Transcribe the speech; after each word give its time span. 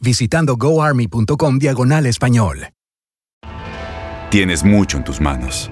visitando 0.00 0.56
goarmy.com 0.56 1.58
diagonal 1.58 2.06
español. 2.06 2.68
Tienes 4.30 4.62
mucho 4.62 4.98
en 4.98 5.04
tus 5.04 5.22
manos, 5.22 5.70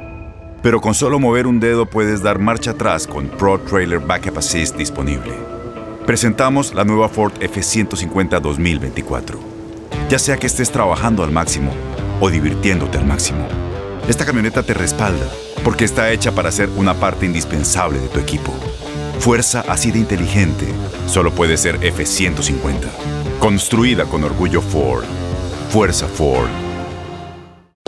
pero 0.62 0.80
con 0.80 0.94
solo 0.94 1.18
mover 1.18 1.46
un 1.46 1.60
dedo 1.60 1.84
puedes 1.84 2.22
dar 2.22 2.38
marcha 2.38 2.70
atrás 2.70 3.06
con 3.06 3.28
Pro 3.28 3.60
Trailer 3.60 4.00
Backup 4.00 4.38
Assist 4.38 4.76
disponible. 4.76 5.34
Presentamos 6.06 6.72
la 6.72 6.84
nueva 6.84 7.10
Ford 7.10 7.34
F150 7.38 8.40
2024. 8.40 9.38
Ya 10.08 10.18
sea 10.18 10.38
que 10.38 10.46
estés 10.46 10.70
trabajando 10.70 11.22
al 11.22 11.32
máximo 11.32 11.70
o 12.20 12.30
divirtiéndote 12.30 12.96
al 12.96 13.04
máximo, 13.04 13.46
esta 14.08 14.24
camioneta 14.24 14.62
te 14.62 14.72
respalda 14.72 15.26
porque 15.62 15.84
está 15.84 16.10
hecha 16.10 16.32
para 16.32 16.50
ser 16.50 16.70
una 16.76 16.94
parte 16.94 17.26
indispensable 17.26 17.98
de 17.98 18.08
tu 18.08 18.20
equipo. 18.20 18.54
Fuerza 19.18 19.64
así 19.68 19.90
de 19.90 19.98
inteligente 19.98 20.66
solo 21.06 21.32
puede 21.32 21.56
ser 21.56 21.80
F150. 21.80 22.88
Construida 23.40 24.04
con 24.04 24.24
orgullo 24.24 24.60
Ford. 24.62 25.04
Fuerza 25.70 26.06
Ford. 26.06 26.65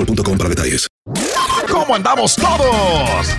boostmobile.com 0.00 0.38
para 0.38 0.48
detalles. 0.50 0.86
¿Cómo 1.70 1.94
andamos 1.94 2.36
todos? 2.36 3.36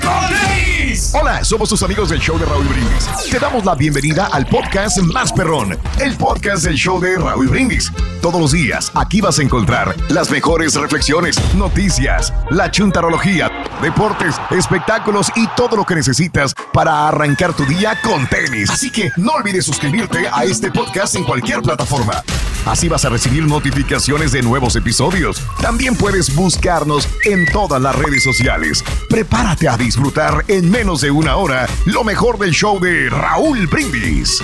Hola, 1.14 1.44
somos 1.44 1.70
tus 1.70 1.84
amigos 1.84 2.10
del 2.10 2.20
show 2.20 2.38
de 2.38 2.46
Raúl 2.46 2.66
Brindis. 2.66 3.08
Te 3.30 3.40
damos 3.40 3.64
la 3.66 3.76
bienvenida 3.76 4.28
al 4.32 4.46
podcast 4.46 4.98
Más 5.00 5.32
Perrón, 5.32 5.78
el 6.00 6.16
podcast 6.18 6.64
del 6.64 6.76
show 6.76 7.00
de 7.00 7.18
Raúl 7.18 7.48
Brindis. 7.48 7.92
Todos 8.22 8.42
los 8.42 8.52
días 8.52 8.92
aquí 8.96 9.22
vas 9.22 9.40
a 9.40 9.44
encontrar 9.44 9.96
las 10.10 10.30
mejores 10.30 10.76
reflexiones, 10.76 11.38
noticias, 11.56 12.34
la 12.50 12.72
chuntarología, 12.72 13.50
deportes, 13.82 14.36
espectáculos 14.52 15.32
y 15.36 15.48
todo 15.56 15.78
lo 15.78 15.86
que 15.86 15.96
necesitas 15.96 16.54
para 16.74 17.08
arrancar 17.08 17.54
tu 17.54 17.66
día 17.66 17.98
con 18.04 18.28
tenis. 18.28 18.70
Así 18.70 18.92
que 18.92 19.12
no 19.18 19.34
olvides 19.34 19.66
suscribirte 19.66 20.28
a 20.32 20.44
este 20.44 20.72
podcast 20.72 21.16
en 21.16 21.24
cualquier 21.24 21.62
plataforma. 21.62 22.24
Así 22.66 22.88
vas 22.88 23.06
a 23.06 23.10
recibir 23.10 23.48
notificaciones 23.48 24.32
de 24.32 24.42
nuevos 24.42 24.76
episodios. 24.76 25.42
También 25.62 25.96
puedes 25.96 26.36
buscarnos 26.36 27.08
en 27.26 27.46
todas 27.52 27.82
las 27.82 27.96
redes 27.96 28.24
sociales. 28.24 28.84
Prepárate 29.10 29.68
a 29.68 29.78
disfrutar 29.78 30.46
en 30.48 30.70
menos 30.70 31.02
de 31.02 31.12
una 31.12 31.36
hora 31.36 31.68
lo 31.86 32.04
mejor 32.04 32.38
del 32.38 32.52
show 32.52 32.80
de 32.80 33.10
Raúl 33.10 33.68
Brindis. 33.68 34.42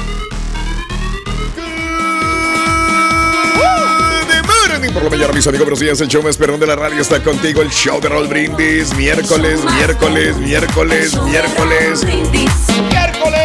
Por 4.93 5.03
la 5.03 5.09
mañana, 5.11 5.33
mis 5.33 5.45
amigos, 5.45 5.65
buenos 5.65 5.79
días. 5.79 6.01
El 6.01 6.07
show 6.07 6.23
más 6.23 6.37
perrón 6.37 6.59
de 6.59 6.65
la 6.65 6.75
radio 6.75 7.01
está 7.01 7.21
contigo. 7.21 7.61
El 7.61 7.69
show 7.69 8.01
de 8.01 8.09
Raúl 8.09 8.27
Brindis. 8.27 8.95
Miércoles, 8.95 9.59
miércoles, 9.75 10.37
miércoles, 10.37 11.21
miércoles. 11.23 12.03
¡Miércoles! 12.03 13.41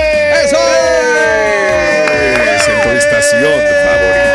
¡Eso! 0.47 0.57
Es 2.57 2.69
en 2.69 2.83
tu 2.83 2.89
estación 2.97 3.53
favorita. 3.53 4.32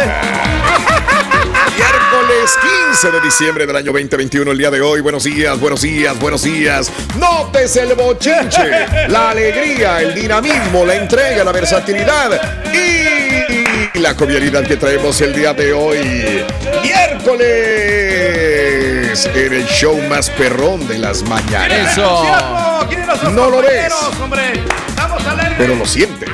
Miércoles 2.48 2.58
15 3.02 3.12
de 3.12 3.22
diciembre 3.22 3.66
del 3.66 3.76
año 3.76 3.92
2021, 3.92 4.52
el 4.52 4.58
día 4.58 4.72
de 4.72 4.80
hoy. 4.80 5.02
Buenos 5.02 5.26
días, 5.26 5.60
buenos 5.60 5.82
días, 5.82 6.18
buenos 6.18 6.44
días. 6.44 6.90
Notes 7.18 7.76
el 7.76 7.94
bochinche, 7.94 9.10
la 9.10 9.32
alegría, 9.32 10.02
el 10.02 10.14
dinamismo, 10.14 10.86
la 10.86 10.96
entrega, 10.96 11.44
la 11.44 11.52
versatilidad 11.52 12.40
y 12.74 14.00
la 14.00 14.14
jovialidad 14.14 14.64
que 14.64 14.78
traemos 14.78 15.20
el 15.20 15.34
día 15.34 15.54
de 15.54 15.74
hoy. 15.74 16.46
Miércoles 16.82 17.46
en 19.26 19.54
el 19.54 19.66
show 19.68 20.00
más 20.08 20.30
perrón 20.30 20.88
de 20.88 21.00
las 21.00 21.24
mañanas. 21.24 21.98
No 21.98 23.50
lo 23.50 23.62
ves, 23.62 23.94
pero 25.58 25.76
lo 25.76 25.86
sientes. 25.86 26.30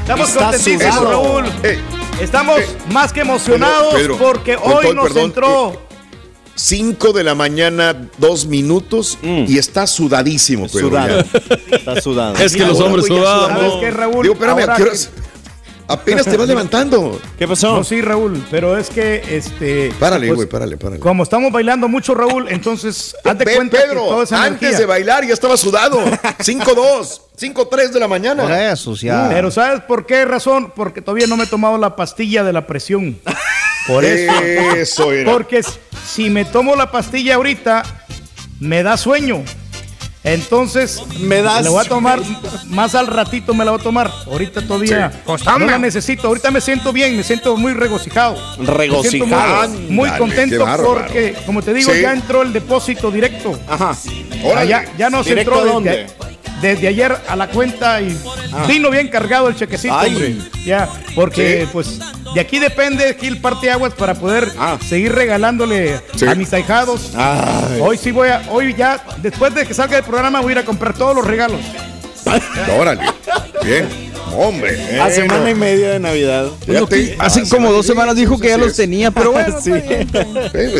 Estamos 0.00 0.30
contentísimos. 0.30 1.04
Raúl. 1.04 1.44
Eh, 1.62 1.78
Estamos 2.20 2.60
eh, 2.60 2.66
más 2.90 3.12
que 3.12 3.20
emocionados 3.20 3.94
Pedro, 3.94 4.18
porque 4.18 4.56
con 4.56 4.72
hoy 4.72 4.82
todo 4.84 4.94
nos 4.94 5.04
perdón, 5.04 5.24
entró. 5.24 5.90
5 6.54 7.12
de 7.14 7.24
la 7.24 7.34
mañana, 7.34 7.96
dos 8.18 8.44
minutos 8.46 9.16
y 9.22 9.56
está 9.56 9.86
sudadísimo. 9.86 10.66
Pedro, 10.68 10.88
Sudado. 10.90 11.24
Está 11.70 12.00
sudado. 12.02 12.34
Es 12.36 12.54
que 12.54 12.66
los 12.66 12.78
hombres 12.80 13.06
¿Sabes 13.06 13.22
sudamos. 13.22 13.80
qué, 13.80 13.90
Raúl? 13.90 14.22
Digo, 14.22 14.34
espérame, 14.34 14.60
Ahora 14.60 14.74
¿a 14.74 14.76
qué 14.76 14.82
horas? 14.82 15.10
Apenas 15.90 16.24
te 16.26 16.36
vas 16.36 16.48
levantando. 16.48 17.20
¿Qué 17.38 17.46
pasó? 17.48 17.76
No, 17.76 17.84
sí, 17.84 18.00
Raúl, 18.00 18.44
pero 18.50 18.78
es 18.78 18.88
que 18.90 19.22
este. 19.30 19.92
Párale, 19.98 20.28
pues, 20.28 20.36
güey, 20.36 20.48
párale, 20.48 20.76
párale. 20.76 21.00
Como 21.00 21.22
estamos 21.22 21.50
bailando 21.52 21.88
mucho, 21.88 22.14
Raúl, 22.14 22.46
entonces 22.48 23.14
hazte 23.24 23.44
Pe- 23.44 23.56
cuenta 23.56 23.78
que 23.78 23.84
Pedro, 23.88 24.06
toda 24.06 24.24
esa 24.24 24.42
antes 24.42 24.62
energía- 24.62 24.78
de 24.78 24.86
bailar 24.86 25.26
ya 25.26 25.34
estaba 25.34 25.56
sudado. 25.56 25.98
5-2, 26.38 27.20
5-3 27.38 27.90
de 27.90 28.00
la 28.00 28.08
mañana. 28.08 28.70
Eso, 28.72 28.94
ya. 28.94 29.28
Pero 29.30 29.50
¿sabes 29.50 29.80
por 29.82 30.06
qué 30.06 30.24
razón? 30.24 30.72
Porque 30.74 31.02
todavía 31.02 31.26
no 31.26 31.36
me 31.36 31.44
he 31.44 31.46
tomado 31.46 31.78
la 31.78 31.96
pastilla 31.96 32.44
de 32.44 32.52
la 32.52 32.66
presión. 32.66 33.18
Por 33.86 34.04
eso. 34.04 34.32
Eso 34.76 35.10
era. 35.10 35.32
Porque 35.32 35.62
si 36.06 36.28
me 36.30 36.44
tomo 36.44 36.76
la 36.76 36.90
pastilla 36.92 37.36
ahorita, 37.36 37.82
me 38.60 38.82
da 38.82 38.96
sueño. 38.98 39.42
Entonces, 40.22 41.02
Me 41.18 41.40
das- 41.40 41.64
la 41.64 41.70
voy 41.70 41.84
a 41.84 41.88
tomar 41.88 42.20
más 42.66 42.94
al 42.94 43.06
ratito, 43.06 43.54
me 43.54 43.64
la 43.64 43.70
voy 43.70 43.80
a 43.80 43.82
tomar. 43.82 44.10
Ahorita 44.26 44.60
todavía 44.60 45.10
no 45.58 45.58
la 45.66 45.78
necesito. 45.78 46.26
Ahorita 46.28 46.50
me 46.50 46.60
siento 46.60 46.92
bien, 46.92 47.16
me 47.16 47.22
siento 47.24 47.56
muy 47.56 47.72
regocijado. 47.72 48.34
Me 48.34 48.54
siento 48.66 48.72
Regocijado. 48.74 49.68
muy, 49.70 49.78
muy 49.90 50.10
contento 50.18 50.66
porque, 50.84 51.34
como 51.46 51.62
te 51.62 51.72
digo, 51.72 51.90
Sí. 51.92 52.02
ya 52.02 52.12
entró 52.12 52.42
el 52.42 52.52
depósito 52.52 53.10
directo. 53.10 53.58
Ajá. 53.66 53.96
Órale. 54.44 54.68
Ya, 54.68 54.84
ya 54.98 55.08
nos 55.10 55.24
¿Directo 55.26 55.54
entró 55.66 55.80
desde, 55.80 56.06
desde 56.60 56.88
ayer 56.88 57.16
a 57.26 57.36
la 57.36 57.48
cuenta 57.48 58.02
y 58.02 58.14
vino 58.68 58.90
bien 58.90 59.08
cargado 59.08 59.48
el 59.48 59.56
chequecito, 59.56 59.98
Ay. 59.98 60.10
hombre. 60.14 60.36
Ya, 60.66 60.86
porque 61.14 61.62
Sí. 61.62 61.68
pues 61.72 61.98
de 62.34 62.40
aquí 62.40 62.58
depende 62.58 63.08
aquí 63.08 63.26
el 63.26 63.40
parte 63.40 63.70
aguas 63.70 63.94
para 63.94 64.14
poder 64.14 64.50
Ah. 64.58 64.78
seguir 64.86 65.12
regalándole 65.12 66.00
Sí. 66.16 66.26
a 66.26 66.34
mis 66.34 66.52
ahijados. 66.52 67.12
Ay. 67.16 67.80
Hoy 67.80 67.96
sí 67.98 68.10
voy 68.10 68.28
a, 68.28 68.42
hoy 68.50 68.74
ya, 68.74 69.02
después 69.22 69.54
de 69.54 69.66
que 69.66 69.74
salga 69.74 69.98
el 69.98 70.04
programa, 70.04 70.40
voy 70.40 70.50
a 70.50 70.52
ir 70.52 70.58
a 70.58 70.64
comprar 70.64 70.94
todos 70.94 71.14
los 71.14 71.26
regalos. 71.26 71.60
Órale. 72.78 73.02
Bien. 73.64 73.88
Hombre. 74.36 75.00
A 75.00 75.10
semana 75.10 75.50
y 75.50 75.54
media 75.56 75.90
de 75.90 75.98
Navidad. 75.98 76.46
Fíjate. 76.64 77.16
Hace 77.18 77.40
Ah, 77.40 77.44
como 77.50 77.72
dos 77.72 77.84
semanas 77.84 78.14
dijo 78.14 78.38
que 78.38 78.48
ya 78.48 78.58
los 78.58 78.76
tenía, 78.76 79.10
pero 79.10 79.32
bueno. 79.32 79.56
Sí. 79.62 79.72
Eh, 79.72 80.06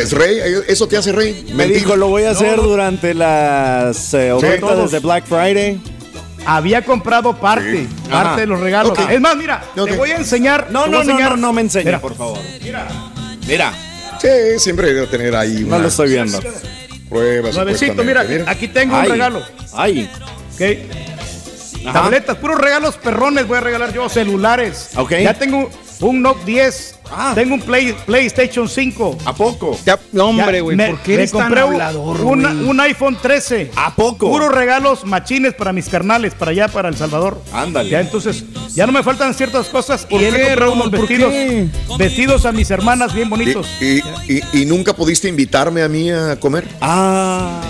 Es 0.03 0.13
rey, 0.13 0.39
eso 0.69 0.87
te 0.87 0.97
hace 0.97 1.11
rey. 1.11 1.45
Me 1.49 1.55
Mentir. 1.67 1.79
dijo, 1.79 1.97
lo 1.97 2.07
voy 2.09 2.25
a 2.25 2.31
hacer 2.31 2.57
durante 2.57 3.13
las 3.13 4.15
eh, 4.15 4.31
ofertas 4.33 4.93
de 4.93 4.99
Black 5.01 5.25
Friday. 5.27 5.81
Había 6.47 6.83
comprado 6.85 7.37
parte, 7.39 7.87
parte 8.11 8.43
de 8.43 8.47
los 8.47 8.61
regalos. 8.61 8.99
Es 9.11 9.21
más, 9.21 9.37
mira, 9.37 9.63
te 9.75 9.97
voy 9.97 10.11
a 10.11 10.17
enseñar. 10.17 10.69
No, 10.71 10.87
no, 10.87 11.05
no, 11.05 11.19
no, 11.19 11.37
no 11.37 11.53
me 11.53 11.61
enseñe, 11.63 11.85
Mira, 11.85 12.01
por 12.01 12.17
favor. 12.17 12.39
Mira. 13.47 13.73
Sí, 14.21 14.29
siempre 14.59 14.93
debe 14.93 15.07
tener 15.07 15.35
ahí 15.35 15.65
No 15.67 15.79
lo 15.79 15.89
estoy 15.89 16.11
viendo. 16.11 16.41
pruebas. 17.09 17.55
Nuevecito, 17.55 18.05
mira, 18.05 18.21
supuestamente. 18.23 18.51
aquí 18.51 18.69
tengo 18.69 18.97
un 18.97 19.03
Ay, 19.03 19.09
regalo. 19.11 19.43
Ay. 19.73 20.11
¿ok? 20.55 21.87
Ajá. 21.87 22.03
Tabletas, 22.03 22.37
puros 22.37 22.59
regalos 22.59 22.97
perrones 22.97 23.49
voy 23.49 23.57
a 23.57 23.61
regalar 23.61 23.93
yo, 23.93 24.09
celulares. 24.09 24.91
Ok. 24.97 25.13
Ya 25.23 25.33
tengo 25.35 25.71
un 26.01 26.23
Note 26.23 26.41
10. 26.47 26.95
Ah. 27.13 27.33
Tengo 27.35 27.55
un 27.55 27.61
Play- 27.61 27.95
PlayStation 28.07 28.69
5. 28.69 29.19
¿A 29.25 29.35
poco? 29.35 29.77
Ya, 29.85 29.99
no, 30.13 30.27
hombre, 30.27 30.61
güey, 30.61 30.77
me- 30.77 30.91
¿por 30.91 31.01
qué 31.01 31.15
eres 31.15 31.33
tan 31.33 31.43
compré 31.43 31.65
un- 31.65 31.73
hablador, 31.75 32.21
un, 32.21 32.43
güey? 32.43 32.69
un 32.71 32.81
iPhone 32.81 33.19
13. 33.21 33.71
¿A 33.77 33.95
poco? 33.95 34.31
Puros 34.31 34.51
regalos 34.53 35.05
machines 35.05 35.55
para 35.55 35.73
mis 35.73 35.89
carnales, 35.89 36.35
para 36.35 36.53
allá, 36.53 36.69
para 36.69 36.89
El 36.89 36.97
Salvador. 36.97 37.43
Ándale. 37.53 37.91
Ya 37.91 38.01
entonces, 38.01 38.45
ya 38.75 38.87
no 38.87 38.93
me 38.93 39.03
faltan 39.03 39.35
ciertas 39.35 39.69
cosas. 39.69 40.07
¿Por 40.07 40.21
y 40.21 40.25
él 40.27 40.57
Raúl? 40.57 40.75
unos 40.75 40.91
¿Por 40.91 41.01
vestidos, 41.01 41.33
qué? 41.33 41.69
vestidos 41.99 42.47
a 42.47 42.53
mis 42.53 42.71
hermanas 42.71 43.13
bien 43.13 43.29
bonitos. 43.29 43.67
Y, 43.81 43.99
y- 43.99 44.03
y- 44.53 44.63
y 44.63 44.65
nunca 44.67 44.95
pudiste 44.95 45.29
invitarme 45.29 45.83
a 45.83 45.89
mí 45.89 46.11
a 46.11 46.39
comer. 46.39 46.67
Ah. 46.81 47.61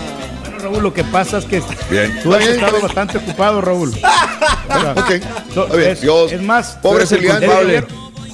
Bueno, 0.43 0.59
Raúl, 0.59 0.83
lo 0.83 0.93
que 0.95 1.03
pasa 1.05 1.39
es 1.39 1.47
que 1.47 1.63
Bien. 1.91 2.21
tú 2.23 2.35
has 2.35 2.41
bien, 2.41 2.53
estado 2.53 2.73
bien. 2.73 2.83
bastante 2.83 3.17
ocupado, 3.19 3.61
Raúl. 3.63 3.89
O 3.89 3.93
sea, 4.81 4.93
Ok. 4.93 5.11
no, 5.57 5.65
es, 5.79 6.01
Dios. 6.03 6.31
es 6.33 6.43
más, 6.43 6.79
Pobre 6.83 7.07
Julián. 7.07 7.41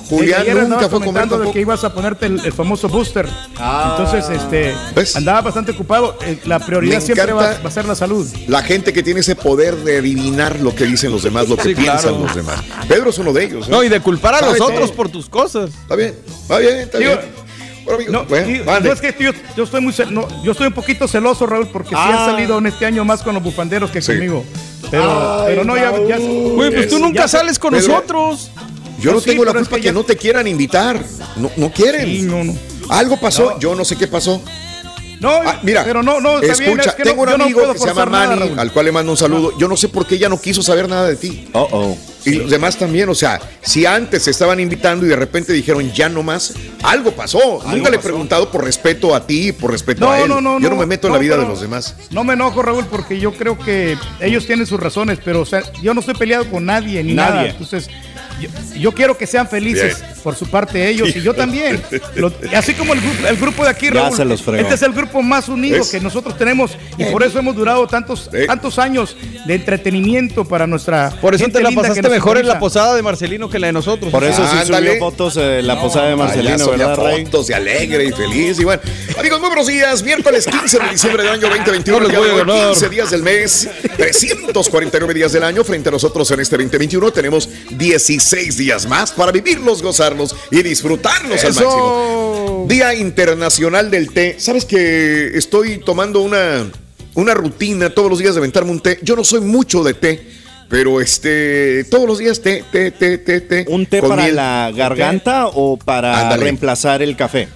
Vale. 0.09 0.19
Julián 0.23 0.41
ayer 0.43 0.69
nunca 0.69 0.89
fue 0.89 1.01
comentando 1.01 1.39
de 1.39 1.51
que 1.53 1.61
ibas 1.61 1.83
a 1.85 1.93
ponerte 1.93 2.27
el, 2.27 2.41
el 2.45 2.53
famoso 2.53 2.89
booster. 2.89 3.29
Ah. 3.59 3.97
Entonces, 3.99 4.31
este, 4.41 4.75
¿Ves? 4.95 5.17
andaba 5.17 5.41
bastante 5.43 5.73
ocupado. 5.73 6.17
Eh, 6.25 6.39
La 6.45 6.59
prioridad 6.61 7.01
siempre 7.01 7.33
va, 7.33 7.55
va 7.63 7.69
a 7.69 7.71
ser 7.71 7.85
la 7.87 7.95
salud. 7.95 8.27
La 8.47 8.63
gente 8.63 8.93
que 8.93 9.03
tiene 9.03 9.21
ese 9.21 9.35
poder 9.37 9.75
de 9.77 9.99
adivinar 9.99 10.61
lo 10.61 10.75
que 10.75 10.85
dicen 10.85 11.11
los 11.11 11.23
demás, 11.23 11.49
lo 11.49 11.57
que 11.57 11.63
Sí, 11.65 11.75
piensan 11.75 12.01
claro. 12.15 12.19
los 12.21 12.35
demás. 12.35 12.61
Pedro 12.89 13.11
es 13.11 13.19
uno 13.19 13.33
de 13.33 13.45
ellos. 13.45 13.67
¿eh? 13.67 13.71
No, 13.71 13.83
y 13.83 13.89
de 13.89 14.01
culpar 14.01 14.35
a 14.35 14.39
¿Sabes 14.41 14.59
los 14.59 14.71
otros 14.71 14.93
por 14.93 15.09
tus 15.09 15.29
cosas. 15.29 15.71
Está 15.71 15.97
bien, 15.97 16.15
está 16.43 16.59
bien, 16.59 16.77
está 16.79 16.99
Digo, 16.99 17.11
bien. 17.13 17.47
Bueno, 17.85 17.97
amigo, 18.01 18.13
No, 18.13 18.25
bueno, 18.25 18.51
y- 18.51 18.65
mande. 18.65 18.89
no 18.89 18.95
es 18.95 19.01
que 19.01 19.15
yo, 19.19 19.31
yo 19.57 19.63
estoy 19.65 19.81
muy 19.81 19.95
no, 20.11 20.27
yo 20.43 20.51
estoy 20.53 20.67
un 20.67 20.73
poquito 20.73 21.07
celoso, 21.07 21.47
Raúl, 21.47 21.69
porque 21.69 21.91
sí 21.91 21.95
Ah. 21.97 22.25
han 22.27 22.31
salido 22.33 22.59
en 22.59 22.67
este 22.67 22.85
año 22.85 23.05
más 23.05 23.23
con 23.23 23.33
los 23.35 23.43
bufanderos 23.45 23.91
que 23.93 24.03
Sí. 24.03 24.13
conmigo. 24.13 24.45
Pero, 24.91 25.41
Ay, 25.41 25.47
pero 25.49 25.65
no, 25.65 25.77
ya, 25.77 25.93
ya- 26.07 26.19
Güey, 26.19 26.71
pues 26.73 26.89
tú 26.89 26.99
nunca 26.99 27.23
ya- 27.23 27.29
sales 27.29 27.59
con 27.61 27.73
Pedro, 27.73 27.89
nosotros. 27.89 28.51
Yo 28.99 29.13
no 29.13 29.21
sí, 29.21 29.31
tengo 29.31 29.45
la 29.45 29.51
es 29.53 29.57
culpa 29.59 29.79
que 29.81 29.93
no 29.93 30.05
te 30.05 30.17
quieran 30.17 30.47
invitar. 30.47 31.03
No, 31.37 31.51
no 31.57 31.71
quieren. 31.73 32.05
Sí, 32.07 32.23
no, 32.23 32.45
no. 32.45 32.55
Algo 32.89 33.19
pasó, 33.19 33.53
No. 33.53 33.59
yo 33.59 33.75
no 33.75 33.85
sé 33.85 33.97
qué 33.97 34.07
pasó. 34.07 34.43
No, 35.19 35.31
Ah, 35.31 35.61
mira, 35.63 35.83
pero 35.83 36.03
no, 36.03 36.21
no, 36.21 36.41
bien, 36.41 36.53
escucha, 36.53 36.91
es 36.91 36.95
que 36.95 37.03
tengo 37.03 37.25
no, 37.25 37.33
un 37.33 37.39
no 37.39 37.45
amigo 37.45 37.73
que 37.73 37.79
se 37.79 37.87
llama 37.87 38.05
nada, 38.05 38.37
Manny, 38.37 38.53
al 38.59 38.71
cual 38.71 38.85
le 38.85 38.93
mando 38.93 39.13
un 39.13 39.17
saludo. 39.17 39.57
Yo 39.59 39.67
no 39.67 39.75
sé 39.75 39.89
por 39.89 40.07
qué 40.07 40.17
ella 40.17 40.29
no 40.29 40.39
quiso 40.39 40.63
saber 40.63 40.91
nada 40.91 41.09
de 41.09 41.17
ti. 41.17 41.49
Oh, 41.53 41.67
oh. 41.73 41.99
Y 42.27 42.33
los 42.35 42.51
demás 42.51 42.77
también, 42.77 43.09
o 43.09 43.15
sea, 43.15 43.41
si 43.63 43.87
antes 43.87 44.25
se 44.25 44.31
estaban 44.33 44.61
invitando 44.61 45.07
y 45.07 45.09
de 45.09 45.17
repente 45.17 45.55
dijeron 45.55 45.91
ya 45.93 46.11
no 46.11 46.23
más, 46.23 46.53
algo 46.83 47.13
pasó. 47.13 47.63
Nunca 47.67 47.89
le 47.89 47.97
he 47.97 48.01
preguntado 48.01 48.51
por 48.51 48.63
respeto 48.65 49.15
a 49.15 49.27
ti, 49.27 49.53
por 49.53 49.71
respeto 49.71 50.01
No, 50.05 50.11
a 50.11 50.21
él. 50.21 50.29
no, 50.29 50.41
no, 50.43 50.59
yo 50.61 50.69
no, 50.69 50.75
no, 50.75 50.81
me 50.81 50.87
meto 50.87 51.07
en 51.07 51.13
no, 51.13 51.17
la 51.19 51.23
vida 51.23 51.37
de 51.39 51.47
los 51.47 51.63
demás. 51.63 51.95
No 52.11 52.23
me 52.23 52.35
enojo, 52.35 52.61
Raúl, 52.61 52.85
porque 52.85 53.19
yo 53.19 53.33
creo 53.33 53.57
que 53.59 53.97
ellos 54.21 54.45
tienen 54.45 54.67
sus 54.67 54.79
razones, 54.79 55.19
pero 55.25 55.41
o 55.41 55.47
sea, 55.47 55.63
yo 55.83 55.95
no 55.95 56.01
estoy 56.01 56.15
peleado 56.17 56.51
con 56.51 56.67
nadie 56.67 57.03
ni 57.03 57.15
Nadie. 57.15 57.31
nada. 57.35 57.47
Entonces, 57.49 57.89
yo, 58.77 58.93
quiero 58.93 59.17
que 59.17 59.27
sean 59.27 59.49
felices. 59.49 60.03
Por 60.27 60.35
su 60.35 60.47
parte 60.49 60.89
ellos 60.89 61.15
y 61.15 61.21
yo 61.23 61.35
también. 61.35 61.81
Lo- 62.17 62.33
así 62.53 62.75
como 62.75 62.95
el, 62.95 63.01
grupo- 63.01 63.29
el 63.29 63.37
grupo 63.37 63.63
de 63.63 63.71
aquí, 63.71 63.87
Ya 63.87 63.93
Raúl. 63.93 64.17
se 64.17 64.25
los 64.25 64.43
fregó. 64.43 64.61
Este 64.61 64.75
es 64.75 64.83
el 64.83 64.91
grupo 64.93 65.23
más 65.23 65.49
unido 65.49 65.85
que 65.89 66.01
nosotros 66.01 66.37
tenemos 66.37 66.73
y 66.99 67.05
por 67.05 67.23
eso 67.23 67.39
hemos 67.39 67.55
durado 67.55 67.87
tantos, 67.87 68.29
Eh. 68.33 68.47
tantos 68.49 68.77
años 68.81 69.17
de 69.47 69.55
entretenimiento 69.55 70.45
para 70.45 70.67
nuestra. 70.67 71.11
Por 71.21 71.37
eso 71.37 71.45
gente 71.45 71.59
te 71.59 71.63
la 71.63 71.71
pasaste 71.71 72.09
mejor 72.09 72.39
en 72.39 72.49
la 72.49 72.59
posada 72.59 72.97
de 72.97 73.03
Marcelino 73.03 73.49
que 73.49 73.61
la 73.61 73.69
de 73.69 73.73
nosotros. 73.75 74.11
Por 74.11 74.25
eso 74.25 74.43
sí 74.51 74.57
Ándale. 74.59 74.89
subió 74.95 74.99
fotos 74.99 75.37
de 75.37 75.63
la 75.63 75.81
posada 75.81 76.09
de 76.09 76.17
Marcelino, 76.17 76.71
¿verdad, 76.71 76.97
Rey? 76.97 77.25
fotos 77.25 77.47
de 77.47 77.55
alegre 77.55 78.07
y 78.07 78.11
feliz. 78.11 78.59
Y 78.59 78.65
bueno, 78.65 78.83
amigos, 79.17 79.39
muy 79.39 79.49
buenos 79.51 79.69
días. 79.69 80.03
Miércoles 80.03 80.45
15 80.45 80.81
de 80.81 80.89
diciembre 80.91 81.23
del 81.23 81.35
año 81.35 81.49
2021. 81.49 82.01
No 82.01 82.09
les 82.09 82.09
el 82.09 82.11
día 82.11 82.19
voy 82.19 82.29
de 82.29 82.35
a 82.35 82.45
ganar. 82.45 82.71
15 82.73 82.89
días 82.89 83.11
del 83.13 83.23
mes, 83.23 83.69
349 83.97 85.15
días 85.15 85.31
del 85.31 85.45
año. 85.45 85.63
Frente 85.63 85.89
a 85.89 85.93
nosotros 85.93 86.29
en 86.33 86.41
este 86.41 86.57
2021 86.57 87.13
tenemos 87.13 87.49
16 87.71 88.57
días 88.57 88.87
más 88.89 89.13
para 89.13 89.31
vivirlos, 89.31 89.83
y 90.51 90.63
disfrutarlos 90.63 91.45
al 91.45 91.55
máximo. 91.55 92.67
Día 92.69 92.95
Internacional 92.95 93.91
del 93.91 94.11
Té. 94.13 94.37
¿Sabes 94.39 94.65
que 94.65 95.37
estoy 95.37 95.79
tomando 95.79 96.21
una, 96.21 96.67
una 97.15 97.35
rutina 97.35 97.91
todos 97.91 98.11
los 98.11 98.19
días 98.19 98.35
de 98.35 98.39
aventarme 98.41 98.71
un 98.71 98.81
té? 98.81 98.99
Yo 99.03 99.17
no 99.17 99.25
soy 99.25 99.41
mucho 99.41 99.83
de 99.85 99.95
té, 99.95 100.27
pero 100.69 101.01
este 101.01 101.85
todos 101.85 102.07
los 102.09 102.19
días 102.19 102.41
té, 102.41 102.65
té, 102.73 102.91
té, 102.91 103.19
té, 103.19 103.41
té. 103.41 103.65
¿Un 103.69 103.87
té 103.87 104.01
para 104.03 104.23
miel. 104.25 104.37
la 104.37 104.73
garganta 104.75 105.47
o 105.49 105.77
para 105.77 106.21
Ándale. 106.23 106.43
reemplazar 106.45 107.03
el 107.03 107.17
café? 107.17 107.49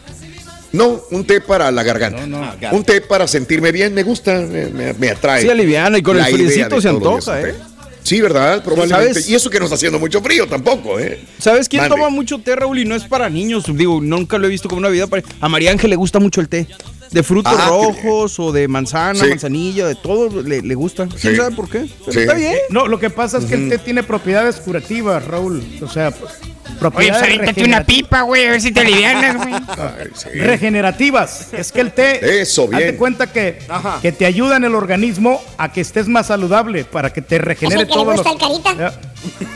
No, 0.73 1.01
un 1.11 1.25
té 1.27 1.41
para 1.41 1.69
la 1.73 1.83
garganta. 1.83 2.23
Ah, 2.33 2.69
Un 2.71 2.81
it. 2.83 2.87
té 2.87 3.01
para 3.01 3.27
sentirme 3.27 3.73
bien, 3.73 3.93
me 3.93 4.05
gusta, 4.05 4.35
me, 4.39 4.67
me- 4.67 4.93
me 4.95 5.11
atrae. 5.11 5.43
Sí, 5.43 5.49
aliviana 5.51 5.99
y 5.99 6.03
con 6.03 6.17
el 6.17 6.23
La 6.23 6.29
friecito 6.29 6.81
se 6.81 6.89
antoja, 6.89 7.41
¿eh? 7.41 7.55
Sí, 8.03 8.21
¿verdad? 8.21 8.63
Probablemente. 8.63 9.15
¿Sabes? 9.15 9.29
Y 9.29 9.35
eso 9.35 9.51
que 9.51 9.59
no 9.59 9.65
está 9.67 9.77
haciendo 9.77 9.99
mucho 9.99 10.21
frío 10.23 10.47
tampoco, 10.47 10.99
¿eh? 10.99 11.21
¿Sabes 11.39 11.69
quién 11.69 11.83
Mande. 11.83 11.97
toma 11.97 12.11
mucho 12.11 12.39
té, 12.39 12.57
Raúl? 12.57 12.79
Y 12.79 12.85
no 12.85 12.95
es 12.95 13.05
para 13.05 13.29
niños. 13.29 13.65
Digo, 13.75 14.01
nunca 14.01 14.39
lo 14.39 14.47
he 14.47 14.51
visto 14.51 14.69
como 14.69 14.81
una 14.81 14.89
vida 14.89 15.07
para... 15.07 15.23
A 15.41 15.49
María 15.49 15.71
Ángel 15.71 15.91
le 15.91 15.97
gusta 15.97 16.19
mucho 16.19 16.41
el 16.41 16.49
té. 16.49 16.67
De 17.11 17.25
frutos 17.25 17.53
Ah, 17.59 17.67
rojos 17.69 18.39
o 18.39 18.53
de 18.53 18.69
manzana, 18.69 19.19
Sí. 19.19 19.29
manzanilla, 19.31 19.87
de 19.89 19.97
todo 19.97 20.43
le, 20.43 20.63
le 20.63 20.75
gusta. 20.77 21.09
¿Quién 21.09 21.35
Sí. 21.35 21.37
sabe 21.37 21.55
por 21.57 21.69
qué? 21.69 21.87
Pero 22.01 22.13
Sí. 22.13 22.21
está 22.21 22.35
bien. 22.35 22.57
No, 22.69 22.87
lo 22.87 23.01
que 23.01 23.11
pasa 23.11 23.39
es 23.39 23.47
que 23.47 23.55
el 23.55 23.69
té 23.69 23.79
tiene 23.79 24.05
propiedades 24.05 24.57
curativas, 24.57 25.25
Raúl. 25.27 25.65
O 25.83 25.89
sea, 25.89 26.13
pues, 26.13 26.35
Oye, 26.41 26.53
pues 26.65 26.79
propiedades 26.79 27.23
aviéntate 27.25 27.65
una 27.65 27.85
pipa, 27.85 28.23
güey, 28.23 28.47
a 28.47 28.51
ver 28.53 28.61
si 28.61 28.71
te 28.71 28.81
alivianas, 28.81 29.37
güey. 29.39 29.55
Ay, 29.55 30.09
sí. 30.15 30.29
regenerativas. 30.39 31.49
Es 31.53 31.73
que 31.73 31.81
el 31.81 31.93
té, 31.93 32.41
Eso, 32.43 32.69
bien. 32.69 32.81
hazte 32.83 32.97
cuenta 32.97 33.33
que, 33.33 33.59
que 34.03 34.13
te 34.13 34.25
ayuda 34.25 34.57
en 34.57 34.65
el 34.65 34.75
organismo 34.77 35.43
a 35.59 35.73
que 35.73 35.81
estés 35.81 36.07
más 36.07 36.29
saludable, 36.29 36.85
para 36.85 37.13
que 37.13 37.23
te 37.23 37.39
regenere 37.39 37.87
todo. 37.87 38.13
gusta 38.13 38.31
el 38.31 38.39
carita. 38.39 38.95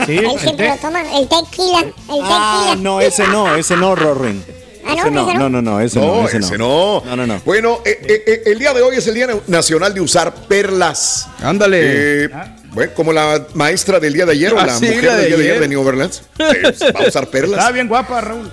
Sí, 0.07 0.17
Él 0.19 0.25
el 0.33 0.39
siempre 0.41 0.67
té. 0.67 0.75
lo 0.75 0.77
toma, 0.79 1.01
el 1.19 1.29
tequila, 1.29 1.81
el 1.81 2.21
Ah, 2.25 2.65
tequila. 2.67 2.83
no, 2.83 3.01
ese 3.01 3.27
no, 3.29 3.55
ese 3.55 3.77
no, 3.77 3.95
Rorin. 3.95 4.43
Ah, 4.87 4.95
no, 4.95 5.01
Ese 5.03 5.11
no, 5.11 5.27
no. 5.27 5.35
no, 5.35 5.49
no, 5.49 5.63
no, 5.63 5.81
ese 5.81 5.99
no, 5.99 6.07
No, 6.23 6.29
ese 6.29 6.39
ese 6.39 6.59
no. 6.59 7.03
no. 7.03 7.11
No, 7.11 7.17
no, 7.17 7.27
no. 7.27 7.41
Bueno, 7.45 7.81
eh, 7.85 7.99
eh, 8.07 8.25
eh, 8.27 8.43
el 8.47 8.59
día 8.59 8.73
de 8.75 8.83
hoy 8.83 8.97
es 8.97 9.07
el 9.07 9.15
Día 9.15 9.29
Nacional 9.47 9.95
de 9.95 10.01
usar 10.01 10.35
perlas. 10.47 11.29
Ándale. 11.43 12.25
Eh, 12.25 12.31
bueno, 12.73 12.93
como 12.95 13.13
la 13.13 13.47
maestra 13.55 14.01
del 14.01 14.13
día 14.13 14.27
de 14.27 14.33
ayer 14.33 14.53
o 14.53 14.59
Ah, 14.59 14.67
la 14.67 14.79
sí, 14.79 14.87
mujer 14.87 15.05
la 15.05 15.17
de 15.17 15.23
del 15.23 15.29
día 15.29 15.37
de 15.39 15.43
ayer 15.45 15.61
de 15.61 15.69
New 15.69 15.81
Orleans. 15.87 16.23
eh, 16.39 16.75
va 16.95 17.01
a 17.05 17.09
usar 17.09 17.29
perlas. 17.29 17.53
Estaba 17.53 17.71
bien 17.73 17.89
guapa, 17.89 18.21
Raúl. 18.21 18.51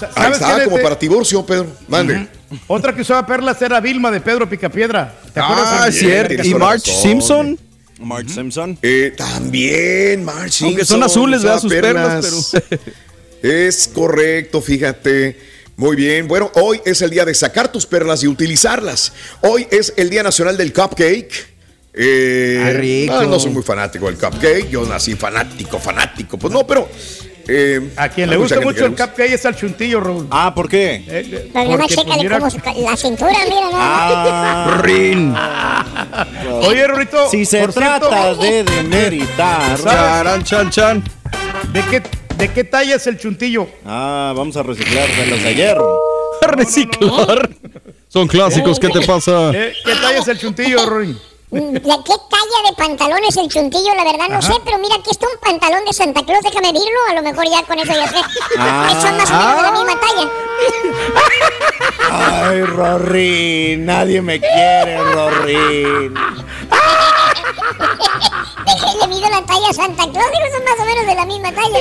Ahí 0.00 0.08
¿Sabes 0.14 0.40
está, 0.40 0.64
como 0.64 0.76
de- 0.76 0.82
para 0.82 0.94
divorcio, 0.96 1.44
Pedro. 1.46 1.66
Mande. 1.88 2.28
Otra 2.66 2.94
que 2.94 3.02
usaba 3.02 3.24
perlas 3.26 3.60
era 3.62 3.80
Vilma 3.80 4.10
de 4.10 4.20
Pedro 4.20 4.48
Picapiedra. 4.48 5.14
¿Te 5.32 5.40
acuerdas? 5.40 5.68
Ah, 5.70 5.88
cierto. 5.90 6.42
Y 6.46 6.54
Marge 6.54 6.90
razón. 6.90 7.02
Simpson. 7.02 7.58
Marge 8.00 8.28
Simpson. 8.28 8.76
Eh, 8.82 9.14
también, 9.16 10.24
Marge 10.24 10.64
Aunque 10.64 10.84
son 10.84 10.98
Simpson 10.98 11.02
azules, 11.04 11.42
¿verdad? 11.42 11.60
Sus 11.60 11.72
perlas, 11.72 12.26
pero... 12.60 12.82
Es 13.44 13.88
correcto, 13.88 14.62
fíjate. 14.62 15.38
Muy 15.76 15.96
bien. 15.96 16.26
Bueno, 16.26 16.50
hoy 16.54 16.80
es 16.86 17.02
el 17.02 17.10
día 17.10 17.26
de 17.26 17.34
sacar 17.34 17.70
tus 17.70 17.84
perlas 17.84 18.22
y 18.22 18.26
utilizarlas. 18.28 19.12
Hoy 19.42 19.66
es 19.70 19.92
el 19.98 20.08
Día 20.08 20.22
Nacional 20.22 20.56
del 20.56 20.72
Cupcake. 20.72 21.52
Eh, 21.92 22.62
Ah, 22.64 22.70
rico. 22.70 23.22
no 23.24 23.38
soy 23.38 23.50
muy 23.52 23.62
fanático 23.62 24.06
del 24.06 24.16
cupcake. 24.16 24.68
Yo 24.70 24.84
nací 24.86 25.14
fanático, 25.14 25.78
fanático. 25.78 26.38
Pues 26.38 26.52
no, 26.52 26.66
pero. 26.66 26.88
eh, 27.46 27.90
A 27.96 28.08
quien 28.08 28.30
le 28.30 28.36
gusta 28.36 28.60
mucho 28.60 28.84
el 28.86 28.92
gusta. 28.92 29.08
cupcake 29.08 29.34
es 29.34 29.44
al 29.44 29.54
chuntillo, 29.54 30.00
Raúl. 30.00 30.26
Ah, 30.30 30.52
¿por 30.54 30.66
qué? 30.68 30.94
Eh, 30.94 31.04
eh, 31.08 31.50
porque, 31.52 31.94
pues, 31.94 32.16
mira- 32.22 32.50
su 32.50 32.58
ca- 32.60 32.72
la 32.72 32.96
cintura, 32.96 33.30
mira, 33.44 33.60
¿no? 33.70 33.70
Ah, 33.74 34.80
Rin. 34.82 35.34
Oye, 36.62 36.86
Rorito, 36.86 37.28
si 37.30 37.44
se 37.44 37.58
cierto, 37.58 37.74
trata 37.80 38.34
de 38.36 38.64
demeritar. 38.64 39.78
Charan, 39.82 40.42
chan, 40.44 40.70
chan. 40.70 41.04
¿de 41.72 41.82
qué, 41.90 42.02
¿de 42.36 42.52
qué 42.52 42.64
talla 42.64 42.96
es 42.96 43.06
el 43.06 43.18
chuntillo? 43.18 43.66
Ah, 43.84 44.32
vamos 44.36 44.56
a 44.56 44.62
reciclar 44.62 45.08
de 45.08 45.26
los 45.26 45.42
de 45.42 45.48
ayer. 45.48 45.76
A 46.42 46.46
reciclar. 46.46 47.50
Son 48.08 48.28
clásicos, 48.28 48.78
¿qué 48.78 48.88
te 48.88 49.00
pasa? 49.02 49.50
¿Qué 49.52 49.94
talla 50.00 50.18
es 50.18 50.28
el 50.28 50.38
chuntillo? 50.38 50.78
Mm, 51.50 51.72
¿De 51.72 51.80
qué 51.80 51.86
talla 51.86 52.68
de 52.68 52.74
pantalón 52.76 53.18
es 53.28 53.36
el 53.36 53.48
chuntillo? 53.48 53.94
La 53.94 54.04
verdad 54.04 54.28
no 54.28 54.42
sé, 54.42 54.52
pero 54.64 54.78
mira, 54.78 54.96
aquí 54.96 55.10
está 55.10 55.26
un 55.26 55.38
pantalón 55.40 55.84
de 55.84 55.92
Santa 55.92 56.24
Claus, 56.24 56.42
déjame 56.42 56.72
verlo, 56.72 56.98
a 57.10 57.14
lo 57.14 57.22
mejor 57.22 57.44
ya 57.48 57.62
con 57.62 57.78
eso 57.78 57.92
ya 57.92 58.08
sé. 58.08 58.16
Ah. 58.58 58.98
Son 59.00 59.16
más 59.16 59.30
o 59.30 59.34
menos 59.34 59.56
de 59.56 59.62
la 59.62 59.70
misma 59.72 60.00
talla. 60.00 60.28
Ay, 62.10 62.62
Rorín, 62.62 63.86
nadie 63.86 64.20
me 64.20 64.40
quiere, 64.40 64.98
Rorín. 65.12 66.14
Déjenle 68.66 69.06
mido 69.08 69.28
la 69.30 69.42
talla 69.44 69.68
a 69.70 69.74
Santa 69.74 70.04
Claus, 70.10 70.30
digo, 70.32 70.46
son 70.52 70.64
más 70.64 70.80
o 70.80 70.84
menos 70.84 71.06
de 71.06 71.14
la 71.14 71.26
misma 71.26 71.52
talla. 71.52 71.78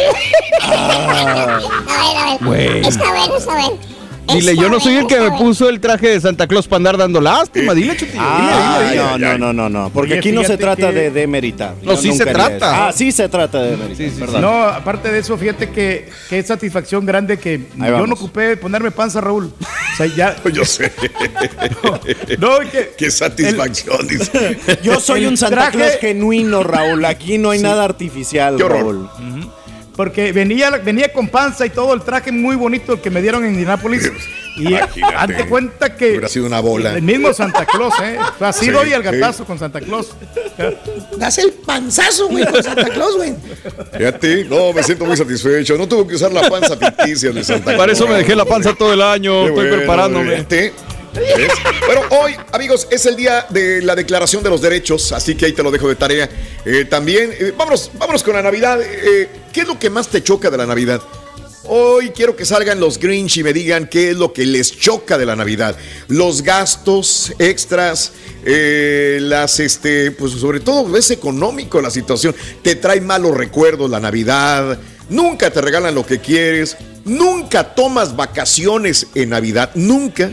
A 1.94 2.08
ver, 2.08 2.18
a 2.18 2.50
ver. 2.50 2.86
Está 2.86 3.10
bueno, 3.10 3.38
está 3.38 3.54
bueno. 3.54 3.93
Dile, 4.28 4.56
yo 4.56 4.70
no 4.70 4.80
soy 4.80 4.96
el 4.96 5.08
que 5.08 5.20
me 5.20 5.32
puso 5.32 5.70
el 5.70 5.80
traje 5.80 6.08
de 6.10 6.22
Santa 6.22 6.48
Claus 6.48 6.68
para 6.68 6.78
andar 6.78 6.98
dando 6.98 7.20
lástima. 7.22 7.74
Dile. 7.74 7.96
Ah, 8.18 8.80
dile, 8.90 9.02
no, 9.04 9.14
dile. 9.18 9.38
no, 9.38 9.54
no, 9.54 9.54
no, 9.54 9.70
no. 9.70 9.90
Porque 9.92 10.18
aquí 10.20 10.32
no 10.32 10.44
se 10.44 10.58
trata 10.58 10.90
que- 10.90 10.96
de 10.96 11.12
demeritar. 11.12 11.76
No, 11.82 11.94
Yo 11.94 11.98
sí 12.02 12.14
se 12.14 12.26
trata. 12.26 12.88
Ah, 12.88 12.92
sí 12.92 13.12
se 13.12 13.28
trata 13.30 13.62
de 13.62 13.72
demeritar. 13.78 14.20
perdón. 14.20 14.42
No, 14.42 14.64
aparte 14.64 15.12
de 15.12 15.20
eso, 15.20 15.38
fíjate 15.38 15.70
que, 15.70 16.10
que 16.30 16.40
es 16.40 16.48
satisfacción 16.48 17.06
grande 17.06 17.38
que 17.38 17.62
yo 17.78 18.08
no 18.08 18.14
ocupé 18.14 18.58
ponerme 18.58 18.92
panza, 18.92 19.22
Raúl. 19.22 19.52
O 19.62 19.96
sea, 19.98 20.06
ya. 20.08 20.36
Yo 20.54 20.66
sé. 20.66 20.92
No, 22.40 22.60
que 22.72 22.94
Qué 22.98 23.12
satisfacción, 23.12 24.08
dice. 24.08 24.58
Yo 24.84 25.00
soy 25.00 25.24
el 25.24 25.30
un 25.32 25.38
Santa 25.38 25.56
traje- 25.72 25.78
Claus 25.78 25.94
genuino, 26.00 26.64
Raúl. 26.64 27.06
Aquí 27.06 27.38
no 27.38 27.52
hay 27.52 27.60
nada 27.60 27.84
artificial, 27.84 28.56
Qué 28.58 28.64
horror. 28.64 28.82
Raúl. 28.82 29.10
Porque 29.96 30.32
venía, 30.32 30.72
venía 30.72 31.14
con 31.14 31.28
panza 31.28 31.66
y 31.66 31.70
todo 31.70 31.94
el 31.94 32.02
traje 32.02 32.32
muy 32.32 32.56
bonito 32.56 33.02
que 33.02 33.10
me 33.10 33.22
dieron 33.22 33.44
en 33.46 33.52
Indianapolis. 33.52 34.12
Y 34.56 34.68
Imagínate. 34.68 35.16
hazte 35.16 35.48
cuenta 35.48 35.96
que. 35.96 36.10
Hubiera 36.12 36.28
sido 36.28 36.46
una 36.46 36.60
bola. 36.60 36.94
El 36.94 37.02
mismo 37.02 37.34
Santa 37.34 37.66
Claus, 37.66 37.96
¿eh? 38.04 38.20
Así 38.40 38.66
Sí, 38.66 38.72
doy 38.72 38.94
al 38.94 39.02
sí. 39.04 39.10
gatazo 39.10 39.46
con 39.46 39.58
Santa 39.58 39.82
Claus. 39.82 40.12
Das 41.18 41.40
el 41.40 41.54
panzazo, 41.54 42.28
güey, 42.28 42.46
con 42.46 42.62
Santa 42.64 42.86
Claus, 42.90 43.16
güey. 43.18 43.34
Fíjate, 43.98 44.46
no, 44.46 44.72
me 44.72 44.84
siento 44.84 45.06
muy 45.06 45.18
satisfecho. 45.18 45.76
No 45.76 45.88
tuve 45.88 46.08
que 46.08 46.16
usar 46.18 46.32
la 46.32 46.48
panza 46.48 46.78
ficticia 46.78 47.32
de 47.32 47.44
Santa 47.44 47.64
Claus. 47.64 47.78
Para 47.80 47.92
eso 47.94 48.08
me 48.08 48.14
dejé 48.14 48.36
la 48.36 48.46
panza 48.46 48.76
todo 48.76 48.94
el 48.94 49.02
año. 49.02 49.32
Qué 49.42 49.50
Estoy 49.50 49.56
bueno, 49.70 49.78
preparándome. 49.78 50.32
fíjate. 50.36 50.74
¿Ves? 51.16 51.52
Bueno, 51.88 52.02
hoy, 52.12 52.36
amigos, 52.52 52.88
es 52.92 53.08
el 53.08 53.16
día 53.16 53.48
de 53.50 53.82
la 53.82 53.96
Declaración 53.96 54.44
de 54.44 54.52
los 54.52 54.62
Derechos, 54.62 55.12
así 55.14 55.34
que 55.34 55.46
ahí 55.48 55.54
te 55.54 55.64
lo 55.64 55.72
dejo 55.72 55.88
de 55.88 55.96
tarea. 55.96 56.30
Eh, 56.66 56.86
también, 56.86 57.32
eh, 57.40 57.54
vámonos, 57.58 57.90
vámonos 57.96 58.22
con 58.24 58.34
la 58.36 58.42
Navidad. 58.44 58.80
Eh, 58.84 59.30
¿Qué 59.54 59.62
es 59.62 59.68
lo 59.68 59.78
que 59.78 59.92
más 59.92 60.08
te 60.08 60.24
choca 60.24 60.50
de 60.50 60.58
la 60.58 60.66
Navidad? 60.66 61.00
Hoy 61.66 62.10
quiero 62.10 62.36
que 62.36 62.44
salgan 62.44 62.80
los 62.80 62.98
Grinch 62.98 63.38
y 63.38 63.44
me 63.44 63.54
digan 63.54 63.88
qué 63.88 64.10
es 64.10 64.18
lo 64.18 64.34
que 64.34 64.48
les 64.48 64.76
choca 64.76 65.16
de 65.16 65.28
la 65.28 65.36
Navidad. 65.36 65.78
Los 66.08 66.42
gastos 66.42 67.32
extras, 67.38 68.14
eh, 68.44 69.20
las, 69.22 69.60
este, 69.60 70.10
pues 70.10 70.32
sobre 70.34 70.60
todo 70.60 70.98
es 70.98 71.12
económico 71.12 71.80
la 71.82 71.92
situación. 71.92 72.36
Te 72.64 72.76
trae 72.76 73.00
malos 73.00 73.38
recuerdos 73.38 73.92
la 73.92 74.00
Navidad. 74.00 74.80
Nunca 75.10 75.52
te 75.52 75.62
regalan 75.62 75.94
lo 75.94 76.04
que 76.04 76.20
quieres. 76.20 76.76
Nunca 77.06 77.76
tomas 77.76 78.16
vacaciones 78.16 79.06
en 79.14 79.30
Navidad. 79.30 79.70
Nunca. 79.76 80.32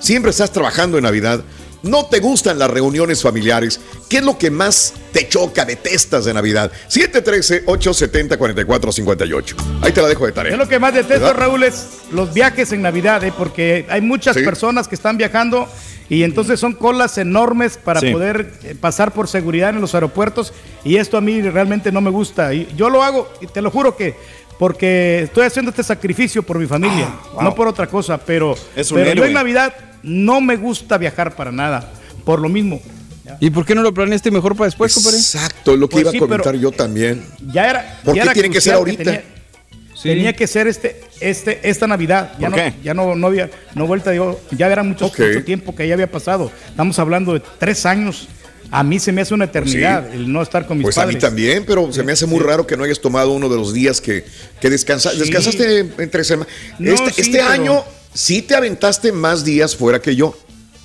Siempre 0.00 0.32
estás 0.32 0.52
trabajando 0.52 0.98
en 0.98 1.04
Navidad. 1.04 1.40
No 1.82 2.06
te 2.06 2.20
gustan 2.20 2.58
las 2.58 2.70
reuniones 2.70 3.22
familiares. 3.22 3.80
¿Qué 4.08 4.18
es 4.18 4.22
lo 4.24 4.38
que 4.38 4.50
más 4.50 4.94
te 5.12 5.28
choca, 5.28 5.64
detestas 5.64 6.24
de 6.24 6.34
Navidad? 6.34 6.70
713-870-4458. 6.90 9.54
Ahí 9.82 9.92
te 9.92 10.02
la 10.02 10.08
dejo 10.08 10.26
de 10.26 10.32
tarea. 10.32 10.52
Yo 10.52 10.58
lo 10.58 10.68
que 10.68 10.78
más 10.78 10.94
detesto, 10.94 11.24
¿Verdad? 11.26 11.40
Raúl, 11.40 11.62
es 11.64 11.86
los 12.12 12.32
viajes 12.34 12.72
en 12.72 12.82
Navidad, 12.82 13.22
¿eh? 13.24 13.32
porque 13.36 13.86
hay 13.88 14.00
muchas 14.00 14.36
Sí. 14.36 14.42
personas 14.42 14.88
que 14.88 14.94
están 14.94 15.16
viajando 15.16 15.68
y 16.08 16.22
entonces 16.22 16.60
son 16.60 16.72
colas 16.74 17.18
enormes 17.18 17.78
para 17.82 18.00
Sí. 18.00 18.10
poder 18.10 18.52
eh, 18.64 18.74
pasar 18.80 19.12
por 19.12 19.28
seguridad 19.28 19.70
en 19.70 19.80
los 19.80 19.94
aeropuertos 19.94 20.52
y 20.84 20.96
esto 20.96 21.16
a 21.16 21.20
mí 21.20 21.40
realmente 21.42 21.90
no 21.92 22.00
me 22.00 22.10
gusta. 22.10 22.52
Y 22.54 22.68
yo 22.76 22.90
lo 22.90 23.02
hago, 23.02 23.28
y 23.40 23.46
te 23.46 23.62
lo 23.62 23.70
juro 23.70 23.96
que 23.96 24.14
porque 24.58 25.22
estoy 25.24 25.44
haciendo 25.44 25.70
este 25.70 25.82
sacrificio 25.82 26.42
por 26.42 26.58
mi 26.58 26.66
familia, 26.66 27.10
no 27.42 27.54
por 27.54 27.68
otra 27.68 27.86
cosa, 27.88 28.16
pero, 28.16 28.56
Es 28.74 28.90
un 28.90 28.96
pero 28.98 29.12
yo 29.12 29.24
en 29.26 29.34
Navidad 29.34 29.74
no 30.06 30.40
me 30.40 30.56
gusta 30.56 30.96
viajar 30.98 31.34
para 31.36 31.52
nada, 31.52 31.90
por 32.24 32.40
lo 32.40 32.48
mismo. 32.48 32.80
¿Y 33.40 33.50
por 33.50 33.66
qué 33.66 33.74
no 33.74 33.82
lo 33.82 33.92
planeaste 33.92 34.30
mejor 34.30 34.54
para 34.56 34.66
después, 34.66 34.94
compadre? 34.94 35.16
Exacto, 35.18 35.76
lo 35.76 35.88
que 35.88 35.94
Pues 35.94 36.02
iba 36.02 36.10
sí, 36.12 36.16
a 36.16 36.20
comentar 36.20 36.52
pero- 36.52 36.58
yo 36.62 36.70
también. 36.72 37.24
Ya 37.52 37.68
era. 37.68 38.00
¿Por 38.04 38.14
ya 38.14 38.22
qué 38.22 38.26
era 38.28 38.32
tiene 38.32 38.50
que 38.50 38.60
ser 38.60 38.74
ahorita? 38.74 39.02
tenía, 39.02 39.24
tenía 40.00 40.32
que 40.32 40.46
ser 40.46 40.68
este, 40.68 41.00
este, 41.20 41.68
esta 41.68 41.86
Navidad. 41.88 42.32
Ya 42.38 42.48
¿Por 42.48 42.50
no, 42.50 42.56
qué? 42.56 42.74
ya 42.84 42.94
no, 42.94 43.16
no 43.16 43.26
había, 43.26 43.50
no 43.74 43.86
vuelta 43.88 44.10
de 44.12 44.36
Ya 44.56 44.68
era 44.68 44.84
mucho, 44.84 45.10
tiempo 45.44 45.74
que 45.74 45.88
ya 45.88 45.94
había 45.94 46.10
pasado. 46.10 46.52
Estamos 46.68 46.98
hablando 47.00 47.34
de 47.34 47.42
tres 47.58 47.84
años. 47.84 48.28
A 48.70 48.82
mí 48.84 48.98
se 49.00 49.10
me 49.12 49.22
hace 49.22 49.32
una 49.34 49.44
eternidad 49.46 50.12
el 50.12 50.32
no 50.32 50.42
estar 50.42 50.66
con 50.66 50.78
mis 50.78 50.84
Pues 50.84 50.98
a 50.98 51.02
padres. 51.02 51.16
mí 51.16 51.20
también, 51.20 51.64
pero 51.66 51.92
se 51.92 52.02
me 52.04 52.12
hace 52.12 52.26
muy 52.26 52.40
raro 52.40 52.66
que 52.66 52.76
no 52.76 52.84
hayas 52.84 53.00
tomado 53.00 53.32
uno 53.32 53.48
de 53.48 53.56
los 53.56 53.72
días 53.74 54.00
que, 54.00 54.24
que 54.60 54.70
descansa- 54.70 55.10
Sí. 55.12 55.18
descansaste 55.18 55.80
entre 55.98 56.22
semanas. 56.24 56.52
No, 56.78 56.92
este 56.92 57.12
sí, 57.12 57.20
este 57.22 57.38
pero- 57.38 57.48
año 57.48 57.84
sí 58.16 58.42
te 58.42 58.54
aventaste 58.54 59.12
más 59.12 59.44
días 59.44 59.76
fuera 59.76 60.00
que 60.00 60.16
yo. 60.16 60.36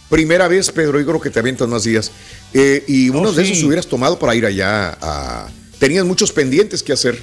Primera 0.09 0.47
vez, 0.49 0.69
Pedro, 0.71 0.99
yo 0.99 1.05
creo 1.05 1.21
que 1.21 1.29
te 1.29 1.39
aventas 1.39 1.67
más 1.67 1.83
días. 1.85 2.11
Eh, 2.53 2.83
y 2.87 3.05
No, 3.09 3.19
unos 3.21 3.35
de 3.37 3.45
sí. 3.45 3.53
esos 3.53 3.63
hubieras 3.63 3.87
tomado 3.87 4.19
para 4.19 4.35
ir 4.35 4.45
allá 4.45 4.97
a... 5.01 5.47
Tenías 5.79 6.03
muchos 6.05 6.31
pendientes 6.31 6.83
que 6.83 6.91
hacer. 6.93 7.17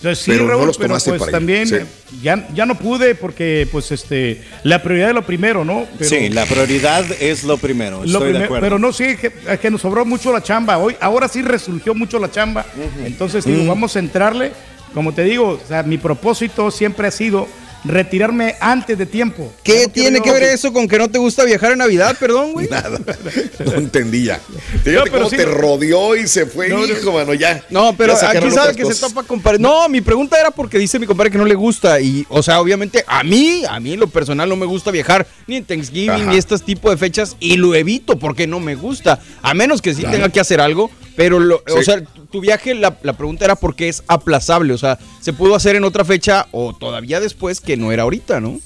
Pues 0.00 0.20
sí, 0.20 0.30
pero 0.30 0.46
no 0.46 0.64
los 0.64 0.76
pero 0.76 0.88
tomaste 0.90 1.10
pues 1.10 1.20
para 1.20 1.32
también 1.32 1.66
sí. 1.68 1.76
ya, 2.22 2.48
ya 2.54 2.64
no 2.66 2.78
pude 2.78 3.16
porque 3.16 3.66
pues 3.72 3.90
este 3.90 4.40
la 4.62 4.80
prioridad 4.80 5.08
es 5.08 5.14
lo 5.16 5.26
primero, 5.26 5.64
¿no? 5.64 5.86
Pero- 5.98 6.08
Sí, 6.08 6.28
la 6.28 6.46
prioridad 6.46 7.04
es 7.20 7.42
lo 7.42 7.58
primero. 7.58 7.98
Lo 7.98 8.04
Estoy 8.04 8.20
de 8.20 8.28
primer- 8.30 8.44
acuerdo. 8.44 8.64
pero 8.64 8.78
no, 8.78 8.92
sí, 8.92 9.16
que, 9.16 9.32
es 9.48 9.58
que 9.58 9.70
nos 9.72 9.80
sobró 9.82 10.04
mucho 10.04 10.32
la 10.32 10.40
chamba. 10.42 10.78
Hoy, 10.78 10.94
ahora 11.00 11.26
sí 11.28 11.42
resurgió 11.42 11.94
mucho 11.96 12.20
la 12.20 12.30
chamba. 12.30 12.64
Entonces, 13.04 13.44
digo, 13.44 13.66
vamos 13.66 13.96
a 13.96 13.98
entrarle. 13.98 14.52
Como 14.94 15.12
te 15.12 15.24
digo, 15.24 15.60
o 15.62 15.68
sea, 15.68 15.82
mi 15.82 15.98
propósito 15.98 16.70
siempre 16.70 17.08
ha 17.08 17.10
sido 17.10 17.48
retirarme 17.84 18.56
antes 18.60 18.98
de 18.98 19.06
tiempo. 19.06 19.52
¿Qué 19.62 19.84
no 19.86 19.92
tiene 19.92 20.20
que 20.20 20.32
ver 20.32 20.42
eso 20.42 20.72
con 20.72 20.88
que 20.88 20.98
no 20.98 21.08
te 21.08 21.18
gusta 21.18 21.44
viajar 21.44 21.72
en 21.72 21.78
Navidad? 21.78 22.16
Perdón, 22.18 22.52
güey. 22.52 22.68
Nada, 22.68 22.98
no 23.64 23.72
entendía. 23.74 24.40
Fíjate 24.84 24.92
No, 24.92 25.04
pero 25.04 25.10
cómo 25.18 25.30
sí, 25.30 25.36
te 25.36 25.44
rodeó 25.44 26.16
y 26.16 26.26
se 26.26 26.46
fue, 26.46 26.68
No, 26.68 26.78
no. 26.78 26.86
hijo, 26.86 27.12
mano, 27.12 27.34
ya. 27.34 27.62
No, 27.70 27.94
pero 27.96 28.14
Ya 28.20 28.30
aquí 28.30 28.50
sabe 28.50 28.74
que 28.74 28.84
se 28.86 29.00
topa, 29.00 29.22
compadre. 29.22 29.58
No, 29.58 29.88
mi 29.88 30.00
pregunta 30.00 30.38
era 30.38 30.50
porque 30.50 30.78
dice 30.78 30.98
mi 30.98 31.06
compadre 31.06 31.30
que 31.30 31.38
no 31.38 31.44
le 31.44 31.54
gusta. 31.54 32.00
Y, 32.00 32.26
o 32.28 32.42
sea, 32.42 32.60
obviamente, 32.60 33.04
a 33.06 33.22
mí, 33.22 33.62
a 33.68 33.78
mí 33.80 33.92
en 33.92 34.00
lo 34.00 34.08
personal 34.08 34.48
no 34.48 34.56
me 34.56 34.66
gusta 34.66 34.90
viajar 34.90 35.26
ni 35.46 35.56
en 35.56 35.64
Thanksgiving 35.64 36.10
Ajá. 36.10 36.30
ni 36.30 36.36
este 36.36 36.58
tipo 36.58 36.90
de 36.90 36.96
fechas. 36.96 37.36
Y 37.40 37.56
lo 37.56 37.74
evito 37.74 38.18
porque 38.18 38.46
no 38.46 38.60
me 38.60 38.74
gusta. 38.74 39.20
A 39.42 39.54
menos 39.54 39.80
que 39.82 39.94
sí 39.94 40.02
tenga 40.02 40.28
que 40.28 40.40
hacer 40.40 40.60
algo. 40.60 40.90
Pero, 41.18 41.40
lo, 41.40 41.62
o 41.76 41.82
sea, 41.82 42.00
tu 42.30 42.40
viaje, 42.40 42.74
la, 42.76 42.96
la 43.02 43.12
pregunta 43.14 43.44
era 43.44 43.56
porque 43.56 43.88
es 43.88 44.04
aplazable. 44.06 44.72
O 44.72 44.78
sea, 44.78 44.98
se 45.20 45.32
pudo 45.32 45.56
hacer 45.56 45.74
en 45.74 45.82
otra 45.82 46.04
fecha 46.04 46.46
o 46.52 46.72
todavía 46.74 47.18
después 47.18 47.60
que 47.60 47.76
no 47.76 47.90
era 47.90 48.04
ahorita, 48.04 48.38
¿no? 48.40 48.60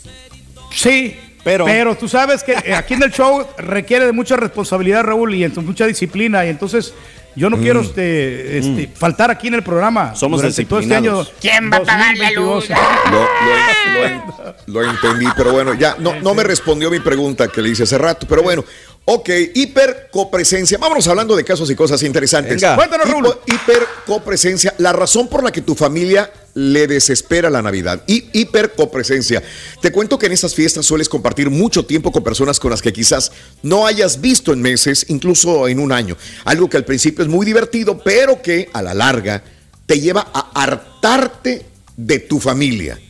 Sí, 0.71 1.17
Pero- 1.45 1.65
pero, 1.65 1.97
tú 1.97 2.09
sabes 2.09 2.43
que 2.45 2.53
eh, 2.53 2.75
aquí 2.75 2.95
en 2.95 3.03
el 3.05 3.11
show 3.11 3.45
requiere 3.57 4.05
de 4.07 4.13
mucha 4.13 4.37
responsabilidad, 4.37 5.03
Raúl, 5.03 5.35
y 5.35 5.45
entonces 5.45 5.67
mucha 5.67 5.87
disciplina. 5.87 6.45
Y 6.45 6.51
entonces 6.51 6.93
yo 7.35 7.49
no 7.49 7.57
quiero 7.57 7.81
este, 7.81 8.59
este, 8.59 8.91
faltar 8.95 9.31
aquí 9.31 9.49
en 9.49 9.55
el 9.55 9.63
programa. 9.63 10.15
Somos 10.15 10.41
todo 10.43 10.49
este 10.51 10.63
año. 10.63 10.77
disciplinados. 10.79 11.33
¿Quién 11.41 11.73
va 11.73 11.79
a 11.79 11.83
pagar 11.83 12.17
la 12.19 12.31
luz? 12.33 12.69
2022. 12.69 13.11
Lo, 13.11 13.19
lo- 13.21 14.01
lo 14.01 14.07
en- 14.07 14.23
lo 14.67 14.91
entendí, 14.91 15.27
pero 15.37 15.53
bueno, 15.53 15.73
ya 15.75 15.97
no, 15.99 16.15
no 16.21 16.35
me 16.35 16.43
respondió 16.45 16.91
mi 16.91 17.01
pregunta 17.01 17.49
que 17.49 17.63
le 17.63 17.71
hice 17.71 17.85
hace 17.85 17.97
rato, 17.97 18.27
pero 18.29 18.43
bueno. 18.43 18.63
Ok, 19.05 19.29
hipercopresencia. 19.55 20.79
Vámonos 20.79 21.07
hablando 21.09 21.35
de 21.35 21.45
casos 21.45 21.69
y 21.71 21.75
cosas 21.75 22.03
interesantes. 22.05 22.55
Venga. 22.61 22.77
Cuéntanos. 22.77 23.07
Hipo- 23.09 23.39
hipercopresencia, 23.47 24.75
la 24.79 24.93
razón 24.93 25.29
por 25.29 25.43
la 25.43 25.51
que 25.51 25.61
tu 25.61 25.75
familia 25.75 26.33
le 26.55 26.87
desespera 26.87 27.51
la 27.51 27.63
Navidad. 27.63 28.03
Y 28.07 28.27
hipercopresencia. 28.33 29.43
Te 29.81 29.91
cuento 29.91 30.19
que 30.19 30.27
en 30.27 30.33
estas 30.33 30.55
fiestas 30.55 30.87
sueles 30.87 31.09
compartir 31.09 31.51
mucho 31.51 31.85
tiempo 31.85 32.13
con 32.13 32.23
personas 32.23 32.61
con 32.61 32.71
las 32.71 32.81
que 32.83 32.93
quizás 32.93 33.33
no 33.63 33.87
hayas 33.87 34.21
visto 34.21 34.53
en 34.53 34.61
meses, 34.63 35.07
incluso 35.09 35.67
en 35.67 35.81
un 35.81 35.91
año. 35.93 36.17
Algo 36.45 36.69
que 36.71 36.77
al 36.77 36.85
principio 36.85 37.25
es 37.25 37.31
muy 37.31 37.45
divertido, 37.45 37.99
pero 37.99 38.41
que 38.41 38.69
a 38.73 38.83
la 38.83 38.95
larga 38.95 39.43
te 39.87 39.99
lleva 40.01 40.29
a 40.33 40.63
hartarte 40.63 41.67
de 41.97 42.19
tu 42.21 42.39
familia. 42.39 43.01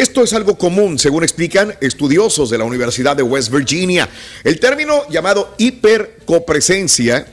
Esto 0.00 0.22
es 0.22 0.32
algo 0.32 0.56
común, 0.56 0.98
según 0.98 1.24
explican 1.24 1.74
estudiosos 1.78 2.48
de 2.48 2.56
la 2.56 2.64
Universidad 2.64 3.14
de 3.14 3.22
West 3.22 3.52
Virginia. 3.52 4.08
El 4.42 4.58
término 4.58 5.06
llamado 5.10 5.54
hipercopresencia 5.58 7.26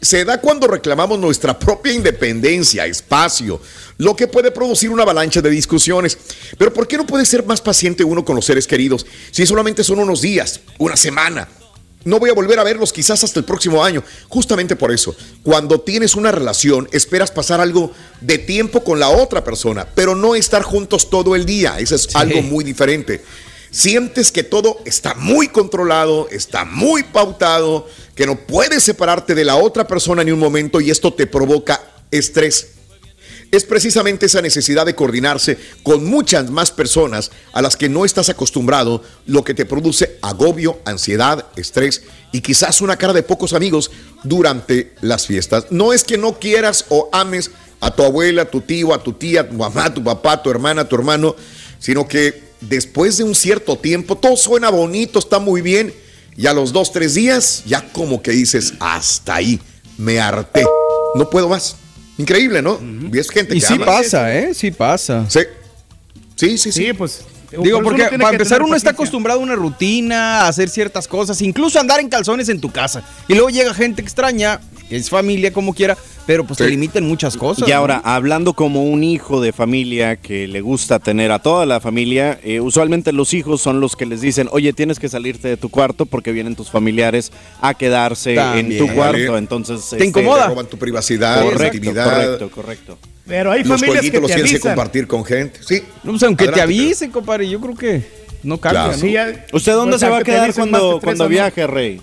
se 0.00 0.24
da 0.24 0.40
cuando 0.40 0.66
reclamamos 0.66 1.20
nuestra 1.20 1.56
propia 1.56 1.92
independencia, 1.92 2.84
espacio, 2.84 3.60
lo 3.98 4.16
que 4.16 4.26
puede 4.26 4.50
producir 4.50 4.90
una 4.90 5.04
avalancha 5.04 5.40
de 5.40 5.50
discusiones. 5.50 6.18
Pero 6.58 6.72
¿por 6.72 6.88
qué 6.88 6.96
no 6.96 7.06
puede 7.06 7.24
ser 7.24 7.46
más 7.46 7.60
paciente 7.60 8.02
uno 8.02 8.24
con 8.24 8.34
los 8.34 8.44
seres 8.44 8.66
queridos 8.66 9.06
si 9.30 9.46
solamente 9.46 9.84
son 9.84 10.00
unos 10.00 10.20
días, 10.20 10.62
una 10.78 10.96
semana? 10.96 11.46
No 12.04 12.18
voy 12.18 12.30
a 12.30 12.34
volver 12.34 12.58
a 12.58 12.64
verlos 12.64 12.92
quizás 12.92 13.24
hasta 13.24 13.38
el 13.38 13.44
próximo 13.44 13.82
año. 13.82 14.02
Justamente 14.28 14.76
por 14.76 14.92
eso, 14.92 15.16
cuando 15.42 15.80
tienes 15.80 16.14
una 16.14 16.30
relación, 16.30 16.88
esperas 16.92 17.30
pasar 17.30 17.60
algo 17.60 17.92
de 18.20 18.38
tiempo 18.38 18.84
con 18.84 19.00
la 19.00 19.08
otra 19.08 19.42
persona, 19.42 19.86
pero 19.94 20.14
no 20.14 20.34
estar 20.34 20.62
juntos 20.62 21.08
todo 21.08 21.34
el 21.34 21.46
día. 21.46 21.76
Eso 21.78 21.94
es 21.94 22.14
algo 22.14 22.42
muy 22.42 22.64
diferente. 22.64 23.22
Sientes 23.70 24.30
que 24.30 24.44
todo 24.44 24.78
está 24.84 25.14
muy 25.14 25.48
controlado, 25.48 26.28
está 26.30 26.64
muy 26.64 27.02
pautado, 27.02 27.88
que 28.14 28.26
no 28.26 28.36
puedes 28.36 28.84
separarte 28.84 29.34
de 29.34 29.44
la 29.44 29.56
otra 29.56 29.88
persona 29.88 30.22
ni 30.22 30.30
un 30.30 30.38
momento 30.38 30.80
y 30.80 30.90
esto 30.90 31.12
te 31.12 31.26
provoca 31.26 31.80
estrés. 32.12 32.68
Es 33.54 33.62
precisamente 33.62 34.26
esa 34.26 34.42
necesidad 34.42 34.84
de 34.84 34.96
coordinarse 34.96 35.56
con 35.84 36.04
muchas 36.04 36.50
más 36.50 36.72
personas 36.72 37.30
a 37.52 37.62
las 37.62 37.76
que 37.76 37.88
no 37.88 38.04
estás 38.04 38.28
acostumbrado 38.28 39.00
lo 39.26 39.44
que 39.44 39.54
te 39.54 39.64
produce 39.64 40.18
agobio, 40.22 40.80
ansiedad, 40.84 41.46
estrés 41.54 42.02
y 42.32 42.40
quizás 42.40 42.80
una 42.80 42.96
cara 42.96 43.12
de 43.12 43.22
pocos 43.22 43.52
amigos 43.52 43.92
durante 44.24 44.92
las 45.02 45.28
fiestas. 45.28 45.66
No 45.70 45.92
es 45.92 46.02
que 46.02 46.18
no 46.18 46.40
quieras 46.40 46.86
o 46.88 47.08
ames 47.12 47.52
a 47.78 47.94
tu 47.94 48.02
abuela, 48.02 48.42
a 48.42 48.50
tu 48.50 48.60
tío, 48.60 48.92
a 48.92 49.00
tu 49.00 49.12
tía, 49.12 49.42
a 49.42 49.48
tu 49.48 49.54
mamá, 49.54 49.84
a 49.84 49.94
tu 49.94 50.02
papá, 50.02 50.32
a 50.32 50.42
tu 50.42 50.50
hermana, 50.50 50.82
a 50.82 50.88
tu 50.88 50.96
hermano, 50.96 51.36
sino 51.78 52.08
que 52.08 52.42
después 52.60 53.18
de 53.18 53.22
un 53.22 53.36
cierto 53.36 53.76
tiempo, 53.76 54.16
todo 54.16 54.36
suena 54.36 54.68
bonito, 54.68 55.20
está 55.20 55.38
muy 55.38 55.62
bien, 55.62 55.94
y 56.36 56.48
a 56.48 56.54
los 56.54 56.72
dos, 56.72 56.90
tres 56.90 57.14
días, 57.14 57.62
ya 57.66 57.88
como 57.92 58.20
que 58.20 58.32
dices, 58.32 58.74
hasta 58.80 59.36
ahí, 59.36 59.60
me 59.96 60.18
harté, 60.18 60.66
no 61.14 61.30
puedo 61.30 61.48
más. 61.48 61.76
Increíble, 62.18 62.62
¿no? 62.62 62.78
Y 63.12 63.18
es 63.18 63.28
gente 63.30 63.56
Y 63.56 63.60
que 63.60 63.66
sí 63.66 63.74
ama. 63.74 63.86
pasa, 63.86 64.34
¿eh? 64.34 64.54
Sí 64.54 64.70
pasa. 64.70 65.26
Sí. 65.28 65.40
Sí, 66.36 66.58
sí, 66.58 66.72
sí. 66.72 66.92
pues. 66.92 67.24
Digo, 67.62 67.82
por 67.82 67.96
porque 67.96 68.18
para 68.18 68.30
empezar 68.30 68.62
uno 68.62 68.76
está 68.76 68.90
acostumbrado 68.90 69.40
a 69.40 69.42
una 69.42 69.54
rutina, 69.54 70.42
a 70.42 70.48
hacer 70.48 70.68
ciertas 70.68 71.08
cosas, 71.08 71.40
incluso 71.42 71.78
andar 71.78 72.00
en 72.00 72.08
calzones 72.08 72.48
en 72.48 72.60
tu 72.60 72.70
casa. 72.70 73.02
Y 73.28 73.34
luego 73.34 73.50
llega 73.50 73.74
gente 73.74 74.02
extraña, 74.02 74.60
que 74.88 74.96
es 74.96 75.10
familia 75.10 75.52
como 75.52 75.74
quiera, 75.74 75.96
pero 76.26 76.44
pues 76.44 76.58
te 76.58 76.68
limitan 76.68 77.06
muchas 77.06 77.36
cosas. 77.36 77.68
Y 77.68 77.72
ahora, 77.72 78.00
¿no? 78.04 78.10
hablando 78.10 78.54
como 78.54 78.84
un 78.84 79.04
hijo 79.04 79.40
de 79.40 79.52
familia 79.52 80.16
que 80.16 80.48
le 80.48 80.60
gusta 80.60 80.98
tener 80.98 81.32
a 81.32 81.38
toda 81.38 81.66
la 81.66 81.80
familia, 81.80 82.38
eh, 82.42 82.60
usualmente 82.60 83.12
los 83.12 83.34
hijos 83.34 83.60
son 83.60 83.80
los 83.80 83.96
que 83.96 84.06
les 84.06 84.20
dicen, 84.20 84.48
oye, 84.50 84.72
tienes 84.72 84.98
que 84.98 85.08
salirte 85.08 85.48
de 85.48 85.56
tu 85.56 85.68
cuarto 85.68 86.06
porque 86.06 86.32
vienen 86.32 86.56
tus 86.56 86.70
familiares 86.70 87.32
a 87.60 87.74
quedarse 87.74 88.34
en 88.34 88.78
tu 88.78 88.88
cuarto. 88.94 89.36
Entonces, 89.36 89.88
Te 89.90 89.96
este, 89.96 90.06
incomoda. 90.06 90.44
Te 90.44 90.48
roban 90.48 90.66
tu 90.66 90.78
privacidad, 90.78 91.42
tu 91.42 91.62
intimidad. 91.62 92.04
Correcto, 92.04 92.50
correcto. 92.50 92.98
Pero 93.26 93.52
hay 93.52 93.64
los 93.64 93.80
familias 93.80 94.10
que 94.10 94.20
los 94.20 94.30
te 94.30 94.34
avisan. 94.40 94.60
compartir 94.60 95.06
con 95.06 95.24
gente. 95.24 95.60
Sí. 95.66 95.82
No, 96.02 96.12
pues, 96.12 96.22
aunque 96.24 96.48
te 96.48 96.60
avisen, 96.60 97.10
compadre, 97.10 97.48
yo 97.48 97.60
creo 97.60 97.74
que 97.74 98.02
no 98.42 98.58
cambia, 98.58 98.82
Claro. 98.84 98.92
¿no? 98.96 98.98
Sí, 98.98 99.12
ya- 99.12 99.46
¿Usted 99.52 99.72
dónde 99.72 99.92
pues, 99.92 100.00
se 100.00 100.08
va 100.08 100.18
a 100.18 100.22
quedar 100.22 100.52
cuando, 100.54 101.00
cuando 101.02 101.24
¿no? 101.24 101.30
viaje, 101.30 101.66
Rey? 101.66 102.00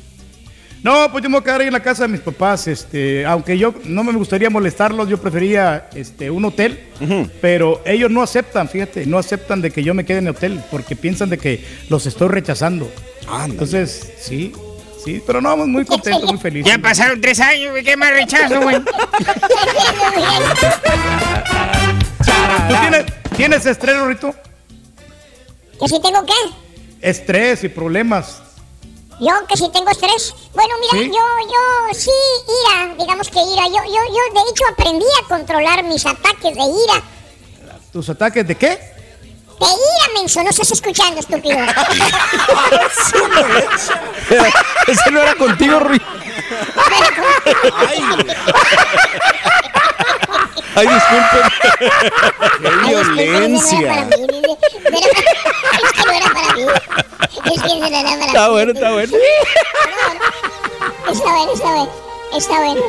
No, 0.83 1.11
pues 1.11 1.23
yo 1.23 1.29
me 1.29 1.35
voy 1.35 1.41
a 1.41 1.43
quedar 1.43 1.61
ahí 1.61 1.67
en 1.67 1.73
la 1.73 1.83
casa 1.83 2.03
de 2.03 2.09
mis 2.09 2.21
papás, 2.21 2.67
este, 2.67 3.23
aunque 3.23 3.55
yo 3.55 3.75
no 3.85 4.03
me 4.03 4.13
gustaría 4.13 4.49
molestarlos, 4.49 5.07
yo 5.07 5.19
prefería 5.19 5.87
este, 5.93 6.31
un 6.31 6.43
hotel, 6.43 6.79
pero 7.39 7.83
ellos 7.85 8.09
no 8.09 8.23
aceptan, 8.23 8.67
fíjate, 8.67 9.05
no 9.05 9.19
aceptan 9.19 9.61
de 9.61 9.69
que 9.69 9.83
yo 9.83 9.93
me 9.93 10.05
quede 10.05 10.17
en 10.17 10.23
el 10.27 10.31
hotel, 10.35 10.59
porque 10.71 10.95
piensan 10.95 11.29
de 11.29 11.37
que 11.37 11.63
los 11.89 12.07
estoy 12.07 12.29
rechazando. 12.29 12.91
Entonces, 13.45 14.11
sí, 14.19 14.53
sí, 15.03 15.21
pero 15.25 15.41
no, 15.41 15.57
muy 15.57 15.85
contento, 15.85 16.25
muy 16.27 16.37
feliz. 16.37 16.65
Ya 16.65 16.77
pasaron 16.77 17.19
tres 17.21 17.39
años, 17.39 17.71
güey, 17.71 17.83
qué 17.83 17.97
más 17.97 18.11
rechazo, 18.11 18.61
güey. 18.61 18.81
¿Tú 22.67 22.75
tienes, 22.81 23.05
tienes 23.35 23.65
estrés, 23.65 24.01
Rito? 24.01 24.35
¿Que 25.79 25.87
si 25.87 25.99
tengo 26.01 26.25
qué? 26.25 26.33
Estrés 27.01 27.63
y 27.63 27.69
problemas. 27.69 28.41
Yo 29.19 29.31
que 29.47 29.55
si 29.55 29.69
tengo 29.69 29.89
estrés. 29.91 30.33
Bueno, 30.53 30.73
mira, 30.81 31.03
¿Sí? 31.03 31.11
yo, 31.11 31.23
yo 31.47 31.93
sí, 31.93 32.09
ira, 32.65 32.95
digamos 32.95 33.29
que 33.29 33.39
ira. 33.39 33.67
Yo, 33.67 33.83
yo, 33.85 34.01
yo 34.07 34.33
de 34.33 34.49
hecho 34.49 34.63
aprendí 34.71 35.05
a 35.23 35.27
controlar 35.27 35.83
mis 35.83 36.05
ataques 36.05 36.55
de 36.55 36.61
ira. 36.61 37.03
¿Tus 37.91 38.09
ataques 38.09 38.47
de 38.47 38.55
qué? 38.55 38.79
De 39.61 39.67
ira, 39.67 40.07
menso, 40.15 40.41
no 40.41 40.49
estás 40.49 40.71
escuchando, 40.71 41.19
estúpido. 41.19 41.59
Ese 44.87 45.11
no 45.11 45.21
era 45.21 45.35
contigo, 45.35 45.79
Rui. 45.79 46.01
Ay, 50.73 50.87
disculpen. 50.87 51.43
¡Qué 52.59 52.69
violencia! 52.87 54.09
Es 54.09 54.15
que 55.93 56.05
no 56.05 56.11
era 56.11 56.27
para 56.33 56.55
mí. 56.55 56.65
Es 57.53 57.61
que 57.61 57.75
no 57.79 57.85
era 57.85 58.01
para 58.01 58.15
mí. 58.17 58.25
Está 58.25 58.49
bueno, 58.49 58.71
está 58.71 58.91
bueno. 58.93 59.17
Está 61.07 61.31
bueno, 61.33 61.53
está 61.53 61.69
bueno. 61.69 61.91
Está 62.35 62.59
bueno. 62.61 62.81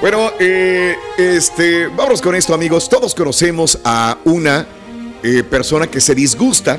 Bueno, 0.00 0.32
eh, 0.38 0.96
este, 1.18 1.88
vámonos 1.88 2.22
con 2.22 2.36
esto, 2.36 2.54
amigos. 2.54 2.88
Todos 2.88 3.16
conocemos 3.16 3.80
a 3.84 4.16
una 4.24 4.64
eh, 5.24 5.42
persona 5.42 5.88
que 5.88 6.00
se 6.00 6.14
disgusta 6.14 6.78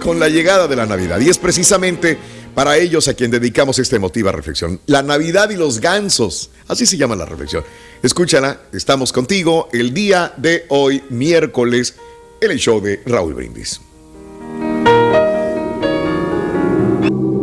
con 0.00 0.20
la 0.20 0.28
llegada 0.28 0.68
de 0.68 0.76
la 0.76 0.86
Navidad. 0.86 1.18
Y 1.18 1.30
es 1.30 1.38
precisamente 1.38 2.18
para 2.54 2.76
ellos 2.78 3.08
a 3.08 3.14
quien 3.14 3.30
dedicamos 3.30 3.78
esta 3.78 3.96
emotiva 3.96 4.32
reflexión. 4.32 4.80
La 4.86 5.02
Navidad 5.02 5.50
y 5.50 5.56
los 5.56 5.80
gansos. 5.80 6.50
Así 6.68 6.86
se 6.86 6.96
llama 6.96 7.16
la 7.16 7.24
reflexión. 7.24 7.64
Escúchala, 8.02 8.60
estamos 8.72 9.12
contigo 9.12 9.68
el 9.72 9.92
día 9.92 10.32
de 10.36 10.66
hoy, 10.68 11.02
miércoles, 11.10 11.96
en 12.40 12.50
el 12.50 12.58
show 12.58 12.80
de 12.80 13.02
Raúl 13.06 13.34
Brindis. 13.34 13.80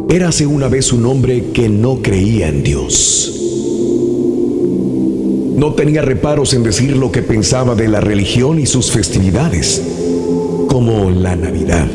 Érase 0.10 0.46
una 0.46 0.68
vez 0.68 0.94
un 0.94 1.08
hombre 1.08 1.46
que 1.52 1.68
no 1.68 2.04
creía 2.04 2.48
en 2.48 2.62
Dios. 2.62 3.40
No 5.56 5.74
tenía 5.74 6.02
reparos 6.02 6.54
en 6.54 6.64
decir 6.64 6.98
lo 6.98 7.12
que 7.12 7.24
pensaba 7.24 7.74
de 7.74 7.88
la 7.88 8.02
religión 8.02 8.60
y 8.60 8.66
sus 8.66 8.92
festividades, 8.92 9.82
como 10.74 11.12
la 11.12 11.36
Navidad. 11.36 11.86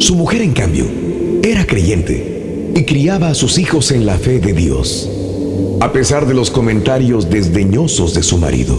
Su 0.00 0.16
mujer, 0.16 0.42
en 0.42 0.52
cambio, 0.52 0.86
era 1.40 1.64
creyente 1.64 2.72
y 2.74 2.82
criaba 2.82 3.28
a 3.28 3.34
sus 3.34 3.58
hijos 3.58 3.92
en 3.92 4.06
la 4.06 4.16
fe 4.16 4.40
de 4.40 4.52
Dios, 4.52 5.08
a 5.80 5.92
pesar 5.92 6.26
de 6.26 6.34
los 6.34 6.50
comentarios 6.50 7.30
desdeñosos 7.30 8.12
de 8.14 8.24
su 8.24 8.38
marido. 8.38 8.76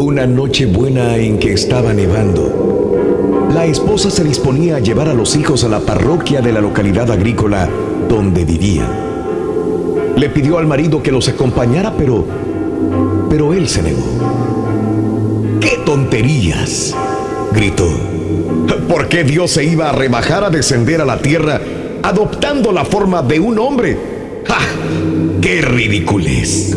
Una 0.00 0.24
noche 0.28 0.66
buena 0.66 1.16
en 1.16 1.40
que 1.40 1.52
estaba 1.52 1.92
nevando, 1.92 3.48
la 3.52 3.66
esposa 3.66 4.12
se 4.12 4.22
disponía 4.22 4.76
a 4.76 4.80
llevar 4.80 5.08
a 5.08 5.14
los 5.14 5.34
hijos 5.34 5.64
a 5.64 5.68
la 5.68 5.80
parroquia 5.80 6.42
de 6.42 6.52
la 6.52 6.60
localidad 6.60 7.10
agrícola 7.10 7.68
donde 8.08 8.44
vivían. 8.44 8.86
Le 10.14 10.30
pidió 10.30 10.58
al 10.58 10.68
marido 10.68 11.02
que 11.02 11.10
los 11.10 11.26
acompañara, 11.26 11.96
pero 11.98 12.24
pero 13.28 13.52
él 13.52 13.68
se 13.68 13.82
negó. 13.82 14.43
¡Qué 15.64 15.78
tonterías! 15.86 16.94
gritó. 17.54 17.88
¿Por 18.86 19.08
qué 19.08 19.24
Dios 19.24 19.52
se 19.52 19.64
iba 19.64 19.88
a 19.88 19.92
rebajar 19.92 20.44
a 20.44 20.50
descender 20.50 21.00
a 21.00 21.06
la 21.06 21.22
tierra 21.22 21.58
adoptando 22.02 22.70
la 22.70 22.84
forma 22.84 23.22
de 23.22 23.40
un 23.40 23.58
hombre? 23.58 23.96
¡Ja! 24.46 24.58
¡Qué 25.40 25.62
ridiculez! 25.62 26.76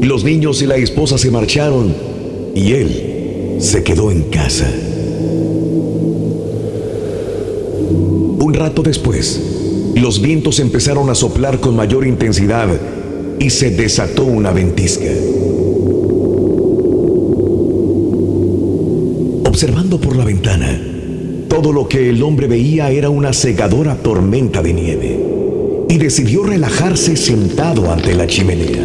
Los 0.00 0.24
niños 0.24 0.62
y 0.62 0.66
la 0.66 0.76
esposa 0.76 1.18
se 1.18 1.30
marcharon 1.30 1.94
y 2.54 2.72
él 2.72 3.56
se 3.60 3.82
quedó 3.82 4.10
en 4.10 4.22
casa. 4.22 4.72
Un 8.38 8.54
rato 8.54 8.82
después, 8.82 9.38
los 9.96 10.22
vientos 10.22 10.60
empezaron 10.60 11.10
a 11.10 11.14
soplar 11.14 11.60
con 11.60 11.76
mayor 11.76 12.06
intensidad 12.06 12.68
y 13.38 13.50
se 13.50 13.70
desató 13.70 14.24
una 14.24 14.50
ventisca. 14.50 15.10
Observando 19.52 20.00
por 20.00 20.16
la 20.16 20.24
ventana, 20.24 20.80
todo 21.46 21.74
lo 21.74 21.86
que 21.86 22.08
el 22.08 22.22
hombre 22.22 22.46
veía 22.46 22.90
era 22.90 23.10
una 23.10 23.34
cegadora 23.34 23.96
tormenta 23.96 24.62
de 24.62 24.72
nieve 24.72 25.20
y 25.90 25.98
decidió 25.98 26.42
relajarse 26.42 27.18
sentado 27.18 27.92
ante 27.92 28.14
la 28.14 28.26
chimenea. 28.26 28.82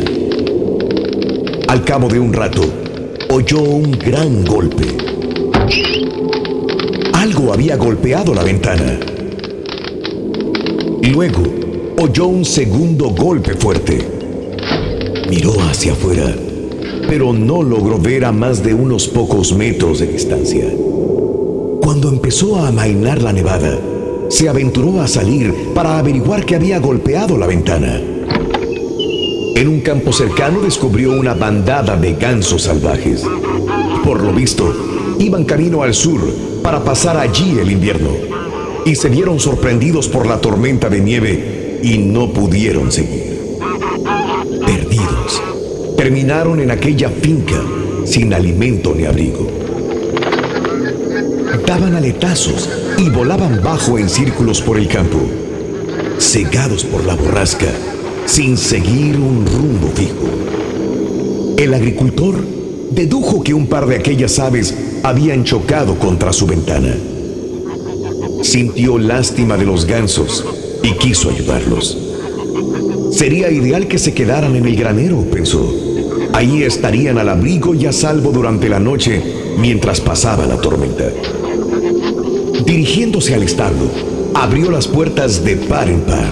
Al 1.69 1.85
cabo 1.85 2.09
de 2.09 2.19
un 2.19 2.33
rato, 2.33 2.63
oyó 3.29 3.61
un 3.61 3.91
gran 3.91 4.43
golpe. 4.43 4.97
Algo 7.13 7.53
había 7.53 7.77
golpeado 7.77 8.33
la 8.35 8.43
ventana. 8.43 8.99
Luego, 11.13 11.43
oyó 11.97 12.25
un 12.25 12.43
segundo 12.43 13.11
golpe 13.11 13.53
fuerte. 13.53 14.05
Miró 15.29 15.53
hacia 15.61 15.93
afuera, 15.93 16.35
pero 17.07 17.33
no 17.33 17.63
logró 17.63 17.97
ver 17.97 18.25
a 18.25 18.31
más 18.31 18.63
de 18.63 18.73
unos 18.73 19.07
pocos 19.07 19.53
metros 19.53 19.99
de 19.99 20.07
distancia. 20.07 20.65
Cuando 21.81 22.09
empezó 22.09 22.57
a 22.57 22.67
amainar 22.67 23.21
la 23.21 23.33
nevada, 23.33 23.79
se 24.29 24.49
aventuró 24.49 25.01
a 25.01 25.07
salir 25.07 25.53
para 25.73 25.97
averiguar 25.97 26.45
qué 26.45 26.55
había 26.55 26.79
golpeado 26.79 27.37
la 27.37 27.47
ventana. 27.47 28.01
En 29.55 29.67
un 29.67 29.79
campo 29.79 30.11
cercano 30.11 30.59
descubrió 30.61 31.13
una 31.13 31.33
bandada 31.33 31.95
de 31.95 32.13
gansos 32.13 32.63
salvajes. 32.63 33.23
Por 34.03 34.21
lo 34.21 34.33
visto, 34.33 34.71
iban 35.19 35.45
camino 35.45 35.81
al 35.81 35.93
sur 35.93 36.21
para 36.61 36.83
pasar 36.83 37.17
allí 37.17 37.57
el 37.59 37.71
invierno. 37.71 38.09
Y 38.85 38.95
se 38.95 39.09
vieron 39.09 39.39
sorprendidos 39.39 40.07
por 40.07 40.27
la 40.27 40.39
tormenta 40.39 40.89
de 40.89 41.01
nieve 41.01 41.79
y 41.81 41.97
no 41.97 42.31
pudieron 42.31 42.91
seguir. 42.91 43.26
Terminaron 46.07 46.61
en 46.61 46.71
aquella 46.71 47.09
finca 47.09 47.61
sin 48.05 48.33
alimento 48.33 48.95
ni 48.95 49.03
abrigo. 49.03 49.45
Daban 51.65 51.95
aletazos 51.95 52.69
y 52.97 53.09
volaban 53.09 53.61
bajo 53.61 53.99
en 53.99 54.07
círculos 54.07 54.61
por 54.61 54.77
el 54.77 54.87
campo, 54.87 55.19
cegados 56.17 56.85
por 56.85 57.03
la 57.03 57.13
borrasca, 57.15 57.67
sin 58.25 58.57
seguir 58.57 59.17
un 59.17 59.45
rumbo 59.47 59.89
fijo. 59.89 61.57
El 61.57 61.73
agricultor 61.73 62.35
dedujo 62.89 63.43
que 63.43 63.53
un 63.53 63.67
par 63.67 63.85
de 63.85 63.97
aquellas 63.97 64.39
aves 64.39 64.73
habían 65.03 65.43
chocado 65.43 65.99
contra 65.99 66.31
su 66.31 66.47
ventana. 66.47 66.95
Sintió 68.43 68.97
lástima 68.97 69.57
de 69.57 69.65
los 69.65 69.83
gansos 69.83 70.45
y 70.83 70.91
quiso 70.93 71.29
ayudarlos. 71.29 71.97
Sería 73.11 73.51
ideal 73.51 73.89
que 73.89 73.99
se 73.99 74.13
quedaran 74.13 74.55
en 74.55 74.65
el 74.65 74.77
granero, 74.77 75.19
pensó. 75.29 75.86
Ahí 76.37 76.61
estarían 76.61 77.17
al 77.17 77.29
abrigo 77.29 77.73
y 77.73 77.87
a 77.87 77.91
salvo 77.91 78.31
durante 78.31 78.69
la 78.69 78.79
noche 78.79 79.23
mientras 79.57 79.99
pasaba 79.99 80.45
la 80.45 80.57
tormenta. 80.57 81.05
Dirigiéndose 82.63 83.33
al 83.33 83.41
establo, 83.41 83.89
abrió 84.35 84.69
las 84.69 84.87
puertas 84.87 85.43
de 85.43 85.55
par 85.55 85.89
en 85.89 86.01
par. 86.01 86.31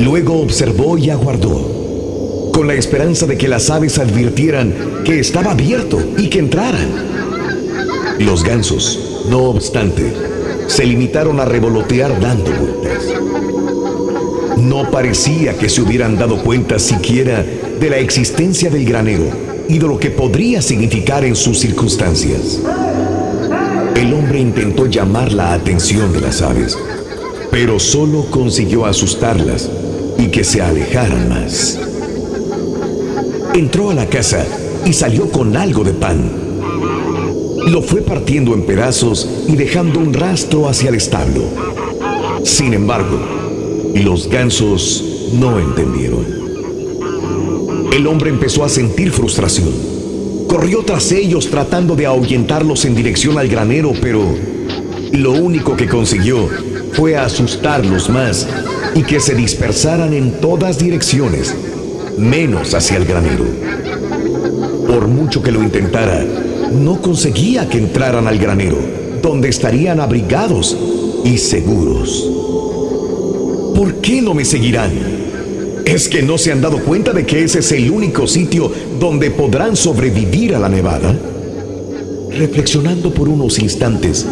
Luego 0.00 0.40
observó 0.40 0.96
y 0.98 1.10
aguardó, 1.10 2.50
con 2.52 2.68
la 2.68 2.74
esperanza 2.74 3.26
de 3.26 3.36
que 3.36 3.48
las 3.48 3.68
aves 3.70 3.98
advirtieran 3.98 5.02
que 5.04 5.18
estaba 5.18 5.50
abierto 5.50 5.98
y 6.16 6.28
que 6.28 6.38
entraran. 6.38 6.90
Los 8.20 8.44
gansos, 8.44 9.24
no 9.28 9.46
obstante, 9.46 10.12
se 10.68 10.86
limitaron 10.86 11.40
a 11.40 11.44
revolotear 11.44 12.20
dando 12.20 12.52
vueltas. 12.52 13.02
No 14.58 14.90
parecía 14.92 15.58
que 15.58 15.68
se 15.68 15.82
hubieran 15.82 16.16
dado 16.16 16.40
cuenta 16.42 16.78
siquiera 16.78 17.44
de 17.80 17.90
la 17.90 17.98
existencia 17.98 18.70
del 18.70 18.84
granero 18.84 19.24
y 19.68 19.78
de 19.78 19.86
lo 19.86 19.98
que 19.98 20.10
podría 20.10 20.62
significar 20.62 21.24
en 21.24 21.36
sus 21.36 21.58
circunstancias. 21.58 22.60
El 23.96 24.12
hombre 24.12 24.40
intentó 24.40 24.86
llamar 24.86 25.32
la 25.32 25.52
atención 25.52 26.12
de 26.12 26.20
las 26.20 26.42
aves, 26.42 26.76
pero 27.50 27.78
solo 27.78 28.26
consiguió 28.30 28.86
asustarlas 28.86 29.70
y 30.18 30.28
que 30.28 30.44
se 30.44 30.60
alejaran 30.60 31.28
más. 31.28 31.78
Entró 33.54 33.90
a 33.90 33.94
la 33.94 34.06
casa 34.06 34.44
y 34.84 34.92
salió 34.92 35.30
con 35.30 35.56
algo 35.56 35.84
de 35.84 35.92
pan. 35.92 36.30
Lo 37.66 37.82
fue 37.82 38.02
partiendo 38.02 38.52
en 38.52 38.66
pedazos 38.66 39.28
y 39.48 39.56
dejando 39.56 40.00
un 40.00 40.12
rastro 40.12 40.68
hacia 40.68 40.90
el 40.90 40.96
establo. 40.96 41.44
Sin 42.42 42.74
embargo, 42.74 43.18
los 43.94 44.28
gansos 44.28 45.30
no 45.32 45.58
entendieron. 45.58 46.43
El 47.94 48.08
hombre 48.08 48.28
empezó 48.28 48.64
a 48.64 48.68
sentir 48.68 49.12
frustración. 49.12 49.70
Corrió 50.48 50.82
tras 50.82 51.12
ellos 51.12 51.48
tratando 51.48 51.94
de 51.94 52.06
ahuyentarlos 52.06 52.84
en 52.86 52.96
dirección 52.96 53.38
al 53.38 53.46
granero, 53.46 53.92
pero 54.02 54.20
lo 55.12 55.30
único 55.30 55.76
que 55.76 55.86
consiguió 55.86 56.48
fue 56.94 57.16
asustarlos 57.16 58.10
más 58.10 58.48
y 58.96 59.04
que 59.04 59.20
se 59.20 59.36
dispersaran 59.36 60.12
en 60.12 60.40
todas 60.40 60.76
direcciones, 60.76 61.54
menos 62.18 62.74
hacia 62.74 62.96
el 62.96 63.04
granero. 63.04 63.44
Por 64.88 65.06
mucho 65.06 65.40
que 65.40 65.52
lo 65.52 65.62
intentara, 65.62 66.26
no 66.72 67.00
conseguía 67.00 67.68
que 67.68 67.78
entraran 67.78 68.26
al 68.26 68.40
granero, 68.40 68.78
donde 69.22 69.50
estarían 69.50 70.00
abrigados 70.00 70.76
y 71.24 71.38
seguros. 71.38 72.28
¿Por 73.76 73.94
qué 74.00 74.20
no 74.20 74.34
me 74.34 74.44
seguirán? 74.44 75.13
¿Es 75.84 76.08
que 76.08 76.22
no 76.22 76.38
se 76.38 76.50
han 76.50 76.62
dado 76.62 76.78
cuenta 76.82 77.12
de 77.12 77.26
que 77.26 77.44
ese 77.44 77.58
es 77.58 77.70
el 77.72 77.90
único 77.90 78.26
sitio 78.26 78.72
donde 78.98 79.30
podrán 79.30 79.76
sobrevivir 79.76 80.54
a 80.54 80.58
la 80.58 80.68
nevada? 80.68 81.14
Reflexionando 82.30 83.12
por 83.12 83.28
unos 83.28 83.58
instantes, 83.58 84.26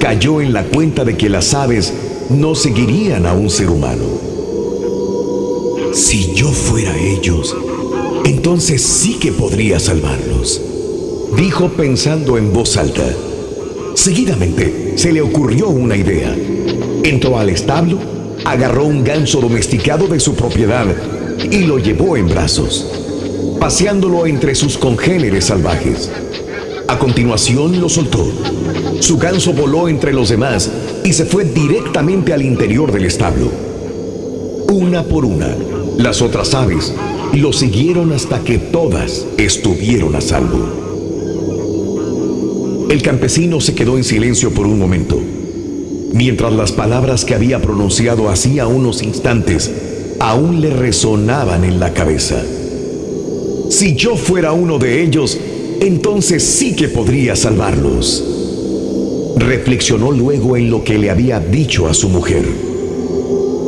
cayó 0.00 0.40
en 0.40 0.52
la 0.52 0.64
cuenta 0.64 1.04
de 1.04 1.16
que 1.16 1.28
las 1.28 1.54
aves 1.54 1.92
no 2.30 2.54
seguirían 2.54 3.26
a 3.26 3.32
un 3.32 3.48
ser 3.48 3.70
humano. 3.70 4.04
Si 5.94 6.34
yo 6.34 6.48
fuera 6.48 6.94
ellos, 6.98 7.56
entonces 8.24 8.82
sí 8.82 9.14
que 9.20 9.32
podría 9.32 9.78
salvarlos, 9.80 10.60
dijo 11.36 11.68
pensando 11.70 12.36
en 12.36 12.52
voz 12.52 12.76
alta. 12.76 13.06
Seguidamente 13.94 14.94
se 14.96 15.12
le 15.12 15.22
ocurrió 15.22 15.68
una 15.68 15.96
idea. 15.96 16.36
Entró 17.04 17.38
al 17.38 17.48
establo, 17.48 17.98
agarró 18.44 18.84
un 18.84 19.04
ganso 19.04 19.40
domesticado 19.40 20.06
de 20.06 20.20
su 20.20 20.34
propiedad 20.34 20.86
y 21.50 21.60
lo 21.64 21.78
llevó 21.78 22.16
en 22.16 22.28
brazos, 22.28 22.86
paseándolo 23.60 24.26
entre 24.26 24.54
sus 24.54 24.78
congéneres 24.78 25.46
salvajes. 25.46 26.10
A 26.88 26.98
continuación 26.98 27.80
lo 27.80 27.88
soltó. 27.88 28.26
Su 29.00 29.18
ganso 29.18 29.52
voló 29.52 29.88
entre 29.88 30.12
los 30.12 30.30
demás 30.30 30.70
y 31.04 31.12
se 31.12 31.24
fue 31.24 31.44
directamente 31.44 32.32
al 32.32 32.42
interior 32.42 32.92
del 32.92 33.04
establo. 33.04 33.50
Una 34.70 35.02
por 35.02 35.24
una, 35.24 35.54
las 35.98 36.22
otras 36.22 36.54
aves 36.54 36.94
lo 37.34 37.52
siguieron 37.52 38.12
hasta 38.12 38.40
que 38.40 38.58
todas 38.58 39.26
estuvieron 39.36 40.16
a 40.16 40.20
salvo. 40.20 40.86
El 42.90 43.02
campesino 43.02 43.60
se 43.60 43.74
quedó 43.74 43.98
en 43.98 44.04
silencio 44.04 44.50
por 44.52 44.66
un 44.66 44.78
momento, 44.78 45.20
mientras 46.12 46.52
las 46.52 46.72
palabras 46.72 47.24
que 47.24 47.34
había 47.34 47.60
pronunciado 47.60 48.28
hacía 48.28 48.66
unos 48.66 49.02
instantes 49.02 49.70
aún 50.20 50.60
le 50.60 50.70
resonaban 50.70 51.64
en 51.64 51.78
la 51.78 51.92
cabeza. 51.92 52.42
Si 53.70 53.94
yo 53.94 54.16
fuera 54.16 54.52
uno 54.52 54.78
de 54.78 55.02
ellos, 55.02 55.38
entonces 55.80 56.42
sí 56.42 56.74
que 56.74 56.88
podría 56.88 57.36
salvarlos. 57.36 58.24
Reflexionó 59.36 60.10
luego 60.10 60.56
en 60.56 60.70
lo 60.70 60.82
que 60.82 60.98
le 60.98 61.10
había 61.10 61.38
dicho 61.38 61.86
a 61.86 61.94
su 61.94 62.08
mujer. 62.08 62.44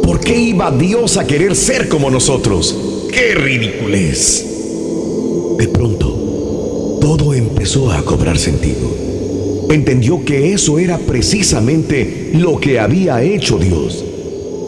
¿Por 0.02 0.20
qué 0.20 0.36
iba 0.36 0.70
Dios 0.70 1.16
a 1.18 1.26
querer 1.26 1.54
ser 1.54 1.88
como 1.88 2.10
nosotros? 2.10 2.76
¡Qué 3.12 3.34
ridiculez! 3.34 4.46
De 5.58 5.68
pronto, 5.68 6.98
todo 7.00 7.34
empezó 7.34 7.92
a 7.92 8.02
cobrar 8.02 8.38
sentido. 8.38 9.09
Entendió 9.70 10.24
que 10.24 10.52
eso 10.52 10.80
era 10.80 10.98
precisamente 10.98 12.32
lo 12.34 12.58
que 12.58 12.80
había 12.80 13.22
hecho 13.22 13.56
Dios. 13.56 14.04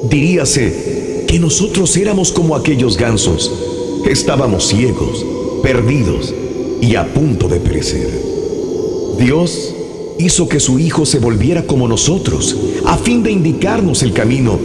Diríase 0.08 1.24
que 1.26 1.40
nosotros 1.40 1.96
éramos 1.96 2.30
como 2.30 2.54
aquellos 2.54 2.96
gansos. 2.96 3.50
Estábamos 4.08 4.68
ciegos, 4.68 5.26
perdidos 5.60 6.32
y 6.80 6.94
a 6.94 7.12
punto 7.12 7.48
de 7.48 7.58
perecer. 7.58 8.08
Dios 9.18 9.74
hizo 10.20 10.48
que 10.48 10.60
su 10.60 10.78
Hijo 10.78 11.04
se 11.04 11.18
volviera 11.18 11.66
como 11.66 11.88
nosotros, 11.88 12.56
a 12.86 12.96
fin 12.96 13.24
de 13.24 13.32
indicarnos 13.32 14.04
el 14.04 14.12
camino 14.12 14.56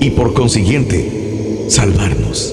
y 0.00 0.10
por 0.10 0.34
consiguiente 0.34 1.66
salvarnos. 1.68 2.52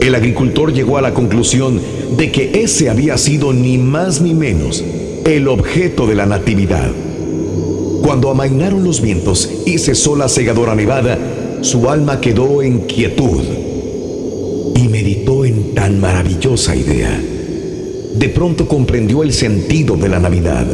El 0.00 0.14
agricultor 0.14 0.72
llegó 0.72 0.96
a 0.96 1.02
la 1.02 1.12
conclusión 1.12 1.78
de 2.16 2.32
que 2.32 2.62
ese 2.62 2.88
había 2.88 3.18
sido 3.18 3.52
ni 3.52 3.76
más 3.76 4.22
ni 4.22 4.32
menos 4.32 4.82
el 5.28 5.46
objeto 5.46 6.06
de 6.06 6.14
la 6.14 6.24
natividad. 6.24 6.90
Cuando 8.02 8.30
amainaron 8.30 8.82
los 8.82 9.02
vientos 9.02 9.50
y 9.66 9.76
cesó 9.76 10.16
la 10.16 10.26
segadora 10.26 10.74
nevada, 10.74 11.18
su 11.60 11.90
alma 11.90 12.18
quedó 12.18 12.62
en 12.62 12.80
quietud 12.80 13.42
y 14.74 14.88
meditó 14.88 15.44
en 15.44 15.74
tan 15.74 16.00
maravillosa 16.00 16.74
idea. 16.74 17.20
De 18.14 18.28
pronto 18.30 18.66
comprendió 18.66 19.22
el 19.22 19.34
sentido 19.34 19.96
de 19.96 20.08
la 20.08 20.18
Navidad. 20.18 20.66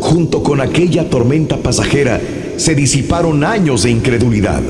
Junto 0.00 0.44
con 0.44 0.60
aquella 0.60 1.10
tormenta 1.10 1.56
pasajera 1.56 2.20
se 2.56 2.76
disiparon 2.76 3.42
años 3.42 3.82
de 3.82 3.90
incredulidad. 3.90 4.62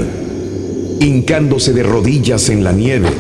Hincándose 1.01 1.75
de 1.75 1.83
rodillas 1.83 2.49
en 2.49 2.65
la 2.65 2.73
nieve, 2.73 3.11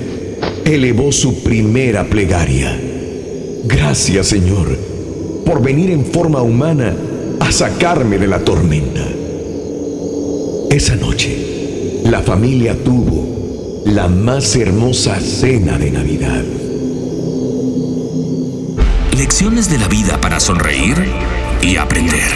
elevó 0.65 1.13
su 1.13 1.43
primera 1.43 2.05
plegaria. 2.05 2.81
Gracias 3.67 4.29
Señor 4.29 4.98
por 5.49 5.63
venir 5.63 5.91
en 5.91 6.05
forma 6.05 6.43
humana 6.43 6.95
a 7.41 7.51
sacarme 7.51 8.19
de 8.19 8.27
la 8.27 8.45
tormenta. 8.45 9.01
Esa 10.69 10.95
noche, 10.95 12.03
la 12.05 12.21
familia 12.21 12.77
tuvo 12.85 13.81
la 13.87 14.09
más 14.09 14.55
hermosa 14.57 15.19
cena 15.21 15.79
de 15.79 15.91
Navidad. 15.91 16.45
Lecciones 19.17 19.71
de 19.71 19.79
la 19.79 19.89
vida 19.89 20.21
para 20.21 20.39
sonreír 20.39 21.03
y 21.63 21.77
aprender. 21.77 22.29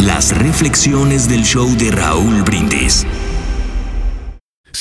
Las 0.00 0.36
reflexiones 0.36 1.28
del 1.28 1.44
show 1.44 1.68
de 1.76 1.92
Raúl 1.92 2.42
Brindis. 2.42 3.06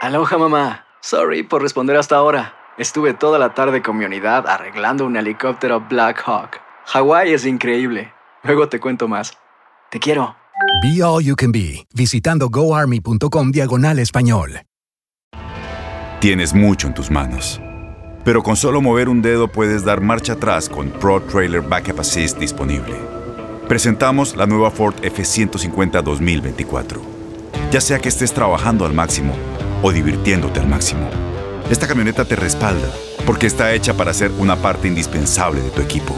Aloha 0.00 0.38
mamá. 0.38 0.86
Sorry 1.02 1.42
por 1.42 1.60
responder 1.60 1.98
hasta 1.98 2.16
ahora. 2.16 2.54
Estuve 2.78 3.12
toda 3.12 3.38
la 3.38 3.52
tarde 3.52 3.82
con 3.82 3.98
mi 3.98 4.06
unidad 4.06 4.46
arreglando 4.48 5.04
un 5.04 5.14
helicóptero 5.14 5.84
Black 5.90 6.22
Hawk. 6.24 6.58
Hawái 6.86 7.34
es 7.34 7.44
increíble. 7.44 8.10
Luego 8.42 8.66
te 8.70 8.80
cuento 8.80 9.08
más. 9.08 9.36
Te 9.90 9.98
quiero. 9.98 10.36
Be 10.82 11.02
All 11.02 11.22
You 11.22 11.36
Can 11.36 11.52
Be, 11.52 11.86
visitando 11.94 12.48
goarmy.com 12.48 13.50
diagonal 13.50 13.98
español. 13.98 14.62
Tienes 16.20 16.54
mucho 16.54 16.86
en 16.86 16.94
tus 16.94 17.10
manos, 17.10 17.60
Pero 18.24 18.42
con 18.42 18.56
solo 18.56 18.80
mover 18.80 19.10
un 19.10 19.20
dedo 19.20 19.48
puedes 19.48 19.84
dar 19.84 20.00
marcha 20.00 20.32
atrás 20.32 20.70
con 20.70 20.88
Pro 20.88 21.20
Trailer 21.20 21.60
Backup 21.60 22.00
Assist 22.00 22.38
disponible. 22.38 22.94
Presentamos 23.68 24.34
la 24.34 24.46
nueva 24.46 24.70
Ford 24.70 24.94
F150 25.02 26.02
2024. 26.02 27.02
Ya 27.70 27.82
sea 27.82 27.98
que 27.98 28.08
estés 28.08 28.32
trabajando 28.32 28.86
al 28.86 28.94
máximo 28.94 29.34
o 29.82 29.92
divirtiéndote 29.92 30.60
al 30.60 30.68
máximo, 30.68 31.08
esta 31.70 31.86
camioneta 31.86 32.24
te 32.24 32.36
respalda 32.36 32.88
porque 33.26 33.46
está 33.46 33.72
hecha 33.74 33.94
para 33.94 34.12
ser 34.12 34.30
una 34.38 34.56
parte 34.56 34.88
indispensable 34.88 35.60
de 35.60 35.70
tu 35.70 35.80
equipo. 35.82 36.16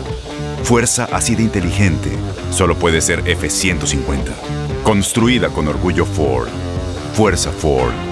Fuerza 0.63 1.09
así 1.13 1.35
de 1.35 1.43
inteligente 1.43 2.11
solo 2.51 2.77
puede 2.77 3.01
ser 3.01 3.25
F150. 3.25 4.33
Construida 4.85 5.49
con 5.49 5.69
orgullo 5.69 6.07
Ford. 6.07 6.49
Fuerza 7.15 7.51
Ford. 7.51 8.12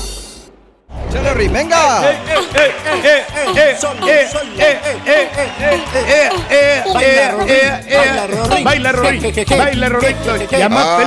Chale, 1.09 1.47
venga. 1.49 2.01
Baila, 8.63 8.91
Rorito. 8.91 9.57
Baila, 9.57 9.89
Rorito. 9.89 10.37
Ya 10.51 10.69
más. 10.69 11.05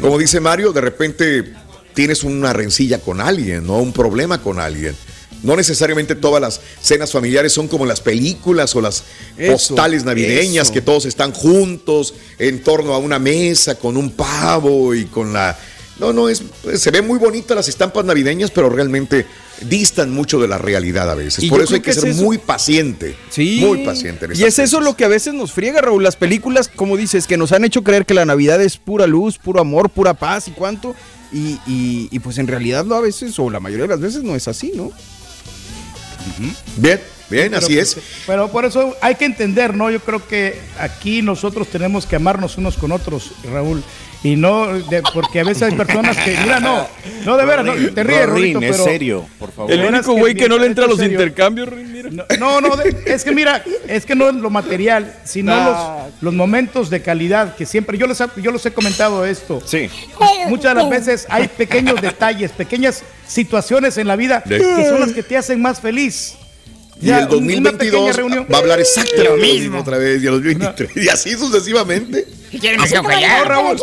Como 0.00 0.18
dice 0.18 0.40
Mario, 0.40 0.72
de 0.72 0.80
repente 0.80 1.52
tienes 1.94 2.24
una 2.24 2.52
rencilla 2.52 2.98
con 2.98 3.20
alguien, 3.20 3.66
¿no? 3.66 3.78
Un 3.78 3.92
problema 3.92 4.40
con 4.42 4.58
alguien. 4.58 4.96
No 5.42 5.56
necesariamente 5.56 6.14
todas 6.14 6.40
las 6.42 6.60
cenas 6.82 7.12
familiares 7.12 7.52
son 7.52 7.66
como 7.68 7.86
las 7.86 8.00
películas 8.00 8.74
o 8.76 8.80
las 8.80 9.04
Eso, 9.38 9.52
postales 9.52 10.04
navideñas, 10.04 10.64
eso. 10.66 10.72
que 10.74 10.82
todos 10.82 11.06
están 11.06 11.32
juntos 11.32 12.14
en 12.38 12.62
torno 12.62 12.92
a 12.94 12.98
una 12.98 13.18
mesa 13.18 13.76
con 13.76 13.96
un 13.96 14.10
pavo 14.10 14.94
y 14.94 15.06
con 15.06 15.32
la... 15.32 15.58
No, 15.98 16.14
no, 16.14 16.30
es, 16.30 16.42
se 16.76 16.90
ven 16.90 17.06
muy 17.06 17.18
bonitas 17.18 17.54
las 17.54 17.68
estampas 17.68 18.06
navideñas, 18.06 18.50
pero 18.50 18.70
realmente 18.70 19.26
distan 19.68 20.10
mucho 20.10 20.40
de 20.40 20.48
la 20.48 20.56
realidad 20.56 21.10
a 21.10 21.14
veces. 21.14 21.44
Y 21.44 21.50
Por 21.50 21.60
eso 21.60 21.74
hay 21.74 21.80
que, 21.80 21.90
que 21.90 22.00
ser 22.00 22.08
es 22.08 22.16
muy 22.16 22.38
paciente. 22.38 23.14
Sí. 23.28 23.58
Muy 23.60 23.84
paciente. 23.84 24.24
en 24.24 24.34
Y 24.34 24.44
es 24.44 24.58
eso 24.58 24.80
lo 24.80 24.96
que 24.96 25.04
a 25.04 25.08
veces 25.08 25.34
nos 25.34 25.52
friega, 25.52 25.82
Raúl. 25.82 26.02
Las 26.02 26.16
películas, 26.16 26.70
como 26.74 26.96
dices, 26.96 27.26
que 27.26 27.36
nos 27.36 27.52
han 27.52 27.66
hecho 27.66 27.82
creer 27.84 28.06
que 28.06 28.14
la 28.14 28.24
Navidad 28.24 28.62
es 28.62 28.78
pura 28.78 29.06
luz, 29.06 29.36
puro 29.36 29.60
amor, 29.60 29.90
pura 29.90 30.14
paz 30.14 30.48
y 30.48 30.52
cuánto. 30.52 30.94
Y, 31.32 31.58
y- 31.66 32.08
y 32.10 32.18
pues 32.20 32.38
en 32.38 32.46
realidad 32.46 32.86
no 32.86 32.94
a 32.94 33.00
veces, 33.02 33.38
o 33.38 33.50
la 33.50 33.60
mayoría 33.60 33.84
de 33.84 33.90
las 33.90 34.00
veces 34.00 34.22
no 34.22 34.34
es 34.36 34.48
así, 34.48 34.72
¿no? 34.74 34.90
Bien, 36.76 37.00
bien, 37.28 37.50
Pero, 37.50 37.56
así 37.56 37.78
es. 37.78 37.96
Pero 38.26 38.50
por 38.50 38.64
eso 38.64 38.96
hay 39.00 39.14
que 39.14 39.24
entender, 39.24 39.74
¿no? 39.74 39.90
Yo 39.90 40.00
creo 40.00 40.26
que 40.26 40.60
aquí 40.78 41.22
nosotros 41.22 41.68
tenemos 41.68 42.06
que 42.06 42.16
amarnos 42.16 42.58
unos 42.58 42.76
con 42.76 42.92
otros, 42.92 43.32
Raúl. 43.44 43.82
Y 44.22 44.36
no, 44.36 44.66
de- 44.66 45.02
porque 45.14 45.40
a 45.40 45.44
veces 45.44 45.62
hay 45.62 45.74
personas 45.74 46.14
que, 46.18 46.36
mira, 46.42 46.60
no, 46.60 46.86
no 47.24 47.36
de 47.38 47.44
veras, 47.46 47.64
no, 47.64 47.72
te 47.72 48.04
ríes, 48.04 48.26
Rorín, 48.26 48.54
Rorrito, 48.54 48.60
es 48.60 48.70
pero... 48.72 48.84
serio, 48.84 49.26
por 49.38 49.50
favor. 49.50 49.72
El 49.72 49.80
único 49.86 50.12
güey 50.12 50.34
que 50.34 50.46
no 50.46 50.58
le 50.58 50.66
entra 50.66 50.84
a 50.84 50.88
los 50.88 50.98
es 50.98 51.04
serio. 51.04 51.18
intercambios, 51.18 51.68
Rin, 51.70 51.90
mira. 51.90 52.10
No, 52.38 52.60
no, 52.60 52.76
de- 52.76 53.02
es 53.06 53.24
que 53.24 53.32
mira, 53.32 53.62
es 53.88 54.04
que 54.04 54.14
no 54.14 54.28
es 54.28 54.34
lo 54.34 54.50
material, 54.50 55.14
sino 55.24 55.56
los, 55.56 56.12
los 56.20 56.34
momentos 56.34 56.90
de 56.90 57.00
calidad 57.00 57.56
que 57.56 57.64
siempre, 57.64 57.96
yo 57.96 58.06
les, 58.06 58.20
ha- 58.20 58.30
yo 58.36 58.52
les 58.52 58.64
he 58.66 58.72
comentado 58.72 59.24
esto. 59.24 59.62
Sí. 59.64 59.88
Muchas 60.48 60.74
de 60.74 60.82
las 60.82 60.90
veces 60.90 61.26
hay 61.30 61.48
pequeños 61.48 62.00
detalles, 62.02 62.52
pequeñas 62.52 63.02
situaciones 63.26 63.96
en 63.96 64.06
la 64.06 64.16
vida 64.16 64.42
De- 64.44 64.58
que 64.58 64.86
son 64.86 65.00
las 65.00 65.12
que 65.12 65.22
te 65.22 65.38
hacen 65.38 65.62
más 65.62 65.80
feliz. 65.80 66.36
Y 67.00 67.06
Ya, 67.06 67.20
el 67.20 67.24
una 67.34 67.72
pequeña 67.72 68.12
2022 68.12 68.16
reunión. 68.16 68.46
va 68.52 68.56
a 68.58 68.60
hablar 68.60 68.80
exactamente 68.80 69.24
Lo 69.24 69.36
lo 69.36 69.42
mismo. 69.42 69.60
mismo 69.60 69.80
otra 69.80 69.98
vez. 69.98 70.22
Y, 70.22 70.26
el 70.26 70.32
2023, 70.32 70.96
y 70.96 71.08
así 71.08 71.30
sucesivamente. 71.32 72.26
Si 72.50 72.58
quieren 72.58 72.80
Así 72.80 72.94
Raúl. 72.94 73.76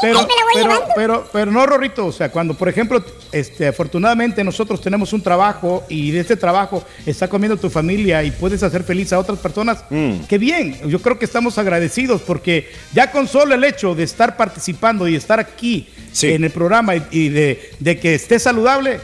Pero, 0.00 0.26
pero, 0.26 0.62
llevando. 0.62 0.86
pero, 0.96 1.28
pero 1.30 1.50
no, 1.52 1.66
Rorrito, 1.66 2.06
o 2.06 2.12
sea, 2.12 2.30
cuando, 2.30 2.54
por 2.54 2.68
ejemplo, 2.70 3.04
este, 3.32 3.66
afortunadamente 3.68 4.42
nosotros 4.42 4.80
tenemos 4.80 5.12
un 5.12 5.22
trabajo 5.22 5.84
y 5.90 6.10
de 6.10 6.20
este 6.20 6.34
trabajo 6.36 6.82
está 7.04 7.28
comiendo 7.28 7.58
tu 7.58 7.68
familia 7.68 8.24
y 8.24 8.30
puedes 8.30 8.62
hacer 8.62 8.82
feliz 8.82 9.12
a 9.12 9.18
otras 9.18 9.38
personas, 9.38 9.84
Mm. 9.90 10.20
qué 10.28 10.38
bien, 10.38 10.78
yo 10.88 11.00
creo 11.02 11.18
que 11.18 11.26
estamos 11.26 11.58
agradecidos 11.58 12.22
porque 12.22 12.70
ya 12.94 13.10
con 13.12 13.28
solo 13.28 13.54
el 13.54 13.62
hecho 13.64 13.94
de 13.94 14.04
estar 14.04 14.36
participando 14.38 15.06
y 15.06 15.14
estar 15.14 15.38
aquí 15.38 15.88
Sí. 16.10 16.32
en 16.32 16.44
el 16.44 16.50
programa 16.50 16.96
y, 16.96 17.02
y 17.10 17.28
de, 17.28 17.70
de 17.78 17.98
que 18.00 18.14
esté 18.14 18.38
saludable, 18.38 19.00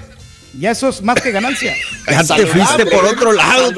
ya 0.58 0.70
eso 0.70 0.88
es 0.88 1.02
más 1.02 1.20
que 1.20 1.30
ganancia. 1.30 1.74
Ya 2.06 2.22
te 2.22 2.46
fuiste 2.46 2.84
por 2.86 3.02
otro 3.06 3.32
lado 3.32 3.72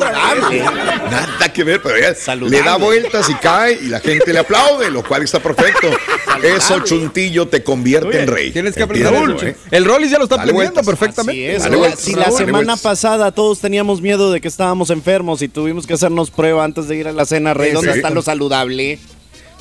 vez. 0.50 0.64
Nada 0.64 1.52
que 1.52 1.62
ver, 1.62 1.80
pero 1.80 1.96
ya 1.98 2.12
Saludable. 2.14 2.58
le 2.58 2.64
da 2.64 2.76
vueltas 2.76 3.30
y 3.30 3.34
cae 3.34 3.78
y 3.82 3.86
la 3.86 4.00
gente 4.00 4.32
le 4.32 4.40
aplaude, 4.40 4.90
lo 4.90 5.04
cual 5.04 5.22
está 5.22 5.38
perfecto. 5.40 5.88
Eso, 6.42 6.80
chuntillo, 6.80 7.46
te 7.46 7.62
convierte 7.62 8.08
Oye, 8.08 8.22
en 8.22 8.26
rey. 8.28 8.50
Tienes 8.50 8.74
que 8.74 8.82
aprender 8.82 9.14
eso. 9.14 9.46
¿eh? 9.46 9.56
El 9.70 9.84
Rollis 9.84 10.10
ya 10.10 10.18
lo 10.18 10.24
está 10.24 10.36
aprendiendo 10.36 10.82
perfectamente. 10.82 11.54
Es. 11.54 11.62
Dale 11.62 11.76
Oiga, 11.76 11.86
vueltas, 11.88 12.04
si 12.04 12.14
la 12.14 12.24
Raúl, 12.24 12.34
dale 12.34 12.46
semana 12.46 12.76
pasada 12.76 13.30
todos 13.32 13.60
teníamos 13.60 14.00
miedo 14.02 14.32
de 14.32 14.40
que 14.40 14.48
estábamos 14.48 14.90
enfermos 14.90 15.42
y 15.42 15.48
tuvimos 15.48 15.86
que 15.86 15.94
hacernos 15.94 16.30
prueba 16.32 16.64
antes 16.64 16.88
de 16.88 16.96
ir 16.96 17.06
a 17.08 17.12
la 17.12 17.24
cena, 17.26 17.54
Rey, 17.54 17.72
¿dónde 17.72 17.92
Sí. 17.92 17.98
está 17.98 18.10
lo 18.10 18.22
saludable? 18.22 18.98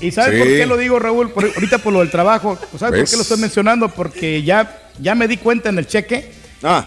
¿Y 0.02 0.12
sabes 0.12 0.34
Sí. 0.34 0.40
por 0.40 0.48
qué 0.48 0.66
lo 0.66 0.76
digo, 0.78 0.98
Raúl? 1.00 1.30
Por- 1.32 1.46
ahorita 1.46 1.78
por 1.78 1.94
lo 1.94 2.00
del 2.00 2.10
trabajo. 2.10 2.58
¿Sabes 2.80 3.02
por 3.02 3.10
qué 3.10 3.16
lo 3.16 3.22
estoy 3.22 3.38
mencionando? 3.38 3.90
Porque 3.90 4.42
ya, 4.44 4.90
ya 5.00 5.14
me 5.16 5.28
di 5.28 5.38
cuenta 5.38 5.70
en 5.70 5.78
el 5.78 5.88
cheque 5.88 6.32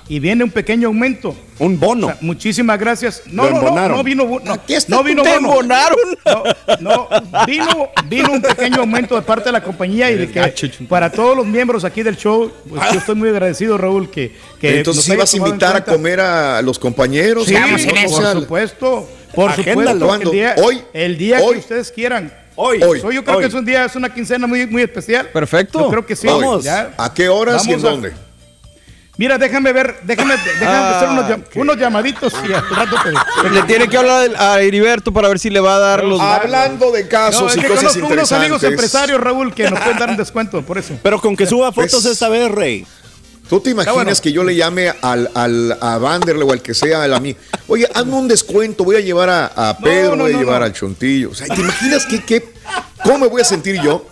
y 0.08 0.18
viene 0.18 0.44
un 0.44 0.50
pequeño 0.50 0.88
aumento. 0.88 1.36
Un 1.58 1.78
bono. 1.78 2.12
muchísimas 2.20 2.78
gracias. 2.78 3.22
No, 3.26 3.50
no, 3.50 3.62
no, 3.74 3.88
no 3.88 4.04
vino, 4.04 4.40
no, 4.44 4.52
Aquí 4.52 4.74
está 4.74 4.94
no 4.96 5.02
vino 5.02 5.22
bono. 5.24 5.60
No, 5.62 6.44
no, 6.80 7.08
vino, 7.46 7.88
vino 8.06 8.32
un 8.32 8.42
pequeño 8.42 8.80
aumento 8.80 9.16
de 9.16 9.22
parte 9.22 9.46
de 9.46 9.52
la 9.52 9.62
compañía 9.62 10.10
y 10.10 10.16
de 10.16 10.30
que 10.30 10.70
para 10.88 11.10
todos 11.10 11.36
los 11.36 11.46
miembros 11.46 11.84
aquí 11.84 12.02
del 12.02 12.16
show, 12.16 12.50
pues, 12.68 12.82
yo 12.92 12.98
estoy 12.98 13.14
muy 13.16 13.28
agradecido, 13.28 13.76
Raúl, 13.76 14.10
que, 14.10 14.36
que 14.60 14.78
Entonces 14.78 15.08
ibas 15.08 15.32
a 15.34 15.36
invitar 15.36 15.76
a 15.76 15.84
comer 15.84 16.20
a 16.20 16.62
los 16.62 16.78
compañeros. 16.78 17.46
Sí, 17.46 17.54
por 17.54 18.32
supuesto. 18.42 19.08
Por 19.34 19.50
Agéndalo. 19.50 20.00
supuesto. 20.00 20.30
El 20.30 20.32
día, 20.32 20.54
Hoy. 20.62 20.82
El 20.92 21.18
día 21.18 21.40
Hoy. 21.40 21.54
que 21.54 21.58
ustedes 21.60 21.92
quieran. 21.92 22.32
Hoy. 22.56 22.82
Hoy. 22.82 23.00
Hoy 23.04 23.14
yo 23.14 23.22
creo 23.24 23.36
Hoy. 23.36 23.42
que 23.42 23.48
es 23.48 23.54
un 23.54 23.64
día, 23.64 23.84
es 23.84 23.94
una 23.94 24.12
quincena 24.12 24.46
muy, 24.46 24.66
muy 24.66 24.82
especial. 24.82 25.28
Perfecto. 25.28 25.78
Yo 25.80 25.90
creo 25.90 26.06
que 26.06 26.16
sí. 26.16 26.26
Vamos. 26.26 26.64
ya. 26.64 26.92
¿A 26.96 27.12
qué 27.12 27.28
horas 27.28 27.66
y 27.66 27.72
en 27.72 27.78
a- 27.78 27.82
dónde? 27.82 28.27
Mira, 29.18 29.36
déjame 29.36 29.72
ver, 29.72 29.98
déjame, 30.04 30.34
déjame 30.36 30.66
Ah, 30.70 30.96
hacer 30.96 31.08
unos, 31.10 31.24
llam- 31.28 31.44
unos 31.56 31.76
llamaditos 31.76 32.32
y 32.48 32.52
al 32.52 32.70
rato 32.70 32.96
te 33.42 33.50
Le 33.50 33.62
tiene 33.64 33.88
que 33.88 33.96
hablar 33.98 34.30
a 34.38 34.60
Heriberto 34.60 35.12
para 35.12 35.26
ver 35.28 35.40
si 35.40 35.50
le 35.50 35.58
va 35.58 35.74
a 35.74 35.78
dar 35.80 36.04
los. 36.04 36.20
Hablando 36.20 36.92
de 36.92 37.08
casos 37.08 37.42
No, 37.42 37.48
es 37.48 37.56
y 37.56 37.60
que 37.60 37.66
cosas 37.66 37.94
conozco 37.94 38.12
unos 38.14 38.30
amigos 38.32 38.62
interesantes. 38.62 38.70
empresarios, 38.70 39.20
Raúl, 39.20 39.52
que 39.52 39.68
nos 39.68 39.80
pueden 39.80 39.98
dar 39.98 40.10
un 40.10 40.16
descuento, 40.16 40.62
por 40.62 40.78
eso. 40.78 40.94
Pero 41.02 41.20
con 41.20 41.36
que 41.36 41.46
suba 41.46 41.72
fotos 41.72 41.90
Pues- 41.90 42.06
esta 42.06 42.28
vez, 42.28 42.48
Rey. 42.50 42.86
¿Tú 43.48 43.58
te 43.60 43.70
imaginas 43.70 43.94
bueno. 43.94 44.12
que 44.22 44.30
yo 44.30 44.44
le 44.44 44.54
llame 44.54 44.92
al, 45.02 45.30
al, 45.34 45.78
a 45.80 45.96
Vanderle 45.98 46.44
o 46.44 46.52
al 46.52 46.60
que 46.62 46.74
sea, 46.74 47.02
a 47.04 47.18
mí? 47.18 47.34
Oye, 47.66 47.88
hazme 47.94 48.12
un 48.14 48.28
descuento, 48.28 48.84
voy 48.84 48.96
a 48.96 49.00
llevar 49.00 49.30
a, 49.30 49.46
a 49.70 49.78
Pedro, 49.78 50.14
no, 50.16 50.24
voy 50.24 50.32
a 50.32 50.34
no, 50.34 50.40
llevar 50.40 50.60
no. 50.60 50.66
al 50.66 50.72
Chontillo. 50.74 51.30
O 51.30 51.34
sea, 51.34 51.46
¿te 51.48 51.60
imaginas 51.60 52.04
qué, 52.06 52.22
qué, 52.22 52.52
cómo 53.02 53.18
me 53.20 53.26
voy 53.26 53.40
a 53.40 53.44
sentir 53.44 53.80
yo? 53.82 54.06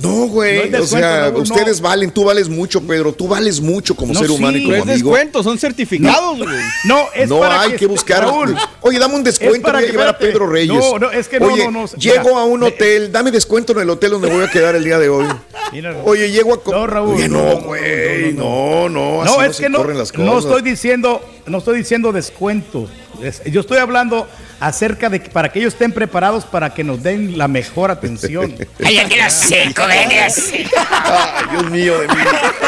No, 0.00 0.08
No 0.10 0.26
güey. 0.28 0.72
o 0.74 0.86
sea, 0.86 1.30
no. 1.32 1.38
ustedes 1.40 1.80
valen, 1.80 2.10
tú 2.12 2.22
vales 2.24 2.48
mucho, 2.48 2.80
Pedro. 2.80 3.12
Tú 3.12 3.26
vales 3.26 3.60
mucho 3.60 3.96
como 3.96 4.12
No, 4.14 4.20
ser 4.20 4.30
humano 4.30 4.56
sí, 4.56 4.62
y 4.62 4.66
No 4.66 4.70
como 4.70 4.76
es 4.76 4.82
amigo. 4.90 5.10
descuento, 5.10 5.42
son 5.42 5.58
certificados, 5.58 6.38
güey. 6.38 6.56
No, 6.84 7.06
es 7.14 7.28
no 7.28 7.40
para 7.40 7.62
hay 7.62 7.72
que, 7.72 7.86
buscar. 7.86 8.22
Raúl, 8.22 8.56
Oye, 8.80 8.98
dame 8.98 9.16
un 9.16 9.24
descuento, 9.24 9.56
Es 9.56 9.62
para 9.62 9.78
voy 9.78 9.82
a 9.82 9.86
que- 9.86 9.92
llevar 9.92 10.08
a. 10.08 10.18
Pedro 10.18 10.46
Reyes. 10.46 10.68
No, 10.78 10.98
no, 11.00 11.10
es 11.10 11.26
que 11.28 11.40
no, 11.40 11.46
Oye, 11.46 11.64
no, 11.64 11.70
no, 11.72 11.86
Llego 11.96 12.24
mira, 12.28 12.38
a 12.40 12.44
un 12.44 12.62
hotel, 12.62 13.10
dame 13.10 13.30
descuento 13.32 13.72
en 13.72 13.80
el 13.80 13.90
hotel 13.90 14.12
donde 14.12 14.30
voy 14.30 14.44
a 14.44 14.50
quedar 14.50 14.76
el 14.76 14.84
día 14.84 14.98
de 14.98 15.08
hoy. 15.08 15.26
Mira. 15.72 15.96
Oye, 16.04 16.30
llego 16.30 16.54
a. 16.54 16.70
No, 16.70 16.86
Raúl, 16.86 17.16
Oye, 17.16 17.28
no, 17.28 17.38
no, 17.42 17.54
no, 17.54 17.60
güey, 17.62 18.32
no, 18.34 18.88
no, 18.88 19.22
así 19.22 19.32
No, 19.36 19.42
es 19.44 19.56
que 19.58 19.68
no, 19.68 19.84
no 20.24 20.38
estoy 20.38 20.62
diciendo, 20.62 21.20
no 21.46 21.58
estoy 21.58 21.78
diciendo 21.78 22.12
descuento. 22.12 22.88
Es- 23.22 23.42
yo 23.46 23.60
estoy 23.62 23.78
hablando 23.78 24.28
acerca 24.60 25.08
de 25.08 25.20
que 25.22 25.30
para 25.30 25.50
que 25.50 25.60
ellos 25.60 25.74
estén 25.74 25.92
preparados 25.92 26.44
para 26.44 26.74
que 26.74 26.82
nos 26.82 27.02
den 27.02 27.38
la 27.38 27.48
mejor 27.48 27.90
atención. 27.90 28.54
Ay, 28.84 29.00
ya 29.08 29.30
seco, 29.30 29.86
ven, 29.86 30.10
ya 30.10 30.30
seco. 30.30 30.70
Ay, 30.76 31.46
Dios 31.50 31.70
mío 31.70 32.00
de 32.00 32.08
mí. 32.08 32.14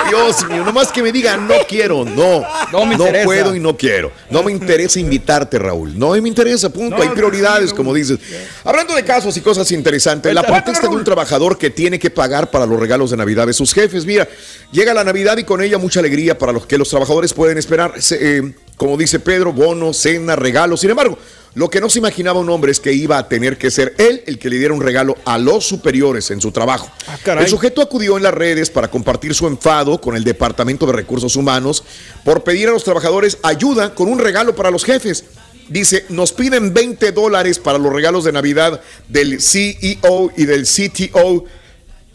Dios 0.09 0.48
mío, 0.48 0.64
nomás 0.64 0.92
que 0.92 1.03
me 1.03 1.12
digan 1.12 1.46
no 1.46 1.55
quiero, 1.68 2.05
no. 2.05 2.42
No 2.72 2.87
me 2.87 2.94
interesa. 2.94 3.24
puedo 3.24 3.55
y 3.55 3.61
no 3.61 3.76
quiero. 3.76 4.12
No 4.31 4.42
me 4.42 4.53
interesa 4.53 5.00
invitarte, 5.00 5.59
Raúl. 5.59 5.98
No 5.98 6.11
me 6.11 6.29
interesa, 6.29 6.70
punto. 6.70 6.96
No, 6.96 7.03
Hay 7.03 7.09
prioridades, 7.11 7.70
sí, 7.70 7.76
como 7.76 7.92
dices. 7.92 8.18
Hablando 8.64 8.94
de 8.94 9.05
casos 9.05 9.37
y 9.37 9.40
cosas 9.40 9.70
interesantes, 9.72 10.33
la 10.35 10.42
protesta 10.42 10.88
de 10.88 10.94
un 10.94 11.05
trabajador 11.05 11.59
que 11.59 11.70
tiene 11.70 11.98
que 11.98 12.11
pagar 12.11 12.50
para 12.50 12.66
los 12.66 12.79
regalos 12.79 13.11
de 13.11 13.16
Navidad 13.16 13.46
de 13.46 13.53
sus 13.53 13.72
jefes. 13.72 14.05
Mira, 14.05 14.29
llega 14.72 14.94
la 14.94 15.05
Navidad 15.05 15.37
y 15.38 15.44
con 15.44 15.62
ella 15.62 15.79
mucha 15.79 16.00
alegría 16.00 16.38
para 16.38 16.53
los 16.53 16.66
que 16.66 16.79
los 16.79 16.88
trabajadores 16.88 17.33
pueden 17.33 17.59
esperar. 17.59 17.94
Eh, 18.12 18.53
como 18.76 18.96
dice 18.96 19.20
Pedro, 19.20 19.53
bonos, 19.53 19.98
cena, 19.98 20.37
regalos. 20.37 20.81
Sin 20.81 20.90
embargo, 20.90 21.18
lo 21.55 21.69
que 21.69 21.81
no 21.81 21.91
se 21.91 21.99
imaginaba 21.99 22.39
un 22.39 22.49
hombre 22.49 22.71
es 22.71 22.79
que 22.79 22.93
iba 22.93 23.19
a 23.19 23.29
tener 23.29 23.59
que 23.59 23.71
ser 23.71 23.95
él 23.99 24.23
el 24.27 24.39
que 24.39 24.49
le 24.49 24.59
diera 24.59 24.73
un 24.73 24.81
regalo 24.81 25.17
a 25.25 25.37
los 25.39 25.67
superiores 25.67 26.31
en 26.31 26.41
su 26.41 26.53
trabajo. 26.53 26.91
caray. 27.25 27.45
el 27.45 27.51
sujeto 27.51 27.83
acudió 27.83 28.17
en 28.17 28.23
las 28.23 28.35
redes 28.35 28.71
para 28.71 28.89
compartir 28.89 29.35
su 29.35 29.47
enfado 29.47 30.01
con 30.01 30.17
el 30.17 30.23
Departamento 30.23 30.87
de 30.87 30.93
Recursos 30.93 31.35
Humanos 31.35 31.83
por 32.25 32.45
pedir 32.45 32.69
a 32.69 32.73
los 32.73 32.85
trabajadores 32.85 33.39
ayuda 33.43 33.95
con 33.95 34.09
un 34.09 34.19
regalo 34.19 34.55
para 34.55 34.71
los 34.71 34.85
jefes. 34.85 35.25
Dice, 35.69 36.05
nos 36.09 36.33
piden 36.33 36.75
20 36.75 37.13
dólares 37.13 37.59
para 37.59 37.79
los 37.79 37.93
regalos 37.93 38.25
de 38.25 38.33
Navidad 38.33 38.81
del 39.09 39.41
CEO 39.41 40.33
y 40.37 40.45
del 40.45 40.65
CTO. 40.65 41.45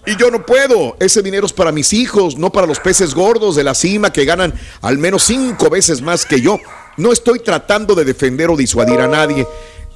Y 0.05 0.17
yo 0.17 0.29
no 0.29 0.45
puedo. 0.45 0.97
Ese 0.99 1.21
dinero 1.21 1.45
es 1.45 1.53
para 1.53 1.71
mis 1.71 1.93
hijos, 1.93 2.37
no 2.37 2.51
para 2.51 2.67
los 2.67 2.79
peces 2.79 3.15
gordos 3.15 3.55
de 3.55 3.63
la 3.63 3.73
cima 3.73 4.11
que 4.11 4.25
ganan 4.25 4.53
al 4.81 4.97
menos 4.97 5.23
cinco 5.23 5.69
veces 5.69 6.01
más 6.01 6.25
que 6.25 6.41
yo. 6.41 6.59
No 6.97 7.11
estoy 7.11 7.39
tratando 7.39 7.95
de 7.95 8.05
defender 8.05 8.49
o 8.49 8.57
disuadir 8.57 8.99
a 8.99 9.07
nadie. 9.07 9.45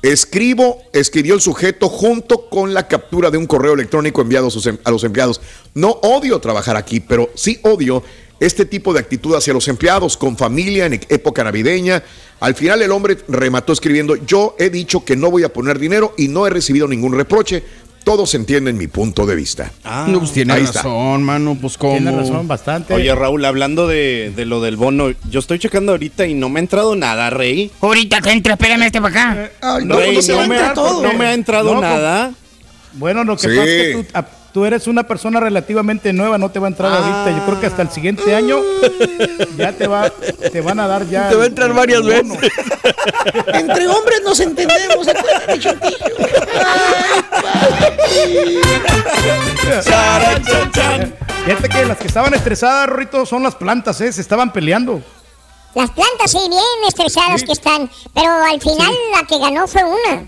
Escribo, 0.02 0.82
escribió 0.94 1.34
el 1.34 1.42
sujeto 1.42 1.90
junto 1.90 2.50
con 2.50 2.74
la 2.74 2.88
captura 2.88 3.30
de 3.30 3.38
un 3.38 3.48
correo 3.48 3.74
electrónico 3.74 4.22
enviado 4.22 4.48
a, 4.48 4.70
em- 4.70 4.78
los 4.86 5.04
empleados. 5.04 5.42
No 5.74 5.90
odio 5.90 6.40
trabajar 6.40 6.78
aquí, 6.78 7.00
pero 7.02 7.30
sí 7.36 7.60
odio 7.64 8.02
este 8.40 8.64
tipo 8.66 8.94
de 8.94 9.00
actitud 9.02 9.36
hacia 9.36 9.54
los 9.54 9.68
empleados, 9.68 10.16
con 10.16 10.38
familia 10.38 10.86
en 10.86 10.94
e- 10.94 11.02
época 11.10 11.44
navideña. 11.44 12.02
Al 12.40 12.56
final 12.56 12.82
el 12.82 12.92
hombre 12.92 13.18
remató 13.28 13.74
escribiendo, 13.74 14.16
yo 14.16 14.56
he 14.58 14.70
dicho 14.70 15.04
que 15.04 15.18
no 15.18 15.30
voy 15.30 15.44
a 15.44 15.52
poner 15.52 15.78
dinero 15.80 16.14
y 16.18 16.30
no 16.30 16.48
he 16.48 16.50
recibido 16.50 16.88
ningún 16.88 17.14
reproche. 17.14 17.64
Todos 18.10 18.34
entienden 18.34 18.76
mi 18.76 18.88
punto 18.88 19.28
de 19.28 19.36
vista. 19.36 19.72
no, 20.08 20.18
pues 20.18 20.32
tiene 20.32 20.54
ahí 20.54 20.64
está. 20.64 20.80
razón, 20.82 21.22
mano. 21.22 21.56
Pues 21.62 21.78
cómo. 21.78 21.92
Tiene 21.94 22.10
razón, 22.12 22.48
bastante. 22.48 22.92
Oye, 22.96 23.14
Raúl, 23.14 23.46
hablando 23.46 23.88
de, 23.88 24.34
de 24.36 24.46
lo 24.46 24.62
del 24.62 24.78
bono, 24.78 25.12
yo 25.30 25.40
estoy 25.40 25.60
checando 25.60 25.92
ahorita 25.92 26.26
y 26.26 26.34
no 26.34 26.50
me 26.50 26.60
ha 26.60 26.64
entrado 26.64 26.96
nada, 26.96 27.30
Rey. 27.30 27.70
Ahorita 27.82 28.20
te 28.20 28.32
entra, 28.32 28.54
espérame 28.54 28.82
este 28.88 29.00
para 29.00 29.34
acá. 29.34 29.52
Ay, 29.62 29.86
no, 29.86 29.96
Rey, 29.98 30.16
no 30.16 30.22
se 30.24 30.34
no 30.34 30.48
me 30.48 30.58
ha- 30.58 30.74
todo. 30.74 31.04
no 31.04 31.14
me 31.14 31.28
ha 31.28 31.34
entrado 31.36 31.76
No, 31.76 31.82
nada. 31.82 32.32
Bueno, 32.94 33.24
lo 33.24 33.36
que 33.38 33.42
Sí. 33.48 33.56
pasa 33.56 33.64
es 33.70 33.82
que 33.84 33.94
tú, 34.04 34.06
a- 34.18 34.26
tú 34.54 34.66
eres 34.66 34.88
una 34.88 35.04
persona 35.04 35.40
relativamente 35.40 36.12
nueva, 36.14 36.38
no 36.38 36.50
te 36.50 36.60
va 36.60 36.68
a 36.68 36.70
entrar 36.70 36.92
ahorita. 36.92 37.32
Yo 37.38 37.46
creo 37.46 37.60
que 37.62 37.68
hasta 37.68 37.82
el 37.82 37.90
siguiente 37.90 38.36
año 38.36 38.58
ya 39.58 39.72
te 39.74 39.88
va, 39.88 40.10
te 40.52 40.62
van 40.62 40.80
a 40.80 40.88
dar 40.88 41.08
ya. 41.08 41.30
Te 41.30 41.36
va 41.36 41.44
a 41.44 41.48
entrar 41.48 41.70
el- 41.70 41.76
varias 41.76 42.00
el 42.02 42.08
veces. 42.08 42.52
Entre 43.54 43.88
hombres 43.88 44.22
nos 44.24 44.40
entendemos, 44.40 45.08
acuérdate, 45.08 45.60
papi. 45.60 45.96
Fíjate 51.46 51.70
que 51.70 51.86
las 51.86 51.98
que 51.98 52.08
estaban 52.08 52.34
estresadas, 52.34 52.90
Rorrito, 52.90 53.26
son 53.26 53.44
las 53.44 53.56
plantas, 53.56 54.00
¿eh? 54.02 54.12
Se 54.12 54.22
estaban 54.22 54.52
peleando. 54.54 55.02
Las 55.76 55.92
plantas 55.92 56.32
sí, 56.32 56.40
bien 56.50 56.62
estresadas 56.88 57.44
que 57.44 57.52
están. 57.52 57.90
Pero 58.14 58.32
al 58.32 58.60
final 58.62 58.92
la 59.12 59.26
que 59.28 59.38
ganó 59.40 59.68
fue 59.68 59.84
una. 59.84 60.24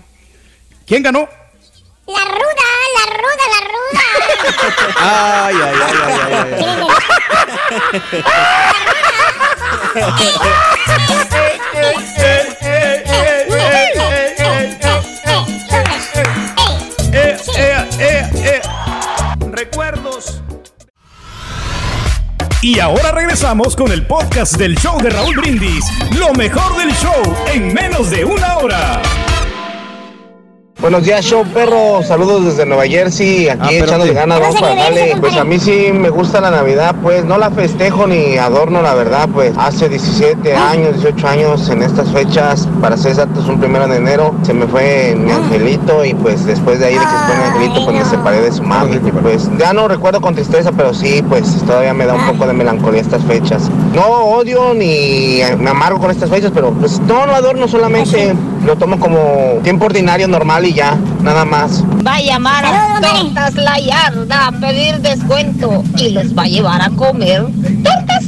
¿Quién 0.86 1.02
ganó? 1.02 1.28
La 2.06 2.24
ruda, 2.24 2.66
la 2.96 3.04
ruda, 3.16 3.44
la 3.54 3.60
ruda. 3.72 4.02
Ay, 4.98 5.56
ay, 5.62 5.76
ay, 5.86 5.96
ay, 6.04 6.14
ay, 6.22 6.32
ay. 6.34 7.72
Eh, 17.14 17.36
eh, 17.56 17.88
eh, 17.98 18.30
eh. 18.34 18.60
Recuerdos. 19.50 20.42
Y 22.60 22.78
ahora 22.80 23.12
regresamos 23.12 23.76
con 23.76 23.92
el 23.92 24.06
podcast 24.06 24.56
del 24.56 24.76
show 24.76 25.00
de 25.00 25.10
Raúl 25.10 25.36
Brindis. 25.36 25.84
Lo 26.16 26.32
mejor 26.32 26.76
del 26.76 26.92
show 26.94 27.22
en 27.52 27.72
menos 27.74 28.10
de 28.10 28.24
una 28.24 28.58
hora. 28.58 29.02
Buenos 30.82 31.04
días, 31.04 31.24
show 31.24 31.44
perro. 31.54 32.02
Saludos 32.02 32.44
desde 32.44 32.66
Nueva 32.66 32.84
Jersey. 32.88 33.48
Aquí 33.48 33.76
Ah, 33.76 33.84
echándole 33.84 34.14
ganas, 34.14 34.40
vamos 34.40 34.60
para 34.60 34.74
darle. 34.74 35.14
Pues 35.20 35.36
a 35.36 35.44
mí 35.44 35.60
sí 35.60 35.92
me 35.92 36.10
gusta 36.10 36.40
la 36.40 36.50
Navidad, 36.50 36.96
pues 37.00 37.24
no 37.24 37.38
la 37.38 37.52
festejo 37.52 38.08
ni 38.08 38.36
adorno, 38.36 38.82
la 38.82 38.92
verdad. 38.94 39.28
Pues 39.32 39.52
hace 39.56 39.88
17 39.88 40.56
años, 40.56 40.94
18 40.94 41.28
años 41.28 41.68
en 41.70 41.84
estas 41.84 42.10
fechas, 42.10 42.68
para 42.80 42.96
ser 42.96 43.12
exactos, 43.12 43.46
un 43.46 43.60
primero 43.60 43.86
de 43.86 43.98
enero, 43.98 44.34
se 44.42 44.54
me 44.54 44.66
fue 44.66 45.14
mi 45.16 45.30
angelito 45.30 46.04
y 46.04 46.14
pues 46.14 46.44
después 46.46 46.80
de 46.80 46.86
ahí 46.86 46.94
de 46.94 46.98
que 46.98 47.06
se 47.06 47.26
fue 47.26 47.36
mi 47.36 47.44
angelito, 47.44 47.84
pues 47.84 47.96
me 47.98 48.04
separé 48.04 48.40
de 48.40 48.50
su. 48.50 48.62
Y 48.64 49.12
pues 49.22 49.48
ya 49.58 49.72
no 49.72 49.86
recuerdo 49.86 50.20
con 50.20 50.34
tristeza, 50.34 50.72
pero 50.72 50.92
sí, 50.92 51.22
pues 51.28 51.62
todavía 51.64 51.94
me 51.94 52.06
da 52.06 52.14
un 52.14 52.26
poco 52.26 52.44
de 52.44 52.54
melancolía 52.54 53.02
estas 53.02 53.22
fechas. 53.22 53.70
No 53.94 54.02
odio 54.02 54.74
ni 54.74 55.42
me 55.58 55.70
amargo 55.70 56.00
con 56.00 56.10
estas 56.10 56.28
fechas, 56.28 56.50
pero 56.52 56.72
pues 56.72 56.98
no 57.06 57.24
lo 57.24 57.36
adorno 57.36 57.68
solamente, 57.68 58.34
lo 58.66 58.74
tomo 58.74 58.98
como 58.98 59.60
tiempo 59.62 59.84
ordinario, 59.84 60.26
normal 60.26 60.66
y 60.66 60.71
ya, 60.72 60.96
nada 61.22 61.44
más. 61.44 61.82
Va 62.06 62.16
a 62.16 62.20
llamar 62.20 62.64
a 62.64 63.00
Tortas 63.00 63.54
La 63.54 63.78
Yarda 63.78 64.48
a 64.48 64.52
pedir 64.52 65.00
descuento 65.00 65.82
y 65.96 66.10
los 66.10 66.36
va 66.36 66.44
a 66.44 66.48
llevar 66.48 66.82
a 66.82 66.90
comer 66.90 67.46
tortas, 67.82 68.24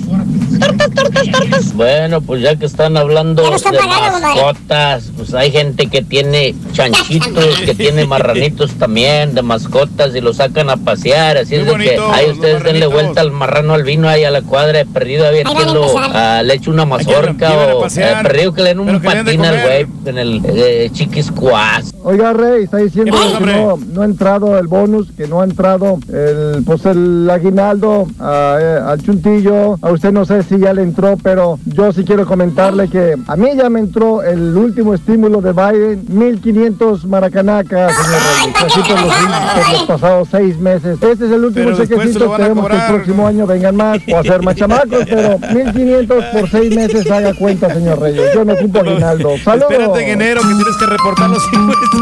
tortas, 0.66 0.90
tortas, 0.90 1.30
tortas. 1.30 1.74
Bueno, 1.74 2.20
pues 2.20 2.42
ya 2.42 2.56
que 2.56 2.66
están 2.66 2.96
hablando 2.96 3.42
de 3.42 3.50
mascotas, 3.50 5.10
pues 5.16 5.34
hay 5.34 5.50
gente 5.50 5.86
que 5.86 6.02
tiene 6.02 6.54
chanchitos, 6.72 7.60
que 7.60 7.74
tiene 7.74 8.06
marranitos 8.06 8.72
también 8.72 9.34
de 9.34 9.42
mascotas 9.42 10.14
y 10.14 10.20
los 10.20 10.36
sacan 10.36 10.70
a 10.70 10.76
pasear, 10.76 11.36
así 11.36 11.56
es 11.56 11.66
de 11.66 11.74
que 11.74 11.98
ahí 12.12 12.30
ustedes 12.30 12.62
denle 12.62 12.86
vuelta 12.86 13.20
al 13.20 13.30
marrano 13.30 13.74
al 13.74 13.82
vino 13.82 14.08
ahí 14.08 14.24
a 14.24 14.30
la 14.30 14.42
cuadra 14.42 14.78
de 14.78 14.86
perdido, 14.86 15.26
aviéntenlo, 15.26 15.86
ah, 15.98 16.42
le 16.44 16.54
echo 16.54 16.70
una 16.70 16.84
mazorca 16.84 17.48
a 17.48 17.74
o 17.74 17.80
pasear, 17.80 18.24
eh, 18.24 18.28
perdido 18.28 18.54
que 18.54 18.62
le 18.62 18.68
den 18.70 18.80
un 18.80 19.00
que 19.00 19.06
patín 19.06 19.44
al 19.44 19.62
güey 19.62 19.86
en 20.06 20.18
el 20.18 20.42
eh, 20.44 20.90
chiquiscuas. 20.92 21.94
Oiga, 22.02 22.34
Rey, 22.34 22.64
está 22.64 22.78
diciendo 22.78 23.12
¿Qué 23.12 23.18
pasa, 23.18 23.38
que 23.38 23.46
no, 23.46 23.78
no 23.92 24.02
ha 24.02 24.04
entrado 24.04 24.58
el 24.58 24.66
bonus, 24.66 25.10
que 25.12 25.26
no 25.26 25.40
ha 25.40 25.44
entrado 25.44 25.98
el, 26.12 26.62
pues 26.64 26.84
el 26.84 27.28
aguinaldo 27.30 28.06
a, 28.20 28.58
eh, 28.60 28.78
al 28.86 29.02
chuntillo. 29.02 29.78
A 29.80 29.90
usted 29.90 30.12
no 30.12 30.24
sé 30.26 30.42
si 30.42 30.53
si 30.54 30.60
ya 30.60 30.72
le 30.72 30.82
entró, 30.82 31.16
pero 31.22 31.58
yo 31.64 31.92
sí 31.92 32.04
quiero 32.04 32.26
comentarle 32.26 32.88
que 32.88 33.16
a 33.26 33.36
mí 33.36 33.50
ya 33.56 33.68
me 33.68 33.80
entró 33.80 34.22
el 34.22 34.56
último 34.56 34.94
estímulo 34.94 35.40
de 35.40 35.52
Biden, 35.52 36.04
1500 36.08 37.04
maracanacas, 37.06 37.92
señor 37.92 38.20
Reyes, 38.38 38.54
así 38.64 38.80
por 38.80 39.00
los, 39.00 39.14
por 39.14 39.72
los 39.72 39.82
pasados 39.84 40.28
seis 40.30 40.58
meses. 40.58 40.98
Este 41.02 41.24
es 41.26 41.32
el 41.32 41.44
último 41.44 41.66
Pero 41.66 41.76
chequecito, 41.76 42.32
esperemos 42.32 42.68
que 42.68 42.76
el 42.76 42.82
próximo 42.82 43.26
año 43.26 43.46
vengan 43.46 43.76
más 43.76 43.98
o 44.12 44.18
hacer 44.18 44.42
más 44.42 44.56
chamacos, 44.56 45.04
pero 45.08 45.38
1500 45.38 46.24
por 46.26 46.50
seis 46.50 46.74
meses 46.74 47.10
haga 47.10 47.34
cuenta, 47.34 47.72
señor 47.72 48.00
Reyes. 48.00 48.34
Yo 48.34 48.44
no 48.44 48.52
ocupo 48.52 48.80
aguinaldo. 48.80 49.36
Saludos. 49.38 49.70
Espérate 49.70 50.02
en 50.04 50.08
enero 50.10 50.40
que 50.40 50.54
tienes 50.54 50.76
que 50.78 50.86
reportar 50.86 51.30
los 51.30 51.42
impuestos. 51.52 51.94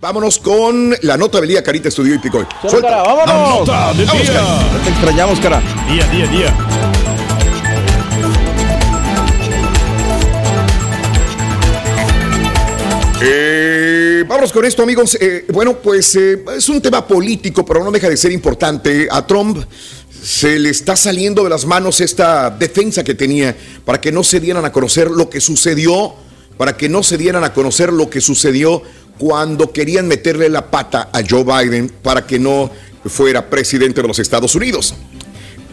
Vámonos 0.00 0.38
con 0.38 0.94
la 1.02 1.16
nota 1.16 1.40
del 1.40 1.48
día, 1.48 1.62
Carita 1.62 1.88
Estudio 1.88 2.14
y 2.14 2.18
Picoy. 2.18 2.44
Cara, 2.80 3.02
vámonos. 3.02 3.60
Nota 3.60 3.92
del 3.94 4.06
Vamos, 4.06 4.22
día. 4.22 4.40
Te 4.84 4.90
extrañamos, 4.90 5.40
cara. 5.40 5.62
Día, 5.88 6.06
día, 6.08 6.26
día. 6.26 6.54
Eh, 13.22 14.24
vámonos 14.28 14.52
con 14.52 14.66
esto, 14.66 14.82
amigos. 14.82 15.16
Eh, 15.18 15.46
bueno, 15.50 15.78
pues 15.78 16.14
eh, 16.16 16.44
es 16.54 16.68
un 16.68 16.82
tema 16.82 17.06
político, 17.06 17.64
pero 17.64 17.82
no 17.82 17.90
deja 17.90 18.10
de 18.10 18.16
ser 18.18 18.32
importante. 18.32 19.08
A 19.10 19.26
Trump 19.26 19.64
se 20.22 20.58
le 20.58 20.68
está 20.68 20.96
saliendo 20.96 21.44
de 21.44 21.48
las 21.48 21.64
manos 21.64 22.02
esta 22.02 22.50
defensa 22.50 23.02
que 23.02 23.14
tenía 23.14 23.56
para 23.86 23.98
que 24.02 24.12
no 24.12 24.22
se 24.22 24.38
dieran 24.38 24.66
a 24.66 24.72
conocer 24.72 25.10
lo 25.10 25.30
que 25.30 25.40
sucedió, 25.40 26.14
para 26.58 26.76
que 26.76 26.90
no 26.90 27.02
se 27.02 27.16
dieran 27.16 27.42
a 27.44 27.54
conocer 27.54 27.90
lo 27.90 28.10
que 28.10 28.20
sucedió 28.20 28.82
cuando 29.16 29.72
querían 29.72 30.08
meterle 30.08 30.50
la 30.50 30.70
pata 30.70 31.08
a 31.10 31.22
Joe 31.26 31.44
Biden 31.44 31.88
para 32.02 32.26
que 32.26 32.38
no 32.38 32.70
fuera 33.06 33.48
presidente 33.48 34.02
de 34.02 34.08
los 34.08 34.18
Estados 34.18 34.54
Unidos. 34.54 34.94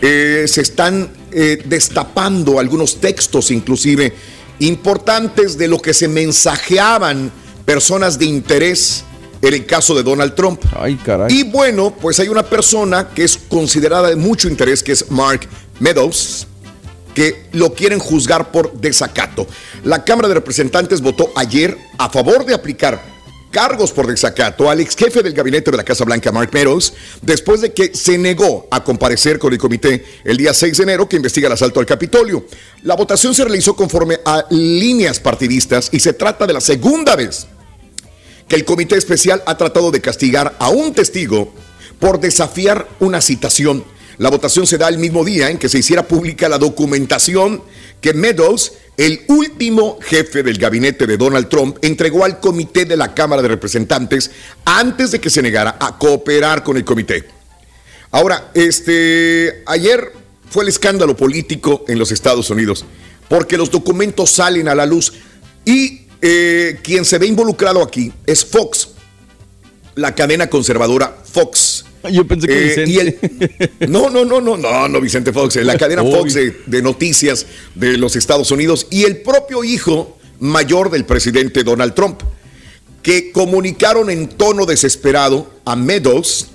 Eh, 0.01 0.45
se 0.47 0.61
están 0.61 1.11
eh, 1.31 1.61
destapando 1.65 2.59
algunos 2.59 2.99
textos 2.99 3.51
inclusive 3.51 4.13
importantes 4.59 5.57
de 5.57 5.67
lo 5.67 5.79
que 5.79 5.93
se 5.93 6.07
mensajeaban 6.07 7.31
personas 7.65 8.17
de 8.17 8.25
interés 8.25 9.03
en 9.41 9.53
el 9.53 9.65
caso 9.65 9.95
de 9.95 10.03
Donald 10.03 10.35
Trump. 10.35 10.61
Ay, 10.75 10.95
caray. 10.95 11.33
Y 11.33 11.43
bueno, 11.43 11.95
pues 11.99 12.19
hay 12.19 12.29
una 12.29 12.43
persona 12.43 13.09
que 13.09 13.23
es 13.23 13.37
considerada 13.37 14.09
de 14.09 14.15
mucho 14.15 14.47
interés, 14.47 14.83
que 14.83 14.91
es 14.91 15.09
Mark 15.09 15.47
Meadows, 15.79 16.47
que 17.13 17.45
lo 17.51 17.73
quieren 17.73 17.99
juzgar 17.99 18.51
por 18.51 18.73
desacato. 18.73 19.47
La 19.83 20.03
Cámara 20.03 20.27
de 20.27 20.35
Representantes 20.35 21.01
votó 21.01 21.31
ayer 21.35 21.77
a 21.97 22.09
favor 22.09 22.45
de 22.45 22.53
aplicar 22.53 23.10
cargos 23.51 23.91
por 23.91 24.07
desacato 24.07 24.69
al 24.69 24.79
ex 24.79 24.95
jefe 24.95 25.21
del 25.21 25.33
gabinete 25.33 25.69
de 25.69 25.77
la 25.77 25.83
Casa 25.83 26.05
Blanca, 26.05 26.31
Mark 26.31 26.49
Meadows, 26.53 26.93
después 27.21 27.61
de 27.61 27.73
que 27.73 27.93
se 27.93 28.17
negó 28.17 28.67
a 28.71 28.83
comparecer 28.83 29.37
con 29.37 29.53
el 29.53 29.59
comité 29.59 30.03
el 30.23 30.37
día 30.37 30.53
6 30.53 30.77
de 30.77 30.83
enero 30.83 31.07
que 31.07 31.17
investiga 31.17 31.47
el 31.47 31.53
asalto 31.53 31.79
al 31.79 31.85
Capitolio. 31.85 32.45
La 32.83 32.95
votación 32.95 33.35
se 33.35 33.43
realizó 33.43 33.75
conforme 33.75 34.19
a 34.25 34.45
líneas 34.49 35.19
partidistas 35.19 35.89
y 35.91 35.99
se 35.99 36.13
trata 36.13 36.47
de 36.47 36.53
la 36.53 36.61
segunda 36.61 37.15
vez 37.15 37.45
que 38.47 38.55
el 38.55 38.65
comité 38.65 38.95
especial 38.95 39.43
ha 39.45 39.57
tratado 39.57 39.91
de 39.91 40.01
castigar 40.01 40.55
a 40.59 40.69
un 40.69 40.93
testigo 40.93 41.53
por 41.99 42.19
desafiar 42.19 42.87
una 42.99 43.21
citación. 43.21 43.83
La 44.17 44.29
votación 44.29 44.67
se 44.67 44.77
da 44.77 44.87
el 44.87 44.97
mismo 44.97 45.23
día 45.23 45.49
en 45.49 45.57
que 45.57 45.69
se 45.69 45.79
hiciera 45.79 46.07
pública 46.07 46.49
la 46.49 46.57
documentación 46.57 47.63
que 48.01 48.13
Meadows, 48.13 48.73
el 48.97 49.21
último 49.27 49.97
jefe 50.01 50.43
del 50.43 50.57
gabinete 50.57 51.07
de 51.07 51.17
Donald 51.17 51.49
Trump, 51.49 51.77
entregó 51.81 52.25
al 52.25 52.39
comité 52.39 52.85
de 52.85 52.97
la 52.97 53.13
Cámara 53.13 53.41
de 53.41 53.47
Representantes 53.47 54.31
antes 54.65 55.11
de 55.11 55.19
que 55.19 55.29
se 55.29 55.41
negara 55.41 55.77
a 55.79 55.97
cooperar 55.97 56.63
con 56.63 56.77
el 56.77 56.85
comité. 56.85 57.25
Ahora, 58.11 58.51
este, 58.53 59.63
ayer 59.65 60.11
fue 60.49 60.63
el 60.63 60.69
escándalo 60.69 61.15
político 61.15 61.85
en 61.87 61.97
los 61.97 62.11
Estados 62.11 62.49
Unidos, 62.49 62.85
porque 63.29 63.57
los 63.57 63.71
documentos 63.71 64.31
salen 64.31 64.67
a 64.67 64.75
la 64.75 64.85
luz 64.85 65.13
y 65.63 66.07
eh, 66.21 66.79
quien 66.83 67.05
se 67.05 67.17
ve 67.17 67.27
involucrado 67.27 67.81
aquí 67.81 68.11
es 68.25 68.45
Fox, 68.45 68.89
la 69.95 70.13
cadena 70.13 70.47
conservadora 70.47 71.17
Fox. 71.23 71.85
Yo 72.11 72.25
pensé 72.27 72.47
que 72.47 72.73
Eh, 72.73 72.83
y 72.87 72.99
el- 72.99 73.19
no, 73.89 74.09
no, 74.09 74.25
no, 74.25 74.41
no, 74.41 74.57
no, 74.57 74.87
no, 74.87 75.01
Vicente 75.01 75.31
Fox, 75.33 75.55
eh, 75.57 75.63
la 75.63 75.77
cadena 75.77 76.01
Uy. 76.03 76.11
Fox 76.11 76.33
de, 76.33 76.61
de 76.65 76.81
noticias 76.81 77.45
de 77.75 77.97
los 77.97 78.15
Estados 78.15 78.51
Unidos 78.51 78.87
y 78.89 79.03
el 79.03 79.17
propio 79.17 79.63
hijo 79.63 80.17
mayor 80.39 80.89
del 80.89 81.05
presidente 81.05 81.63
Donald 81.63 81.93
Trump, 81.93 82.21
que 83.03 83.31
comunicaron 83.31 84.09
en 84.09 84.27
tono 84.29 84.65
desesperado 84.65 85.51
a 85.65 85.75
Meadows, 85.75 86.47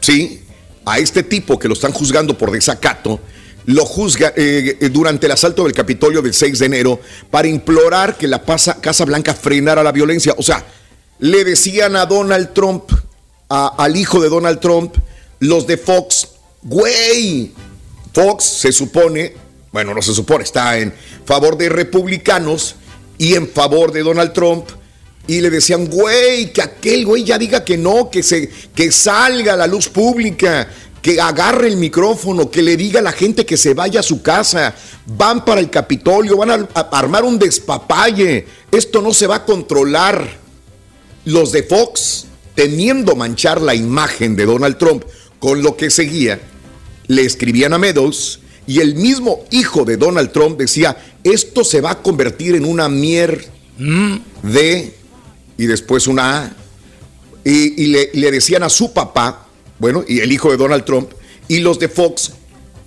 ¿sí? 0.00 0.40
A 0.84 0.98
este 0.98 1.22
tipo 1.22 1.58
que 1.58 1.68
lo 1.68 1.74
están 1.74 1.92
juzgando 1.92 2.36
por 2.38 2.50
desacato, 2.50 3.20
lo 3.66 3.84
juzga 3.84 4.32
eh, 4.36 4.78
eh, 4.80 4.88
durante 4.88 5.26
el 5.26 5.32
asalto 5.32 5.64
del 5.64 5.74
Capitolio 5.74 6.22
del 6.22 6.32
6 6.32 6.58
de 6.58 6.66
enero 6.66 7.00
para 7.30 7.46
implorar 7.48 8.16
que 8.16 8.26
la 8.26 8.42
Casa 8.44 9.04
Blanca 9.04 9.34
frenara 9.34 9.82
la 9.82 9.92
violencia. 9.92 10.34
O 10.38 10.42
sea, 10.42 10.64
le 11.18 11.44
decían 11.44 11.94
a 11.96 12.06
Donald 12.06 12.54
Trump, 12.54 12.90
al 13.48 13.96
hijo 13.96 14.20
de 14.20 14.28
Donald 14.28 14.60
Trump, 14.60 14.94
los 15.40 15.66
de 15.66 15.76
Fox, 15.76 16.28
güey, 16.62 17.52
Fox 18.12 18.44
se 18.44 18.72
supone, 18.72 19.34
bueno, 19.72 19.94
no 19.94 20.02
se 20.02 20.14
supone, 20.14 20.44
está 20.44 20.78
en 20.78 20.92
favor 21.24 21.56
de 21.56 21.68
republicanos 21.68 22.76
y 23.16 23.34
en 23.34 23.48
favor 23.48 23.92
de 23.92 24.02
Donald 24.02 24.32
Trump. 24.32 24.68
Y 25.26 25.40
le 25.40 25.50
decían, 25.50 25.86
güey, 25.88 26.52
que 26.52 26.62
aquel 26.62 27.04
güey 27.04 27.22
ya 27.22 27.38
diga 27.38 27.62
que 27.62 27.76
no, 27.76 28.10
que, 28.10 28.22
se, 28.22 28.48
que 28.74 28.90
salga 28.90 29.52
a 29.52 29.56
la 29.56 29.66
luz 29.66 29.88
pública, 29.88 30.68
que 31.02 31.20
agarre 31.20 31.68
el 31.68 31.76
micrófono, 31.76 32.50
que 32.50 32.62
le 32.62 32.78
diga 32.78 33.00
a 33.00 33.02
la 33.02 33.12
gente 33.12 33.44
que 33.44 33.58
se 33.58 33.74
vaya 33.74 34.00
a 34.00 34.02
su 34.02 34.22
casa. 34.22 34.74
Van 35.04 35.44
para 35.44 35.60
el 35.60 35.68
Capitolio, 35.68 36.38
van 36.38 36.50
a, 36.50 36.68
a 36.74 36.80
armar 36.98 37.24
un 37.24 37.38
despapalle. 37.38 38.46
Esto 38.72 39.02
no 39.02 39.12
se 39.12 39.26
va 39.26 39.36
a 39.36 39.44
controlar. 39.44 40.48
Los 41.26 41.52
de 41.52 41.62
Fox, 41.62 42.27
temiendo 42.58 43.14
manchar 43.14 43.62
la 43.62 43.76
imagen 43.76 44.34
de 44.34 44.44
Donald 44.44 44.78
Trump 44.78 45.04
con 45.38 45.62
lo 45.62 45.76
que 45.76 45.90
seguía, 45.90 46.40
le 47.06 47.22
escribían 47.22 47.72
a 47.72 47.78
Meadows 47.78 48.40
y 48.66 48.80
el 48.80 48.96
mismo 48.96 49.44
hijo 49.52 49.84
de 49.84 49.96
Donald 49.96 50.32
Trump 50.32 50.58
decía, 50.58 50.96
esto 51.22 51.62
se 51.62 51.80
va 51.80 51.92
a 51.92 52.02
convertir 52.02 52.56
en 52.56 52.64
una 52.64 52.88
mier 52.88 53.46
de 54.42 54.92
y 55.56 55.66
después 55.66 56.08
una 56.08 56.46
A. 56.46 56.56
Y, 57.44 57.80
y 57.80 57.86
le, 57.86 58.10
le 58.14 58.32
decían 58.32 58.64
a 58.64 58.68
su 58.68 58.92
papá, 58.92 59.46
bueno, 59.78 60.04
y 60.08 60.18
el 60.18 60.32
hijo 60.32 60.50
de 60.50 60.56
Donald 60.56 60.84
Trump, 60.84 61.12
y 61.46 61.60
los 61.60 61.78
de 61.78 61.88
Fox, 61.88 62.32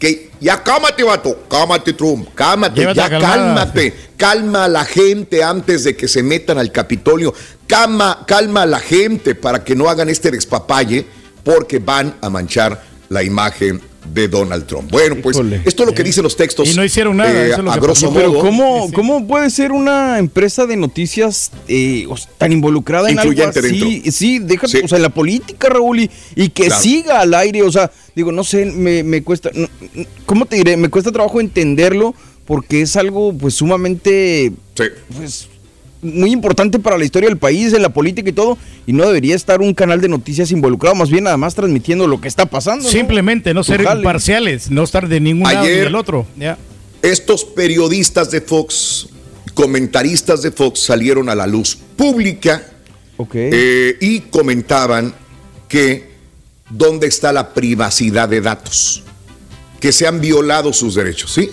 que 0.01 0.31
ya 0.39 0.63
cámate, 0.63 1.03
vato, 1.03 1.43
cámate, 1.47 1.93
Trump, 1.93 2.29
cámate, 2.33 2.81
Llévate 2.81 2.97
ya 2.97 3.07
cálmate, 3.19 3.93
calma 4.17 4.65
a 4.65 4.67
la 4.67 4.83
gente 4.83 5.43
antes 5.43 5.83
de 5.83 5.95
que 5.95 6.07
se 6.07 6.23
metan 6.23 6.57
al 6.57 6.71
Capitolio, 6.71 7.35
calma, 7.67 8.25
calma 8.25 8.63
a 8.63 8.65
la 8.65 8.79
gente 8.79 9.35
para 9.35 9.63
que 9.63 9.75
no 9.75 9.87
hagan 9.87 10.09
este 10.09 10.31
despapalle, 10.31 11.05
porque 11.43 11.77
van 11.77 12.15
a 12.19 12.31
manchar 12.31 12.83
la 13.09 13.21
imagen 13.21 13.79
de 14.13 14.27
Donald 14.27 14.65
Trump. 14.65 14.91
Bueno, 14.91 15.17
pues 15.21 15.37
esto 15.65 15.83
es 15.83 15.89
lo 15.89 15.95
que 15.95 16.03
dicen 16.03 16.23
los 16.23 16.35
textos. 16.35 16.69
Y 16.71 16.75
no 16.75 16.83
hicieron 16.83 17.17
nada, 17.17 17.31
eh, 17.31 17.47
eso 17.49 17.57
es 17.59 17.63
lo 17.63 17.71
a 17.71 17.75
que 17.75 17.79
grosso 17.79 18.07
pasó. 18.07 18.13
Pero 18.19 18.31
modo. 18.31 18.41
¿cómo, 18.41 18.91
¿cómo 18.93 19.27
puede 19.27 19.49
ser 19.49 19.71
una 19.71 20.19
empresa 20.19 20.65
de 20.65 20.75
noticias 20.75 21.51
eh, 21.67 22.07
tan 22.37 22.51
involucrada 22.51 23.09
en 23.09 23.19
algo 23.19 23.31
así? 23.47 23.61
dentro. 23.61 24.11
Sí, 24.11 24.39
déjate, 24.39 24.83
o 24.83 24.87
sea, 24.87 24.97
en 24.97 25.03
la 25.03 25.09
política, 25.09 25.69
Raúl, 25.69 25.99
y, 26.01 26.11
y 26.35 26.49
que 26.49 26.65
Claro. 26.67 26.81
siga 26.81 27.21
al 27.21 27.33
aire, 27.33 27.63
o 27.63 27.71
sea, 27.71 27.91
digo, 28.15 28.31
no 28.31 28.43
sé, 28.43 28.65
me, 28.65 29.03
me 29.03 29.23
cuesta, 29.23 29.49
no, 29.53 29.67
¿cómo 30.25 30.45
te 30.45 30.57
diré? 30.57 30.77
Me 30.77 30.89
cuesta 30.89 31.11
trabajo 31.11 31.39
entenderlo 31.39 32.13
porque 32.45 32.81
es 32.81 32.95
algo 32.95 33.33
pues 33.33 33.53
sumamente, 33.53 34.51
pues, 35.15 35.47
muy 36.01 36.31
importante 36.31 36.79
para 36.79 36.97
la 36.97 37.05
historia 37.05 37.29
del 37.29 37.37
país, 37.37 37.73
en 37.73 37.81
la 37.81 37.89
política 37.89 38.29
y 38.29 38.33
todo, 38.33 38.57
y 38.85 38.93
no 38.93 39.05
debería 39.05 39.35
estar 39.35 39.61
un 39.61 39.73
canal 39.73 40.01
de 40.01 40.09
noticias 40.09 40.51
involucrado, 40.51 40.95
más 40.95 41.09
bien 41.09 41.25
nada 41.25 41.37
más 41.37 41.55
transmitiendo 41.55 42.07
lo 42.07 42.19
que 42.19 42.27
está 42.27 42.45
pasando. 42.45 42.89
Simplemente 42.89 43.53
no 43.53 43.63
ser 43.63 43.81
imparciales, 43.81 44.71
no 44.71 44.83
estar 44.83 45.07
de 45.07 45.19
ningún 45.19 45.51
lado 45.51 45.63
ni 45.65 45.69
del 45.69 45.95
otro. 45.95 46.25
Ya. 46.37 46.57
Estos 47.01 47.45
periodistas 47.45 48.31
de 48.31 48.41
Fox, 48.41 49.09
comentaristas 49.53 50.41
de 50.41 50.51
Fox, 50.51 50.81
salieron 50.81 51.29
a 51.29 51.35
la 51.35 51.47
luz 51.47 51.77
pública 51.95 52.63
eh, 53.33 53.97
y 53.99 54.21
comentaban 54.21 55.13
que 55.67 56.11
dónde 56.69 57.07
está 57.07 57.31
la 57.31 57.53
privacidad 57.53 58.29
de 58.29 58.41
datos, 58.41 59.03
que 59.79 59.91
se 59.91 60.07
han 60.07 60.21
violado 60.21 60.73
sus 60.73 60.95
derechos, 60.95 61.33
¿sí? 61.33 61.49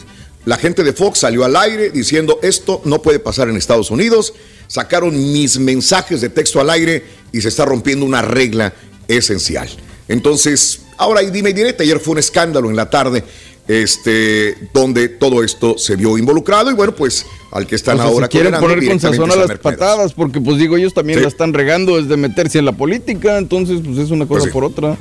La 0.49 0.57
gente 0.57 0.83
de 0.83 0.95
Fox 0.95 1.19
salió 1.19 1.45
al 1.45 1.55
aire 1.57 1.91
diciendo 1.91 2.39
esto 2.43 2.81
no 2.87 3.03
puede 3.03 3.19
pasar 3.19 3.51
en 3.51 3.57
Estados 3.59 3.91
Unidos, 3.91 4.33
sacaron 4.67 5.15
mis 5.15 5.59
mensajes 5.59 6.23
de 6.23 6.31
texto 6.31 6.59
al 6.59 6.71
aire 6.71 7.05
y 7.33 7.43
se 7.43 7.49
está 7.49 7.67
rompiendo 7.67 8.07
una 8.07 8.23
regla 8.23 8.73
esencial. 9.09 9.69
Entonces, 10.09 10.81
ahora 10.97 11.23
y 11.23 11.31
dime 11.31 11.51
y 11.51 11.53
direte, 11.53 11.83
ayer 11.83 12.01
fue 12.01 12.13
un 12.13 12.19
escándalo 12.21 12.71
en 12.71 12.77
la 12.77 12.89
tarde, 12.89 13.25
este, 13.69 14.57
donde 14.73 15.11
todo 15.11 15.45
esto 15.45 15.77
se 15.77 15.97
vio 15.97 16.17
involucrado 16.17 16.71
y 16.71 16.75
bueno, 16.75 16.95
pues 16.95 17.27
al 17.53 17.67
que 17.67 17.75
están 17.75 17.99
O 17.99 18.01
sea, 18.01 18.11
ahora 18.11 18.27
si 18.29 18.31
quieren 18.39 18.59
poner 18.59 18.87
con 18.87 18.99
sazón 18.99 19.31
a 19.31 19.37
las 19.37 19.59
patadas, 19.59 20.15
porque 20.15 20.41
pues 20.41 20.57
digo, 20.57 20.79
ellos 20.79 20.95
también 20.95 21.19
Sí. 21.19 21.25
la 21.25 21.29
están 21.29 21.53
regando 21.53 22.01
desde 22.01 22.17
meterse 22.17 22.59
en 22.59 22.65
la 22.65 22.73
política, 22.73 23.37
entonces 23.37 23.83
pues 23.85 23.99
es 23.99 24.11
una 24.11 24.25
cosa 24.27 24.41
Pues 24.41 24.45
sí. 24.45 24.51
por 24.51 24.65
otra. 24.65 24.97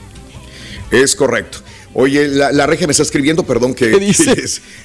Es 0.91 1.15
correcto. 1.15 1.59
Oye, 1.93 2.27
la, 2.27 2.51
la 2.51 2.67
regia 2.67 2.85
me 2.85 2.91
está 2.91 3.03
escribiendo, 3.03 3.43
perdón 3.43 3.73
que, 3.73 3.89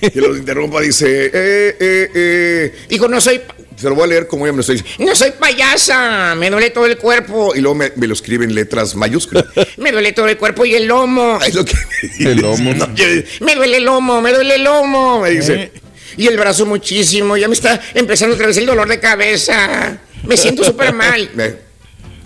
que, 0.01 0.11
que 0.11 0.21
los 0.21 0.39
interrumpa, 0.39 0.81
dice, 0.81 1.27
eh, 1.27 1.31
eh, 1.79 2.11
eh, 2.15 2.75
Dijo, 2.89 3.07
no 3.09 3.21
soy, 3.21 3.41
se 3.77 3.89
lo 3.89 3.95
voy 3.95 4.05
a 4.05 4.07
leer 4.07 4.27
como 4.27 4.47
ella 4.47 4.53
me 4.53 4.59
lo 4.59 4.61
está 4.63 4.73
diciendo. 4.73 5.05
no 5.11 5.15
soy 5.15 5.33
payasa, 5.33 6.35
me 6.37 6.49
duele 6.49 6.71
todo 6.71 6.87
el 6.87 6.97
cuerpo. 6.97 7.55
Y 7.55 7.61
luego 7.61 7.75
me, 7.75 7.93
me 7.97 8.07
lo 8.07 8.15
escribe 8.15 8.45
en 8.45 8.55
letras 8.55 8.95
mayúsculas. 8.95 9.45
Me 9.77 9.93
duele 9.93 10.13
todo 10.13 10.29
el 10.29 10.39
cuerpo 10.39 10.65
y 10.65 10.75
el 10.75 10.87
lomo. 10.87 11.39
Es 11.45 11.55
lo 11.55 11.65
que 11.65 11.75
El 12.21 12.41
lomo. 12.41 12.73
No, 12.75 12.95
yo- 12.95 13.05
Me 13.41 13.57
duele 13.57 13.77
el 13.79 13.85
lomo, 13.85 14.21
me 14.23 14.33
duele 14.33 14.55
el 14.55 14.65
lomo, 14.65 15.21
me 15.21 15.31
dice. 15.31 15.73
Y 16.17 16.27
el 16.29 16.37
brazo 16.39 16.65
muchísimo, 16.67 17.37
ya 17.37 17.49
me 17.49 17.55
está 17.55 17.81
empezando 17.95 18.35
otra 18.35 18.47
vez 18.47 18.57
el 18.59 18.67
dolor 18.67 18.89
de 18.89 19.01
cabeza. 19.01 19.99
Me 20.25 20.37
siento 20.37 20.63
súper 20.65 20.93
mal. 20.95 21.29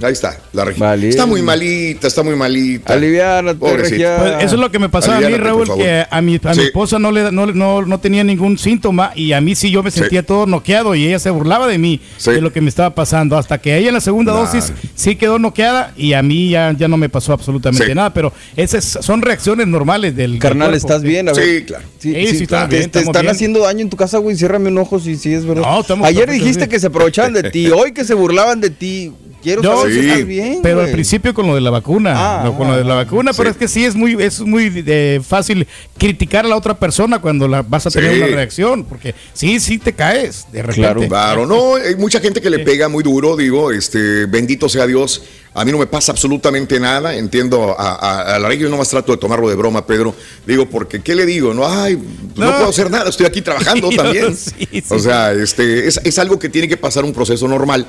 Ahí 0.02 0.12
está, 0.12 0.38
la 0.52 0.64
regia. 0.66 0.94
Está 0.94 1.24
muy 1.24 1.40
malita, 1.40 2.06
está 2.06 2.22
muy 2.22 2.36
malita. 2.36 2.92
Aliviánate, 2.92 3.58
Pobrecita. 3.58 4.16
Pues 4.18 4.44
eso 4.44 4.54
es 4.56 4.60
lo 4.60 4.70
que 4.70 4.78
me 4.78 4.88
pasaba 4.90 5.16
a 5.18 5.20
mí, 5.20 5.34
Raúl, 5.36 5.66
que 5.74 6.04
a 6.10 6.20
mi, 6.20 6.38
a 6.42 6.48
mi 6.50 6.54
Sí. 6.54 6.60
esposa 6.62 6.98
no, 6.98 7.10
le, 7.10 7.32
no, 7.32 7.46
no, 7.46 7.82
no 7.82 7.98
tenía 8.00 8.22
ningún 8.22 8.58
síntoma 8.58 9.12
y 9.14 9.32
a 9.32 9.40
mí 9.40 9.54
sí 9.54 9.70
yo 9.70 9.82
me 9.82 9.90
sentía 9.90 10.22
todo 10.24 10.46
noqueado 10.46 10.94
y 10.94 11.06
ella 11.06 11.18
se 11.18 11.30
burlaba 11.30 11.66
de 11.66 11.78
mí, 11.78 12.00
de 12.24 12.40
lo 12.42 12.52
que 12.52 12.60
me 12.60 12.68
estaba 12.68 12.94
pasando, 12.94 13.38
hasta 13.38 13.58
que 13.58 13.76
ella 13.78 13.88
en 13.88 13.94
la 13.94 14.00
segunda 14.00 14.32
Nah. 14.34 14.40
dosis 14.40 14.72
sí 14.94 15.16
quedó 15.16 15.38
noqueada 15.38 15.92
y 15.96 16.12
a 16.12 16.22
mí 16.22 16.50
ya, 16.50 16.74
ya 16.76 16.88
no 16.88 16.96
me 16.98 17.08
pasó 17.08 17.32
absolutamente 17.32 17.86
Sí. 17.86 17.94
nada, 17.94 18.12
pero 18.12 18.32
esas 18.56 18.84
son 19.00 19.22
reacciones 19.22 19.66
normales 19.66 20.14
del 20.14 20.38
Carnal. 20.38 20.74
¿estás 20.74 21.02
bien? 21.02 21.28
A 21.28 21.32
ver. 21.32 21.44
Sí, 21.60 21.64
claro. 21.64 21.84
Sí, 21.98 22.12
sí, 22.36 22.46
te, 22.46 22.66
bien, 22.66 22.90
te 22.90 22.98
están 23.00 23.22
bien. 23.22 23.28
haciendo 23.28 23.60
daño 23.60 23.80
en 23.80 23.90
tu 23.90 23.96
casa, 23.96 24.18
güey. 24.18 24.36
Ciérrame 24.36 24.68
un 24.68 24.78
ojo 24.78 24.98
si, 25.00 25.16
si 25.16 25.32
es 25.32 25.46
verdad. 25.46 25.62
No, 25.62 25.80
estamos 25.80 26.06
Ayer 26.06 26.30
dijiste 26.30 26.64
sí. 26.64 26.68
que 26.68 26.78
se 26.78 26.88
aprovechaban 26.88 27.32
de 27.32 27.50
ti, 27.50 27.68
hoy 27.70 27.92
que 27.92 28.04
se 28.04 28.14
burlaban 28.14 28.60
de 28.60 28.70
ti. 28.70 29.12
Quiero 29.46 29.62
No, 29.62 29.76
saber 29.76 29.92
si 29.94 30.00
sí, 30.00 30.08
estás 30.08 30.26
bien. 30.26 30.58
pero 30.60 30.74
güey. 30.78 30.86
al 30.88 30.92
principio 30.92 31.32
con 31.32 31.46
lo 31.46 31.54
de 31.54 31.60
la 31.60 31.70
vacuna, 31.70 32.14
Ah, 32.16 32.42
lo- 32.46 32.56
con 32.58 32.66
lo 32.66 32.76
de 32.76 32.82
la 32.82 32.94
vacuna, 32.96 33.30
pero 33.32 33.48
es 33.48 33.56
que 33.56 33.68
sí 33.68 33.84
es 33.84 33.94
muy 33.94 34.20
es 34.20 34.40
muy 34.40 34.82
eh, 34.84 35.20
fácil 35.24 35.68
criticar 35.96 36.44
a 36.44 36.48
la 36.48 36.56
otra 36.56 36.76
persona 36.76 37.20
cuando 37.20 37.46
la, 37.46 37.62
vas 37.62 37.86
a 37.86 37.90
tener 37.92 38.12
Sí. 38.12 38.18
una 38.22 38.26
reacción, 38.26 38.82
porque 38.84 39.14
sí, 39.34 39.60
sí 39.60 39.78
te 39.78 39.92
caes 39.92 40.46
de 40.50 40.62
repente. 40.62 41.06
Claro, 41.06 41.46
no, 41.46 41.76
hay 41.76 41.94
mucha 41.94 42.18
gente 42.18 42.40
que 42.40 42.50
le 42.50 42.58
pega 42.58 42.88
muy 42.88 43.04
duro, 43.04 43.36
digo, 43.36 43.70
este, 43.70 44.26
bendito 44.26 44.68
sea 44.68 44.84
Dios. 44.84 45.22
A 45.54 45.64
mí 45.64 45.70
no 45.72 45.78
me 45.78 45.86
pasa 45.86 46.10
absolutamente 46.10 46.80
nada, 46.80 47.14
entiendo 47.14 47.76
a, 47.78 47.94
a- 47.94 48.34
a 48.34 48.38
la 48.40 48.48
regia, 48.48 48.64
yo 48.64 48.68
nomás 48.68 48.88
trato 48.88 49.12
de 49.12 49.18
tomarlo 49.18 49.48
de 49.48 49.54
broma, 49.54 49.86
Pedro. 49.86 50.12
Digo, 50.44 50.68
porque, 50.68 51.00
¿qué 51.02 51.14
le 51.14 51.24
digo? 51.24 51.54
No, 51.54 51.66
ay, 51.66 51.94
no, 52.34 52.44
No. 52.46 52.56
puedo 52.56 52.68
hacer 52.70 52.90
nada, 52.90 53.08
estoy 53.08 53.26
aquí 53.26 53.42
trabajando 53.42 53.88
Sí, 53.90 53.96
también. 53.96 54.36
sí, 54.36 54.52
sí. 54.72 54.82
O 54.90 54.98
sea, 54.98 55.32
este, 55.32 55.86
es, 55.86 56.00
es 56.02 56.18
algo 56.18 56.36
que 56.38 56.48
tiene 56.48 56.66
que 56.68 56.76
pasar 56.76 57.04
un 57.04 57.12
proceso 57.12 57.46
normal. 57.46 57.86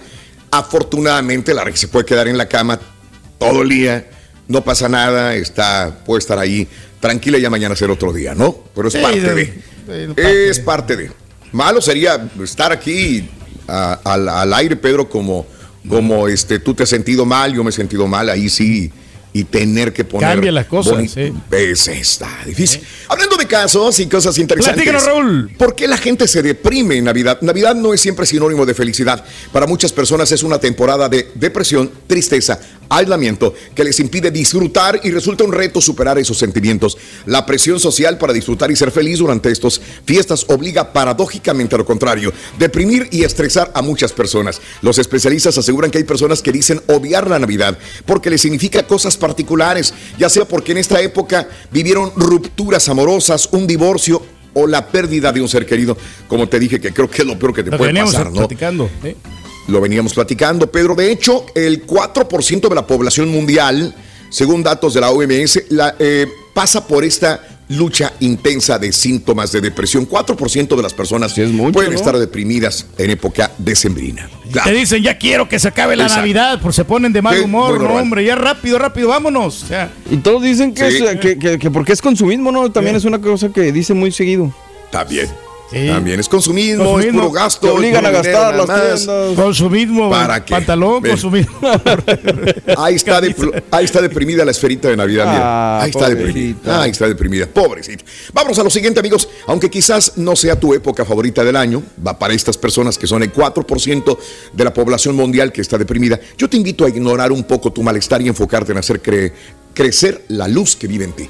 Afortunadamente, 0.51 1.53
la 1.53 1.63
regia 1.63 1.77
se 1.81 1.87
puede 1.87 2.05
quedar 2.05 2.27
en 2.27 2.37
la 2.37 2.47
cama 2.47 2.79
todo 3.37 3.61
el 3.63 3.69
día, 3.69 4.09
no 4.47 4.63
pasa 4.63 4.87
nada, 4.89 5.35
está, 5.35 5.99
puede 6.05 6.19
estar 6.19 6.39
ahí 6.39 6.67
tranquila 6.99 7.37
y 7.37 7.41
ya 7.41 7.49
mañana 7.49 7.75
será 7.75 7.93
otro 7.93 8.13
día, 8.13 8.33
¿no? 8.33 8.55
Pero 8.73 8.87
es 8.87 8.93
Sí, 8.93 8.99
parte 9.01 9.19
de- 9.21 9.33
de. 9.87 10.07
de- 10.07 10.13
parte 10.15 10.49
Es 10.49 10.59
parte 10.59 10.95
de. 10.97 11.11
Malo 11.51 11.81
sería 11.81 12.29
estar 12.43 12.71
aquí 12.71 13.29
a- 13.67 13.99
al, 14.03 14.27
al 14.29 14.53
aire, 14.53 14.75
Pedro, 14.75 15.09
como, 15.09 15.45
como 15.87 16.27
este, 16.27 16.59
tú 16.59 16.73
te 16.73 16.83
has 16.83 16.89
sentido 16.89 17.25
mal, 17.25 17.53
yo 17.53 17.63
me 17.63 17.69
he 17.69 17.73
sentido 17.73 18.07
mal, 18.07 18.29
ahí 18.29 18.49
sí, 18.49 18.91
y 19.33 19.43
tener 19.43 19.93
que 19.93 20.03
poner. 20.03 20.29
Cambia 20.29 20.51
las 20.51 20.65
cosas, 20.65 21.11
sí. 21.11 21.33
Es, 21.51 21.87
está 21.87 22.29
difícil. 22.45 22.81
Hablando 23.07 23.37
de 23.37 23.45
casos 23.45 23.99
y 23.99 24.07
cosas 24.07 24.37
interesantes. 24.37 24.83
Platícanos, 24.83 25.05
Raúl. 25.05 25.51
¿Por 25.57 25.75
qué 25.75 25.87
la 25.87 25.97
gente 25.97 26.27
se 26.27 26.41
deprime 26.41 26.95
en 26.95 27.03
Navidad? 27.03 27.39
Navidad 27.41 27.75
no 27.75 27.93
es 27.93 28.01
siempre 28.01 28.25
sinónimo 28.25 28.65
de 28.65 28.73
felicidad. 28.73 29.23
Para 29.51 29.67
muchas 29.67 29.93
personas 29.93 30.31
es 30.31 30.43
una 30.43 30.59
temporada 30.59 31.07
de 31.09 31.29
depresión, 31.35 31.91
tristeza, 32.07 32.59
aislamiento 32.89 33.53
que 33.75 33.83
les 33.83 33.99
impide 33.99 34.31
disfrutar 34.31 34.99
y 35.03 35.11
resulta 35.11 35.43
un 35.43 35.51
reto 35.51 35.81
superar 35.81 36.17
esos 36.17 36.37
sentimientos. 36.37 36.97
La 37.25 37.45
presión 37.45 37.79
social 37.79 38.17
para 38.17 38.33
disfrutar 38.33 38.71
y 38.71 38.75
ser 38.75 38.91
feliz 38.91 39.19
durante 39.19 39.51
estas 39.51 39.81
fiestas 40.05 40.45
obliga 40.49 40.93
paradójicamente 40.93 41.75
a 41.75 41.77
lo 41.77 41.85
contrario, 41.85 42.33
deprimir 42.57 43.07
y 43.11 43.23
estresar 43.23 43.71
a 43.73 43.81
muchas 43.81 44.13
personas. 44.13 44.61
Los 44.81 44.97
especialistas 44.97 45.57
aseguran 45.57 45.91
que 45.91 45.97
hay 45.97 46.03
personas 46.03 46.41
que 46.41 46.51
dicen 46.51 46.81
odiar 46.87 47.29
la 47.29 47.39
Navidad 47.39 47.77
porque 48.05 48.29
les 48.29 48.41
significa 48.41 48.83
cosas 48.83 49.17
particulares, 49.17 49.93
ya 50.17 50.29
sea 50.29 50.45
porque 50.45 50.71
en 50.71 50.79
esta 50.79 51.01
época 51.01 51.47
vivieron 51.71 52.11
rupturas 52.15 52.87
amorosas, 52.89 53.49
un 53.51 53.67
divorcio 53.67 54.21
o 54.53 54.65
la 54.65 54.87
pérdida 54.87 55.31
de 55.31 55.41
un 55.41 55.47
ser 55.47 55.65
querido, 55.65 55.95
como 56.27 56.49
te 56.49 56.59
dije 56.59 56.79
que 56.79 56.91
creo 56.91 57.09
que 57.09 57.21
es 57.21 57.27
lo 57.27 57.37
peor 57.37 57.53
que 57.53 57.63
te 57.63 57.69
Lo 57.69 57.77
puede 57.77 57.93
pasar, 57.93 58.27
¿no? 58.31 58.39
platicando. 58.39 58.89
¿eh? 59.03 59.15
Lo 59.67 59.81
veníamos 59.81 60.13
platicando, 60.13 60.71
Pedro. 60.71 60.95
De 60.95 61.11
hecho, 61.11 61.45
el 61.55 61.85
4% 61.85 62.69
de 62.69 62.75
la 62.75 62.87
población 62.87 63.29
mundial, 63.29 63.93
según 64.29 64.63
datos 64.63 64.93
de 64.93 65.01
la 65.01 65.11
OMS, 65.11 65.63
la, 65.69 65.95
eh, 65.99 66.27
pasa 66.53 66.85
por 66.87 67.03
esta 67.03 67.41
lucha 67.69 68.13
intensa 68.21 68.79
de 68.79 68.93
síntomas 68.93 69.51
de 69.51 69.59
depresión. 69.59 70.07
4% 70.07 70.75
de 70.77 70.81
las 70.81 70.93
personas 70.93 71.33
pueden 71.33 71.91
¿no? 71.91 71.95
estar 71.97 72.17
deprimidas 72.17 72.85
en 72.97 73.09
época 73.09 73.51
decembrina. 73.57 74.29
Te 74.63 74.71
dicen, 74.71 75.03
ya 75.03 75.17
quiero 75.17 75.49
que 75.49 75.59
se 75.59 75.67
acabe 75.67 75.97
la 75.97 76.03
Exacto. 76.03 76.21
Navidad, 76.21 76.61
por 76.61 76.73
se 76.73 76.85
ponen 76.85 77.11
de 77.11 77.21
mal 77.21 77.35
Sí, 77.37 77.43
humor, 77.43 77.81
no 77.81 77.93
hombre, 77.95 78.23
ya 78.23 78.35
rápido, 78.35 78.79
rápido, 78.79 79.09
vámonos. 79.09 79.63
O 79.63 79.67
sea, 79.67 79.91
Y 80.09 80.15
todos 80.17 80.41
dicen 80.43 80.73
que, 80.73 80.89
Sí. 80.89 81.03
es, 81.03 81.19
que, 81.19 81.37
que- 81.37 81.59
que 81.59 81.69
porque 81.69 81.91
es 81.91 82.01
consumismo, 82.01 82.53
¿no? 82.53 82.71
También 82.71 82.95
es 82.95 83.03
una 83.03 83.19
cosa 83.19 83.49
que 83.49 83.73
dice 83.73 83.93
muy 83.93 84.11
seguido. 84.13 84.53
También. 85.69 85.93
También 85.95 86.19
es 86.21 86.29
consumismo, 86.29 86.99
es 86.99 87.07
puro 87.07 87.29
gasto. 87.31 87.67
Te 87.67 87.73
obligan 87.73 88.05
a 88.05 88.09
gastar 88.11 88.55
las 88.55 88.65
tiendas. 88.65 89.35
consumismo, 89.35 90.09
¿Para 90.09 90.43
qué? 90.45 90.51
pantalón, 90.51 91.01
Ven. 91.01 91.11
consumismo. 91.11 91.59
Ahí 92.77 92.95
está, 92.95 93.17
ahí 93.71 93.85
está 93.85 94.01
deprimida 94.01 94.45
la 94.45 94.51
esferita 94.51 94.87
de 94.89 94.95
Navidad. 94.97 95.25
mira. 95.25 95.41
Ah, 95.43 95.81
ahí 95.83 95.89
está 95.89 96.09
deprimida. 96.09 96.81
Ahí 96.81 96.91
está 96.91 97.07
deprimida. 97.07 97.47
Pobrecita. 97.47 98.03
Vamos 98.33 98.57
a 98.59 98.63
lo 98.63 98.69
siguiente, 98.69 98.99
amigos. 98.99 99.27
Aunque 99.47 99.69
quizás 99.69 100.13
no 100.17 100.35
sea 100.35 100.59
tu 100.59 100.73
época 100.73 101.03
favorita 101.05 101.43
del 101.43 101.55
año, 101.55 101.83
va 102.05 102.17
para 102.17 102.33
estas 102.33 102.57
personas 102.57 102.97
que 102.97 103.07
son 103.07 103.23
el 103.23 103.33
4% 103.33 104.17
de 104.53 104.63
la 104.63 104.73
población 104.73 105.15
mundial 105.15 105.51
que 105.51 105.61
está 105.61 105.77
deprimida, 105.77 106.19
yo 106.37 106.49
te 106.49 106.57
invito 106.57 106.85
a 106.85 106.89
ignorar 106.89 107.31
un 107.31 107.43
poco 107.43 107.71
tu 107.71 107.83
malestar 107.83 108.21
y 108.21 108.27
enfocarte 108.27 108.71
en 108.71 108.77
hacer 108.77 109.01
cre- 109.01 109.33
crecer 109.73 110.23
la 110.29 110.47
luz 110.47 110.75
que 110.75 110.87
vive 110.87 111.05
en 111.05 111.13
ti. 111.13 111.29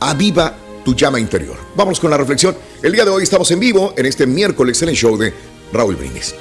Aviva 0.00 0.54
tu 0.88 0.94
llama 0.94 1.20
interior. 1.20 1.56
Vamos 1.76 2.00
con 2.00 2.10
la 2.10 2.16
reflexión. 2.16 2.56
El 2.82 2.92
día 2.92 3.04
de 3.04 3.10
hoy 3.10 3.22
estamos 3.22 3.50
en 3.50 3.60
vivo 3.60 3.92
en 3.98 4.06
este 4.06 4.26
miércoles 4.26 4.80
en 4.80 4.88
el 4.88 4.94
show 4.94 5.18
de 5.18 5.34
Raúl 5.70 5.96
Brindis. 5.96 6.34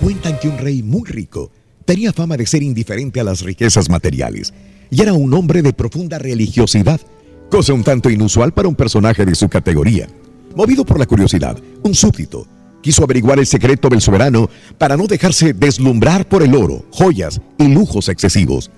Cuentan 0.00 0.38
que 0.40 0.48
un 0.48 0.56
rey 0.56 0.82
muy 0.82 1.06
rico 1.06 1.50
tenía 1.84 2.10
fama 2.14 2.38
de 2.38 2.46
ser 2.46 2.62
indiferente 2.62 3.20
a 3.20 3.24
las 3.24 3.42
riquezas 3.42 3.90
materiales 3.90 4.54
y 4.90 5.02
era 5.02 5.12
un 5.12 5.34
hombre 5.34 5.60
de 5.60 5.74
profunda 5.74 6.18
religiosidad, 6.18 7.02
cosa 7.50 7.74
un 7.74 7.84
tanto 7.84 8.08
inusual 8.08 8.52
para 8.52 8.68
un 8.68 8.74
personaje 8.74 9.26
de 9.26 9.34
su 9.34 9.46
categoría. 9.50 10.08
Movido 10.56 10.86
por 10.86 10.98
la 10.98 11.04
curiosidad, 11.04 11.58
un 11.82 11.94
súbdito 11.94 12.46
quiso 12.80 13.04
averiguar 13.04 13.38
el 13.38 13.46
secreto 13.46 13.90
del 13.90 14.00
soberano 14.00 14.48
para 14.78 14.96
no 14.96 15.06
dejarse 15.06 15.52
deslumbrar 15.52 16.26
por 16.26 16.42
el 16.42 16.54
oro, 16.54 16.86
joyas 16.92 17.42
y 17.58 17.68
lujos 17.68 18.08
excesivos. 18.08 18.70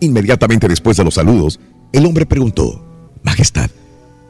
Inmediatamente 0.00 0.68
después 0.68 0.98
de 0.98 1.04
los 1.04 1.14
saludos, 1.14 1.58
el 1.92 2.04
hombre 2.04 2.26
preguntó, 2.26 2.84
Majestad, 3.22 3.70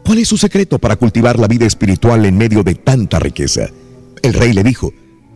¿cuál 0.05 0.18
es 0.18 0.28
su 0.28 0.36
secreto 0.36 0.78
para 0.78 0.96
cultivar 0.96 1.38
la 1.38 1.48
vida 1.48 1.66
espiritual 1.66 2.24
en 2.24 2.36
medio 2.36 2.62
de 2.62 2.74
tanta 2.74 3.18
riqueza? 3.18 3.68
El 4.22 4.34
rey 4.34 4.52
le 4.52 4.62
dijo, 4.62 4.92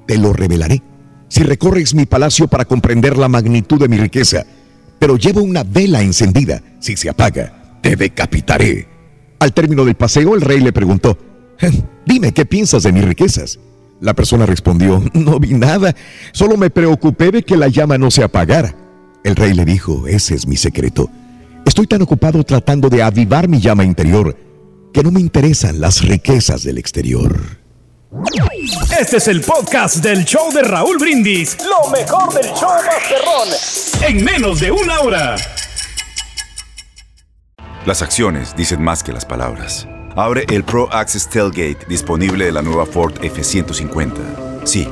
te 0.06 0.18
lo 0.18 0.32
revelaré 0.32 0.82
si 1.28 1.42
recorres 1.42 1.94
mi 1.94 2.06
palacio 2.06 2.48
para 2.48 2.64
comprender 2.64 3.18
la 3.18 3.28
magnitud 3.28 3.78
de 3.78 3.88
mi 3.88 3.98
riqueza, 3.98 4.46
pero 4.98 5.16
llevo 5.16 5.42
una 5.42 5.62
vela 5.62 6.02
encendida. 6.02 6.62
Si 6.80 6.96
se 6.96 7.10
apaga, 7.10 7.78
te 7.82 7.96
decapitaré. 7.96 8.88
Al 9.38 9.52
término 9.52 9.84
del 9.84 9.94
paseo, 9.94 10.34
el 10.34 10.40
rey 10.40 10.60
le 10.60 10.72
preguntó, 10.72 11.18
dime, 12.06 12.32
¿qué 12.32 12.46
piensas 12.46 12.82
de 12.82 12.92
mis 12.92 13.04
riquezas? 13.04 13.60
La 14.00 14.14
persona 14.14 14.46
respondió, 14.46 15.02
no 15.12 15.38
vi 15.38 15.54
nada, 15.54 15.94
solo 16.32 16.56
me 16.56 16.70
preocupé 16.70 17.30
de 17.30 17.42
que 17.42 17.56
la 17.56 17.68
llama 17.68 17.98
no 17.98 18.10
se 18.10 18.24
apagara. 18.24 18.74
El 19.22 19.36
rey 19.36 19.52
le 19.52 19.64
dijo, 19.64 20.06
ese 20.06 20.34
es 20.34 20.46
mi 20.46 20.56
secreto. 20.56 21.10
Estoy 21.66 21.86
tan 21.86 22.00
ocupado 22.00 22.42
tratando 22.44 22.88
de 22.88 23.02
avivar 23.02 23.48
mi 23.48 23.60
llama 23.60 23.84
interior 23.84 24.34
que 24.93 25.03
no 25.03 25.11
me 25.11 25.20
interesan 25.20 25.80
las 25.80 26.03
riquezas 26.03 26.62
del 26.62 26.78
exterior. 26.78 27.59
Este 28.99 29.18
es 29.18 29.28
el 29.28 29.43
podcast 29.43 29.97
del 29.97 30.24
show 30.24 30.51
de 30.53 30.62
Raúl 30.62 30.99
Brindis. 30.99 31.57
Lo 31.64 31.91
mejor 31.91 32.32
del 32.32 32.47
show 32.55 32.70
Masterrón. 32.84 34.09
En 34.09 34.24
menos 34.24 34.61
de 34.61 34.70
una 34.70 35.01
hora. 35.01 35.36
Las 37.86 38.03
acciones 38.03 38.57
dicen 38.57 38.82
más 38.82 39.03
que 39.03 39.12
las 39.12 39.24
palabras. 39.24 39.86
Abre 40.16 40.45
el 40.49 40.64
Pro 40.64 40.93
Access 40.93 41.28
Tailgate 41.28 41.86
disponible 41.89 42.47
de 42.47 42.53
la 42.53 42.62
nueva 42.62 42.86
Ford 42.86 43.14
F-150. 43.22 44.64
Sí, 44.64 44.89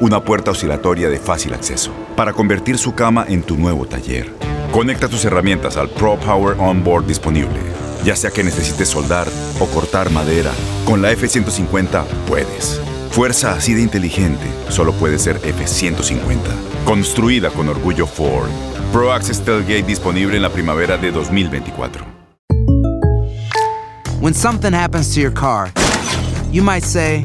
una 0.00 0.24
puerta 0.24 0.52
oscilatoria 0.52 1.10
de 1.10 1.18
fácil 1.18 1.52
acceso 1.52 1.92
para 2.16 2.32
convertir 2.32 2.78
su 2.78 2.94
cama 2.94 3.26
en 3.28 3.42
tu 3.42 3.56
nuevo 3.56 3.84
taller. 3.86 4.32
Conecta 4.72 5.08
tus 5.08 5.24
herramientas 5.24 5.76
al 5.76 5.90
Pro 5.90 6.18
Power 6.18 6.56
Onboard 6.58 7.06
disponible. 7.06 7.89
Ya 8.04 8.16
sea 8.16 8.30
que 8.30 8.42
necesites 8.42 8.88
soldar 8.88 9.28
o 9.60 9.66
cortar 9.66 10.10
madera, 10.10 10.52
con 10.84 11.02
la 11.02 11.10
F-150 11.12 12.04
puedes. 12.26 12.80
Fuerza 13.10 13.52
así 13.52 13.74
de 13.74 13.82
inteligente 13.82 14.46
solo 14.68 14.92
puede 14.92 15.18
ser 15.18 15.36
F-150. 15.42 16.38
Construida 16.84 17.50
con 17.50 17.68
orgullo 17.68 18.06
Ford. 18.06 18.48
Pro 18.92 19.12
Access 19.12 19.40
Tailgate 19.44 19.82
disponible 19.82 20.36
en 20.36 20.42
la 20.42 20.50
primavera 20.50 20.96
de 20.96 21.12
2024. 21.12 22.04
When 24.20 24.34
something 24.34 24.72
happens 24.72 25.14
to 25.14 25.20
your 25.20 25.32
car, 25.32 25.72
you 26.52 26.62
might 26.62 26.84
say, 26.84 27.24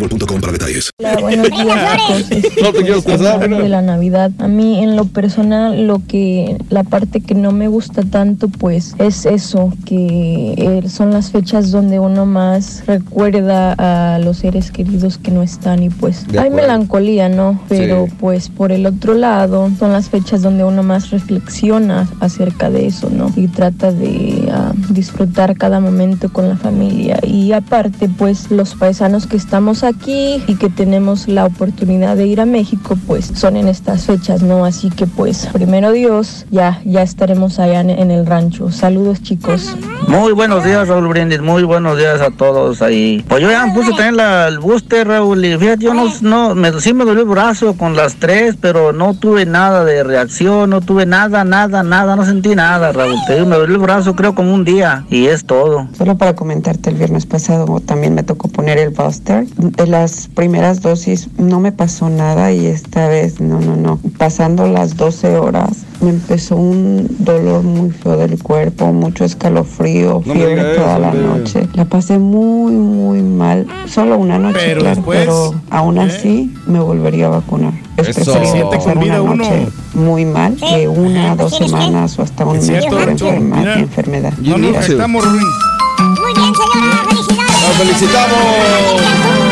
boostmobile.com 0.00 0.40
para 0.40 0.52
detalles. 0.52 0.90
Hola, 0.98 1.16
buenos 1.20 1.50
días. 2.30 2.30
No 2.62 2.72
te 2.72 2.82
quiero 2.82 3.02
casar, 3.02 3.48
de 3.48 3.68
la 3.68 3.82
Navidad. 3.82 4.30
A 4.38 4.48
mí, 4.48 4.82
en 4.82 4.96
lo 4.96 5.04
personal, 5.04 5.86
lo 5.86 6.02
que 6.06 6.56
la 6.70 6.84
parte 6.84 7.20
que 7.20 7.34
no 7.34 7.52
me 7.52 7.68
gusta 7.68 8.02
tanto, 8.02 8.48
pues, 8.48 8.94
es 8.98 9.26
eso, 9.26 9.72
que 9.84 10.54
eh, 10.56 10.88
son 10.88 11.10
las 11.12 11.30
fechas 11.30 11.70
donde 11.70 11.98
uno 11.98 12.26
más 12.26 12.84
recuerda 12.86 13.74
a 13.78 14.18
los 14.18 14.38
seres 14.38 14.70
queridos 14.70 15.18
que 15.18 15.30
no 15.30 15.42
están 15.42 15.82
y 15.82 15.90
pues 15.90 16.26
hay 16.38 16.50
melancolía, 16.50 17.28
¿no? 17.28 17.60
Pero 17.68 18.06
Sí. 18.06 18.12
pues 18.18 18.48
por 18.48 18.72
el 18.72 18.86
otro 18.86 19.14
lado, 19.14 19.70
son 19.78 19.92
las 19.92 20.08
fechas 20.08 20.42
donde 20.42 20.64
uno 20.64 20.82
más 20.82 21.10
reflexiona 21.10 22.08
acerca 22.20 22.70
de 22.70 22.86
eso, 22.86 23.10
¿no? 23.10 23.30
Y 23.36 23.48
trata 23.48 23.92
de 23.92 24.48
ah, 24.52 24.72
disfrutar 24.90 25.56
cada 25.56 25.80
momento 25.80 26.32
con 26.32 26.48
la 26.48 26.56
familia. 26.56 27.18
Y 27.26 27.52
aparte, 27.52 28.08
pues 28.08 28.50
los 28.50 28.74
paisanos 28.74 29.26
que 29.26 29.36
estamos 29.36 29.82
aquí 29.90 30.42
y 30.46 30.56
que 30.56 30.68
tenemos 30.68 31.28
la 31.28 31.44
oportunidad 31.44 32.16
de 32.16 32.26
ir 32.26 32.40
a 32.40 32.46
México, 32.46 32.96
pues 33.06 33.26
son 33.34 33.56
en 33.56 33.68
estas 33.68 34.06
fechas, 34.06 34.42
¿no? 34.42 34.64
Así 34.64 34.90
que 34.90 35.06
pues, 35.06 35.48
primero 35.52 35.92
Dios, 35.92 36.46
ya, 36.50 36.80
ya 36.84 37.02
estaremos 37.02 37.58
allá 37.58 37.80
en, 37.80 37.90
en 37.90 38.10
el 38.10 38.26
rancho. 38.26 38.70
Saludos 38.70 39.22
chicos. 39.22 39.76
Muy 40.08 40.32
buenos 40.32 40.64
días, 40.64 40.88
Raúl 40.88 41.08
Brindis. 41.08 41.40
Muy 41.40 41.62
buenos 41.62 41.96
días 41.98 42.20
a 42.20 42.30
todos 42.30 42.82
ahí. 42.82 43.24
Pues 43.28 43.42
yo 43.42 43.50
ya 43.50 43.66
me 43.66 43.74
puse 43.74 43.90
también 43.90 44.16
la, 44.16 44.48
el 44.48 44.58
booster, 44.58 45.06
Raúl. 45.06 45.44
Y 45.44 45.56
fíjate, 45.56 45.84
yo 45.84 45.94
no, 45.94 46.10
no 46.22 46.54
me, 46.54 46.72
sí 46.80 46.92
me 46.94 47.04
dolió 47.04 47.22
el 47.22 47.28
brazo 47.28 47.74
con 47.76 47.94
las 47.96 48.16
tres, 48.16 48.56
pero 48.60 48.92
no 48.92 49.14
tuve 49.14 49.46
nada 49.46 49.84
de 49.84 50.02
reacción, 50.02 50.70
no 50.70 50.80
tuve 50.80 51.06
nada, 51.06 51.44
nada, 51.44 51.82
nada, 51.82 52.16
no 52.16 52.24
sentí 52.24 52.54
nada, 52.54 52.92
Raúl. 52.92 53.16
Te 53.26 53.34
digo, 53.34 53.46
me 53.46 53.56
dolió 53.56 53.76
el 53.76 53.82
brazo 53.82 54.16
creo 54.16 54.34
como 54.34 54.52
un 54.52 54.64
día 54.64 55.04
y 55.10 55.26
es 55.26 55.44
todo. 55.44 55.88
Solo 55.96 56.16
para 56.16 56.34
comentarte, 56.34 56.90
el 56.90 56.96
viernes 56.96 57.26
pasado 57.26 57.80
también 57.80 58.14
me 58.14 58.22
tocó 58.22 58.48
poner 58.48 58.78
el 58.78 58.90
Buster. 58.90 59.46
De 59.80 59.86
las 59.86 60.28
primeras 60.34 60.82
dosis 60.82 61.30
no 61.38 61.58
me 61.58 61.72
pasó 61.72 62.10
nada 62.10 62.52
y 62.52 62.66
esta 62.66 63.08
vez 63.08 63.40
no, 63.40 63.60
no, 63.60 63.76
no. 63.76 63.98
Pasando 64.18 64.66
las 64.66 64.94
12 64.98 65.38
horas 65.38 65.70
me 66.02 66.10
empezó 66.10 66.56
un 66.56 67.06
dolor 67.18 67.62
muy 67.62 67.88
feo 67.90 68.18
del 68.18 68.42
cuerpo, 68.42 68.92
mucho 68.92 69.24
escalofrío, 69.24 70.22
No 70.26 70.34
fiebre 70.34 70.74
toda 70.74 70.92
eso, 70.92 70.98
la 70.98 71.08
hombre. 71.08 71.22
noche. 71.22 71.68
La 71.72 71.86
pasé 71.86 72.18
muy, 72.18 72.72
muy 72.72 73.22
mal. 73.22 73.66
Solo 73.86 74.18
una 74.18 74.38
noche, 74.38 74.58
Pero 74.62 74.80
claro, 74.82 74.96
después, 74.96 75.18
pero 75.20 75.54
aún 75.70 75.96
¿eh? 75.96 76.02
así 76.02 76.54
me 76.66 76.78
volvería 76.80 77.26
a 77.28 77.30
vacunar. 77.30 77.72
Es 77.96 78.18
Eso. 78.18 78.32
siente 78.44 78.76
pasar 78.76 78.94
con 78.94 79.02
vida 79.02 79.22
una 79.22 79.32
uno. 79.32 79.44
noche 79.44 79.66
muy 79.94 80.26
mal 80.26 80.56
que 80.56 80.88
una, 80.88 81.36
dos 81.36 81.56
semanas 81.56 82.18
o 82.18 82.22
hasta 82.22 82.44
un 82.44 82.56
Es 82.56 82.68
mes 82.68 82.80
cierto, 82.80 82.98
por 82.98 83.08
enferma- 83.08 83.78
enfermedad. 83.78 84.34
No 84.42 84.58
nos 84.58 84.86
estamos, 84.90 85.24
Ruin. 85.24 85.40
Muy 85.40 86.34
bien, 86.34 86.52
señora. 86.54 87.02
Felicidades. 87.08 87.76
felicitamos! 87.78 89.49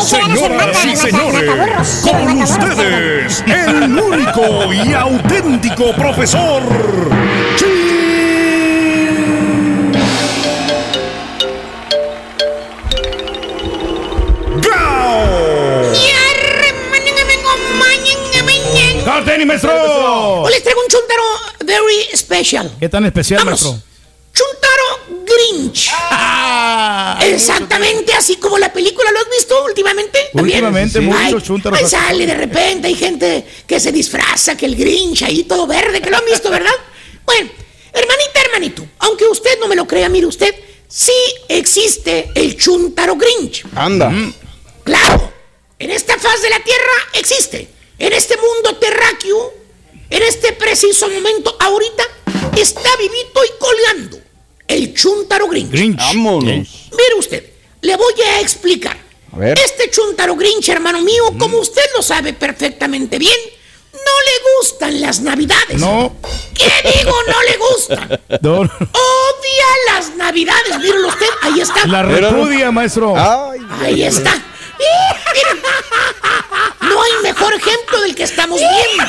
Señoras 0.00 0.84
y 0.84 0.96
señores, 0.96 2.02
con 2.02 2.42
ustedes, 2.42 3.44
el 3.46 3.98
único 3.98 4.72
y 4.72 4.92
auténtico 4.92 5.92
profesor. 5.94 6.62
¡No, 19.04 19.24
tenis, 19.24 19.46
maestro! 19.46 20.42
Hoy 20.42 20.52
les 20.52 20.62
traigo 20.62 20.80
un 20.80 20.88
chuntaro 20.88 21.22
very 21.66 22.16
special. 22.16 22.70
¿Qué 22.78 22.88
tan 22.88 23.04
especial, 23.04 23.44
maestro? 23.44 23.78
Chuntaro 24.32 25.24
Grinch. 25.24 25.90
Exactamente 27.20 28.12
así 28.14 28.36
como 28.36 28.58
la 28.58 28.72
película. 28.72 29.10
¿Lo 29.10 29.18
has 29.20 29.30
visto 29.30 29.64
últimamente? 29.64 30.18
¿También? 30.32 30.64
Últimamente, 30.64 30.98
Ay, 30.98 31.04
muchos 31.04 31.44
chúntaros 31.44 31.78
Ahí 31.78 31.84
así. 31.84 31.96
sale 31.96 32.26
de 32.26 32.34
repente, 32.34 32.88
hay 32.88 32.94
gente 32.94 33.46
que 33.66 33.78
se 33.78 33.92
disfraza, 33.92 34.56
que 34.56 34.66
el 34.66 34.76
Grinch 34.76 35.22
ahí 35.22 35.44
todo 35.44 35.66
verde, 35.66 36.00
que 36.00 36.10
lo 36.10 36.16
han 36.16 36.24
visto, 36.24 36.50
¿verdad? 36.50 36.72
Bueno, 37.24 37.50
hermanita, 37.92 38.40
hermanito, 38.46 38.84
aunque 38.98 39.26
usted 39.26 39.58
no 39.60 39.68
me 39.68 39.76
lo 39.76 39.86
crea, 39.86 40.08
mire 40.08 40.26
usted, 40.26 40.52
sí 40.88 41.12
existe 41.48 42.30
el 42.34 42.56
chuntaro 42.56 43.14
Grinch. 43.14 43.64
Anda. 43.76 44.12
Claro, 44.82 45.32
en 45.78 45.90
esta 45.90 46.18
faz 46.18 46.42
de 46.42 46.50
la 46.50 46.58
Tierra 46.64 46.92
existe. 47.14 47.68
En 47.98 48.12
este 48.12 48.36
mundo 48.36 48.76
terráqueo, 48.78 49.54
en 50.10 50.22
este 50.24 50.52
preciso 50.52 51.08
momento, 51.08 51.56
ahorita, 51.60 52.02
está 52.56 52.96
vivito 52.96 53.40
y 53.44 53.58
colgando 53.60 54.18
el 54.68 54.94
Chuntaro 54.94 55.48
Grinch. 55.48 55.96
Vámonos. 55.96 56.44
Mire 56.90 57.14
usted, 57.18 57.44
le 57.80 57.96
voy 57.96 58.14
a 58.26 58.40
explicar. 58.40 58.96
A 59.32 59.36
ver. 59.38 59.58
Este 59.58 59.90
Chuntaro 59.90 60.36
Grinch, 60.36 60.68
hermano 60.68 61.00
mío, 61.02 61.34
como 61.38 61.58
usted 61.58 61.82
lo 61.96 62.02
sabe 62.02 62.32
perfectamente 62.32 63.18
bien, 63.18 63.38
no 63.92 63.98
le 63.98 64.58
gustan 64.58 65.00
las 65.00 65.20
navidades. 65.20 65.78
No. 65.80 66.14
¿Qué 66.54 66.70
digo? 66.98 67.14
No 67.26 67.42
le 67.42 67.56
gustan. 67.56 68.20
No, 68.42 68.60
Odia 68.60 69.68
las 69.92 70.16
navidades. 70.16 70.78
Míralo 70.78 71.08
usted, 71.08 71.26
ahí 71.42 71.60
está. 71.60 71.86
La 71.86 72.02
repudia, 72.02 72.70
maestro. 72.70 73.14
Ahí 73.16 74.02
está. 74.02 74.32
Miren, 75.34 75.62
no 76.80 77.02
hay 77.02 77.12
mejor 77.22 77.54
ejemplo 77.54 78.00
del 78.00 78.14
que 78.14 78.24
estamos 78.24 78.58
viendo. 78.58 79.04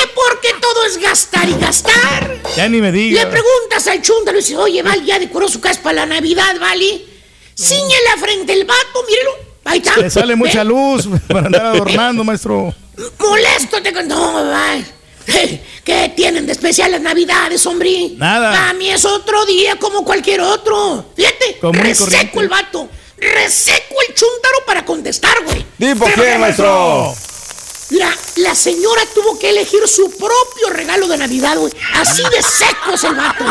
Que 0.00 0.06
porque 0.14 0.48
todo 0.60 0.84
es 0.86 0.96
gastar 0.98 1.48
y 1.48 1.54
gastar. 1.58 2.40
Ya 2.56 2.68
ni 2.68 2.80
me 2.80 2.90
diga. 2.90 3.22
Le 3.24 3.30
preguntas 3.30 3.86
al 3.86 4.00
chúndaro 4.00 4.38
y 4.38 4.40
dice, 4.40 4.56
oye, 4.56 4.82
Val, 4.82 5.04
ya 5.04 5.18
decoró 5.18 5.46
su 5.48 5.60
casa 5.60 5.82
para 5.82 6.06
la 6.06 6.06
Navidad, 6.06 6.56
¿vale? 6.58 7.04
Ciñe 7.54 7.94
la 8.10 8.20
frente 8.20 8.52
el 8.54 8.64
vato, 8.64 9.04
mírelo. 9.06 9.30
Ahí 9.64 9.78
está. 9.78 9.96
Le 9.98 10.08
sale 10.08 10.34
mucha 10.36 10.62
¿Eh? 10.62 10.64
luz 10.64 11.06
para 11.28 11.46
andar 11.46 11.66
adornando, 11.66 12.24
maestro. 12.24 12.74
Molesto 13.18 13.82
te 13.82 13.92
No, 14.04 14.32
Val. 14.32 14.86
¿Qué 15.84 16.12
tienen 16.16 16.46
de 16.46 16.52
especial 16.52 16.90
las 16.92 17.00
Navidades, 17.02 17.66
hombre? 17.66 18.12
Nada. 18.16 18.52
Para 18.52 18.72
mí 18.72 18.88
es 18.88 19.04
otro 19.04 19.44
día 19.44 19.76
como 19.76 20.04
cualquier 20.04 20.40
otro. 20.40 21.12
Fíjate, 21.14 21.58
Común 21.60 21.76
y 21.80 21.88
reseco 21.88 22.06
corriente. 22.08 22.38
el 22.40 22.48
vato. 22.48 22.88
Reseco 23.18 23.94
el 24.08 24.14
chúntaro 24.14 24.64
para 24.66 24.84
contestar, 24.84 25.44
güey. 25.44 25.64
Di 25.76 25.94
por 25.94 26.10
qué, 26.14 26.38
maestro. 26.38 27.14
Mira, 27.90 28.16
la 28.36 28.54
señora 28.54 29.02
tuvo 29.14 29.36
que 29.38 29.50
elegir 29.50 29.86
su 29.88 30.10
propio 30.12 30.70
regalo 30.70 31.08
de 31.08 31.18
Navidad, 31.18 31.56
güey. 31.58 31.72
Así 31.94 32.22
de 32.22 32.42
seco 32.42 32.92
es 32.94 33.02
el 33.04 33.16
vato. 33.16 33.44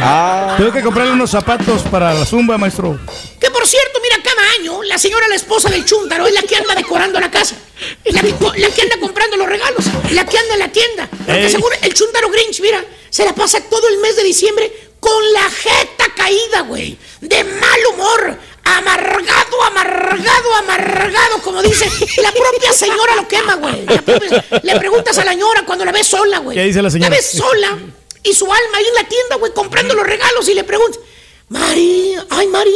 Ah. 0.00 0.54
Tengo 0.56 0.72
que 0.72 0.82
comprarle 0.82 1.12
unos 1.12 1.30
zapatos 1.30 1.82
para 1.82 2.14
la 2.14 2.24
zumba, 2.24 2.56
maestro. 2.56 2.98
Que 3.40 3.50
por 3.50 3.66
cierto, 3.66 3.98
mira, 4.00 4.16
cada 4.22 4.48
año 4.58 4.82
la 4.84 4.96
señora, 4.96 5.26
la 5.28 5.34
esposa 5.34 5.68
del 5.70 5.84
chúntaro, 5.84 6.26
es 6.26 6.34
la 6.34 6.42
que 6.42 6.56
anda 6.56 6.74
decorando 6.74 7.18
la 7.18 7.30
casa. 7.30 7.56
La 8.04 8.20
que, 8.20 8.34
la 8.58 8.70
que 8.70 8.82
anda 8.82 9.00
comprando 9.00 9.36
los 9.36 9.48
regalos. 9.48 9.84
La 10.12 10.24
que 10.24 10.38
anda 10.38 10.54
en 10.54 10.60
la 10.60 10.68
tienda. 10.68 11.08
Porque 11.10 11.44
Ey. 11.46 11.50
seguro 11.50 11.74
el 11.82 11.92
chúntaro 11.92 12.30
Grinch, 12.30 12.60
mira, 12.60 12.84
se 13.10 13.24
la 13.24 13.34
pasa 13.34 13.60
todo 13.68 13.88
el 13.88 13.98
mes 13.98 14.14
de 14.14 14.22
diciembre 14.22 14.72
con 15.00 15.32
la 15.32 15.50
jeta 15.50 16.04
caída, 16.14 16.60
güey. 16.60 16.96
De 17.20 17.42
mal 17.42 17.80
humor. 17.92 18.38
Amargado, 18.78 19.62
amargado, 19.64 20.54
amargado, 20.54 21.38
como 21.42 21.62
dice. 21.62 21.86
La 22.22 22.30
propia 22.32 22.72
señora 22.72 23.16
lo 23.16 23.26
quema, 23.28 23.54
güey. 23.56 23.84
La 23.86 24.00
propia- 24.02 24.44
Le 24.62 24.76
preguntas 24.78 25.18
a 25.18 25.24
la 25.24 25.32
señora 25.32 25.64
cuando 25.66 25.84
la 25.84 25.92
ves 25.92 26.06
sola, 26.06 26.38
güey. 26.38 26.56
¿Qué 26.56 26.64
dice 26.64 26.80
la 26.82 26.90
señora? 26.90 27.10
ves 27.10 27.30
sola 27.32 27.78
y 28.22 28.32
su 28.34 28.44
alma 28.44 28.76
ahí 28.78 28.84
en 28.86 28.94
la 28.94 29.04
tienda, 29.08 29.36
güey, 29.36 29.52
comprando 29.52 29.94
los 29.94 30.06
regalos 30.06 30.48
y 30.48 30.54
le 30.54 30.62
preguntas, 30.64 31.00
Mari, 31.48 32.14
ay, 32.30 32.46
Mari, 32.48 32.70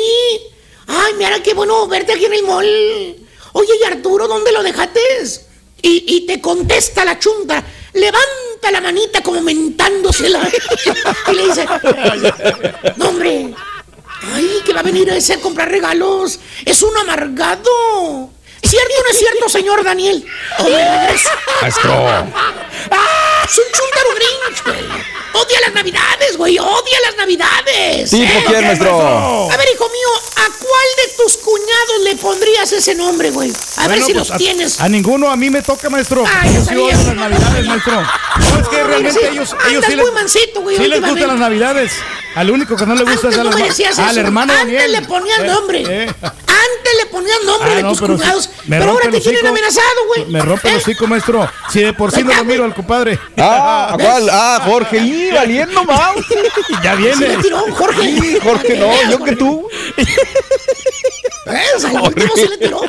ay, 0.88 1.12
mira 1.16 1.42
qué 1.42 1.54
bueno 1.54 1.86
verte 1.86 2.12
aquí 2.12 2.24
en 2.24 2.32
el 2.34 2.42
mall. 2.42 3.16
oye, 3.52 3.72
¿y 3.80 3.84
Arturo 3.84 4.26
dónde 4.26 4.50
lo 4.52 4.62
dejaste? 4.62 5.00
Y, 5.82 6.04
y 6.16 6.26
te 6.26 6.40
contesta 6.40 7.04
la 7.04 7.18
chunta, 7.18 7.62
levanta 7.92 8.70
la 8.72 8.80
manita 8.80 9.22
como 9.22 9.42
mentándosela. 9.42 10.40
y 11.30 11.34
le 11.34 11.46
dice, 11.46 11.66
no, 12.96 13.08
hombre, 13.10 13.54
ay, 14.22 14.62
que 14.64 14.72
va 14.72 14.80
a 14.80 14.84
venir 14.84 15.08
ese 15.10 15.34
a 15.34 15.40
comprar 15.40 15.70
regalos. 15.70 16.40
Es 16.64 16.82
un 16.82 16.96
amargado. 16.96 18.33
¿Cierto 18.64 18.94
o 18.98 19.02
no 19.02 19.10
es 19.10 19.18
cierto, 19.18 19.48
señor 19.48 19.84
Daniel? 19.84 20.24
Maestro. 21.60 22.06
¡Ah! 22.90 23.44
Es 23.48 23.58
un 23.58 23.64
chúntaro 23.72 24.08
grinch, 24.14 24.64
güey. 24.64 25.04
Odia 25.34 25.60
las 25.66 25.74
navidades, 25.74 26.36
güey. 26.36 26.58
Odia 26.58 26.98
las 27.06 27.16
navidades. 27.16 28.10
¿Tipo 28.10 28.22
¿Eh? 28.24 28.44
quién, 28.46 28.66
maestro? 28.66 29.50
A 29.50 29.56
ver, 29.56 29.66
hijo 29.74 29.88
mío, 29.88 30.08
¿a 30.36 30.46
cuál 30.58 30.88
de 30.96 31.12
tus 31.22 31.36
cuñados 31.38 32.00
le 32.04 32.16
pondrías 32.16 32.72
ese 32.72 32.94
nombre, 32.94 33.30
güey? 33.30 33.52
A 33.78 33.88
ver 33.88 33.98
si 34.02 34.12
pues, 34.14 34.28
los 34.28 34.38
tienes. 34.38 34.80
A 34.80 34.88
ninguno, 34.88 35.30
a 35.30 35.36
mí 35.36 35.50
me 35.50 35.60
toca, 35.62 35.90
maestro. 35.90 36.24
Ay, 36.26 36.54
yo 36.54 36.64
sí 36.64 36.74
odio 36.76 36.92
las 36.92 37.14
navidades, 37.16 37.66
maestro. 37.66 38.00
No, 38.00 38.60
es 38.60 38.68
que 38.68 38.82
realmente 38.84 39.20
Sí, 39.20 39.26
ellos, 39.30 39.56
ellos 39.68 39.84
sí 39.86 39.96
muy 39.96 40.04
les, 40.04 40.14
mansito, 40.14 40.60
güey, 40.62 40.76
sí 40.76 40.86
les 40.86 41.00
gustan 41.00 41.28
las 41.28 41.38
navidades. 41.38 41.92
Al 42.36 42.50
único 42.50 42.76
que 42.76 42.86
no 42.86 42.94
le 42.96 43.02
gusta 43.04 43.28
Antes 43.28 43.32
es 43.34 43.38
al, 43.38 43.50
no 43.50 43.56
me 43.56 43.64
decías 43.64 43.98
al 43.98 44.10
eso. 44.10 44.20
hermano 44.20 44.52
Antes 44.52 44.66
Daniel. 44.74 44.92
le 44.92 45.02
ponías 45.02 45.38
Eh, 45.40 45.46
nombre. 45.46 45.84
eh. 45.86 46.14
Le 46.96 47.06
ponías 47.06 47.36
nombre 47.44 47.70
Ah, 47.72 47.74
de 47.76 47.82
no, 47.82 47.88
tus 47.90 48.00
pero 48.00 48.14
sí, 48.16 48.20
cuñados. 48.22 48.50
me 48.66 48.78
pero 48.78 48.90
ahora 48.92 49.02
rompe 49.04 49.18
te 49.20 49.24
tienen 49.30 49.46
amenazado, 49.46 50.06
güey. 50.08 50.24
Me 50.26 50.40
rompe 50.40 50.68
el 50.70 50.76
hocico, 50.76 51.06
maestro. 51.06 51.48
Si 51.70 51.80
de 51.80 51.92
por 51.92 52.10
sí 52.12 52.22
no 52.22 52.34
lo 52.34 52.44
miro 52.44 52.64
al 52.64 52.74
compadre. 52.74 53.18
Ah, 53.36 53.90
¿a 53.92 53.98
cuál? 53.98 54.28
Ah, 54.30 54.62
Jorge, 54.64 54.98
y 54.98 55.30
valiendo 55.34 55.84
más. 55.84 56.12
ya 56.82 56.92
Se 56.92 56.96
viene. 56.96 57.28
le 57.28 57.36
tiró, 57.38 57.60
Jorge. 57.74 58.02
Sí, 58.20 58.38
Jorge, 58.42 58.76
no, 58.78 59.10
yo 59.10 59.24
que 59.24 59.36
tú. 59.36 59.68
¿Ves? 61.46 61.84
Al 61.84 62.00
último 62.00 62.32
se 62.36 62.48
le 62.48 62.56
tiró. 62.58 62.80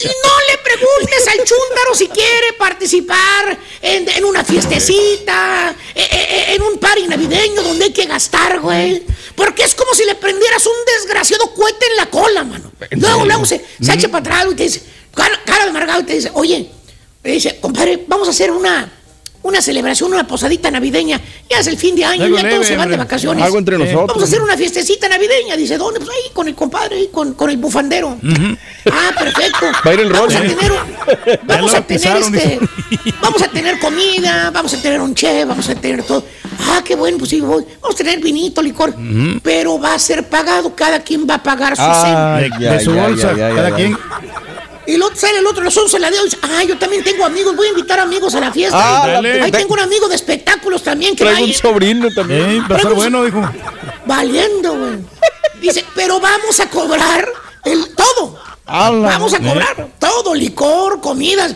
Y 0.00 0.06
no 0.06 0.34
le 0.50 0.58
preguntes 0.58 1.28
al 1.28 1.38
chúntaro 1.38 1.94
si 1.94 2.08
quiere 2.08 2.52
participar 2.58 3.58
en, 3.80 4.08
en 4.08 4.24
una 4.24 4.44
fiestecita, 4.44 5.74
eh, 5.94 6.08
eh, 6.10 6.54
en 6.54 6.62
un 6.62 6.78
party 6.78 7.06
navideño 7.06 7.62
donde 7.62 7.86
hay 7.86 7.92
que 7.92 8.06
gastar, 8.06 8.60
güey. 8.60 9.02
Porque 9.34 9.62
es 9.62 9.74
como 9.74 9.94
si 9.94 10.04
le 10.04 10.14
prendieras 10.14 10.66
un 10.66 10.72
desgraciado 10.86 11.54
cohete 11.54 11.86
en 11.86 11.96
la 11.96 12.06
cola, 12.10 12.44
mano. 12.44 12.72
Luego, 12.90 13.24
luego 13.24 13.46
se, 13.46 13.64
se 13.80 13.94
echa 13.94 14.08
para 14.08 14.20
atrás 14.20 14.46
y 14.52 14.54
te 14.54 14.62
dice, 14.64 14.82
cara, 15.14 15.40
cara 15.44 15.64
de 15.64 15.70
amargado, 15.70 16.00
y 16.00 16.04
te 16.04 16.14
dice, 16.14 16.30
oye, 16.34 16.70
le 17.22 17.32
dice, 17.32 17.58
compadre, 17.60 18.04
vamos 18.06 18.28
a 18.28 18.30
hacer 18.30 18.50
una, 18.50 18.97
una 19.42 19.62
celebración, 19.62 20.12
una 20.12 20.26
posadita 20.26 20.70
navideña. 20.70 21.20
Ya 21.48 21.60
es 21.60 21.66
el 21.66 21.76
fin 21.76 21.94
de 21.96 22.04
año, 22.04 22.24
Algo 22.24 22.36
ya 22.36 22.42
leve, 22.42 22.54
todos 22.56 22.66
se 22.66 22.76
van 22.76 22.90
de 22.90 22.96
vacaciones. 22.96 23.44
Algo 23.44 23.58
entre 23.58 23.78
nosotros. 23.78 24.06
Vamos 24.08 24.22
a 24.22 24.26
hacer 24.26 24.42
una 24.42 24.56
fiestecita 24.56 25.08
navideña. 25.08 25.56
Dice, 25.56 25.78
¿dónde? 25.78 26.00
Pues 26.00 26.10
ahí 26.10 26.30
con 26.32 26.48
el 26.48 26.54
compadre, 26.54 26.96
ahí 26.96 27.08
con, 27.12 27.34
con 27.34 27.48
el 27.50 27.56
bufandero. 27.56 28.16
Ah, 28.90 29.10
perfecto. 29.18 29.66
Va 29.86 29.90
a 29.90 29.94
ir 29.94 30.00
el. 30.00 30.12
Vamos 30.12 30.34
a 30.34 30.44
¿eh? 30.44 30.48
tener, 30.48 31.40
vamos 31.46 31.74
a 31.74 31.80
tener 31.82 32.16
este, 32.18 32.60
vamos 33.22 33.42
a 33.42 33.48
tener 33.48 33.78
comida, 33.78 34.50
vamos 34.50 34.74
a 34.74 34.82
tener 34.82 35.00
un 35.00 35.14
chef, 35.14 35.46
vamos 35.46 35.68
a 35.68 35.74
tener 35.74 36.02
todo. 36.02 36.24
Ah, 36.70 36.82
qué 36.84 36.96
bueno, 36.96 37.18
pues 37.18 37.30
sí, 37.30 37.40
voy. 37.40 37.64
Vamos 37.80 37.94
a 37.94 37.98
tener 37.98 38.20
vinito, 38.20 38.60
licor, 38.60 38.94
pero 39.42 39.78
va 39.78 39.94
a 39.94 39.98
ser 39.98 40.28
pagado, 40.28 40.74
cada 40.74 41.00
quien 41.02 41.26
va 41.28 41.34
a 41.34 41.42
pagar 41.42 41.76
su 41.76 41.82
Ah, 41.82 42.38
cena. 42.40 42.58
De, 42.58 42.64
ya, 42.64 42.72
de 42.74 42.80
su 42.84 42.94
ya, 42.94 43.02
bolsa, 43.06 43.32
ya, 43.36 43.48
ya, 43.50 43.54
cada 43.54 43.70
ya. 43.70 43.76
quien. 43.76 43.98
Y 44.88 44.96
luego 44.96 45.14
sale 45.14 45.40
el 45.40 45.46
otro, 45.46 45.62
los 45.62 45.76
11 45.76 45.98
la 45.98 46.10
de 46.10 46.18
hoy. 46.18 46.30
Ah, 46.40 46.64
yo 46.64 46.78
también 46.78 47.04
tengo 47.04 47.22
amigos, 47.26 47.54
voy 47.54 47.66
a 47.66 47.70
invitar 47.72 48.00
amigos 48.00 48.34
a 48.34 48.40
la 48.40 48.50
fiesta. 48.50 48.78
Ah, 48.80 49.20
Ahí 49.42 49.50
tengo 49.50 49.74
un 49.74 49.80
amigo 49.80 50.08
de 50.08 50.14
espectáculos 50.14 50.82
también 50.82 51.14
que 51.14 51.24
va 51.24 51.30
a 51.30 51.34
Traigo 51.34 51.44
un 51.44 51.50
ir 51.50 51.56
sobrino 51.58 52.08
también. 52.14 52.50
Eh, 52.52 52.60
va 52.60 52.76
a 52.76 52.78
estar 52.78 52.94
bueno, 52.94 53.22
dijo. 53.22 53.42
valiendo, 54.06 54.78
güey. 54.78 55.00
Dice, 55.60 55.84
pero 55.94 56.18
vamos 56.20 56.58
a 56.60 56.70
cobrar 56.70 57.28
el 57.66 57.94
todo. 57.94 58.40
Ala. 58.64 59.08
Vamos 59.08 59.34
a 59.34 59.40
cobrar 59.40 59.88
todo, 59.98 60.34
licor, 60.34 61.02
comidas. 61.02 61.54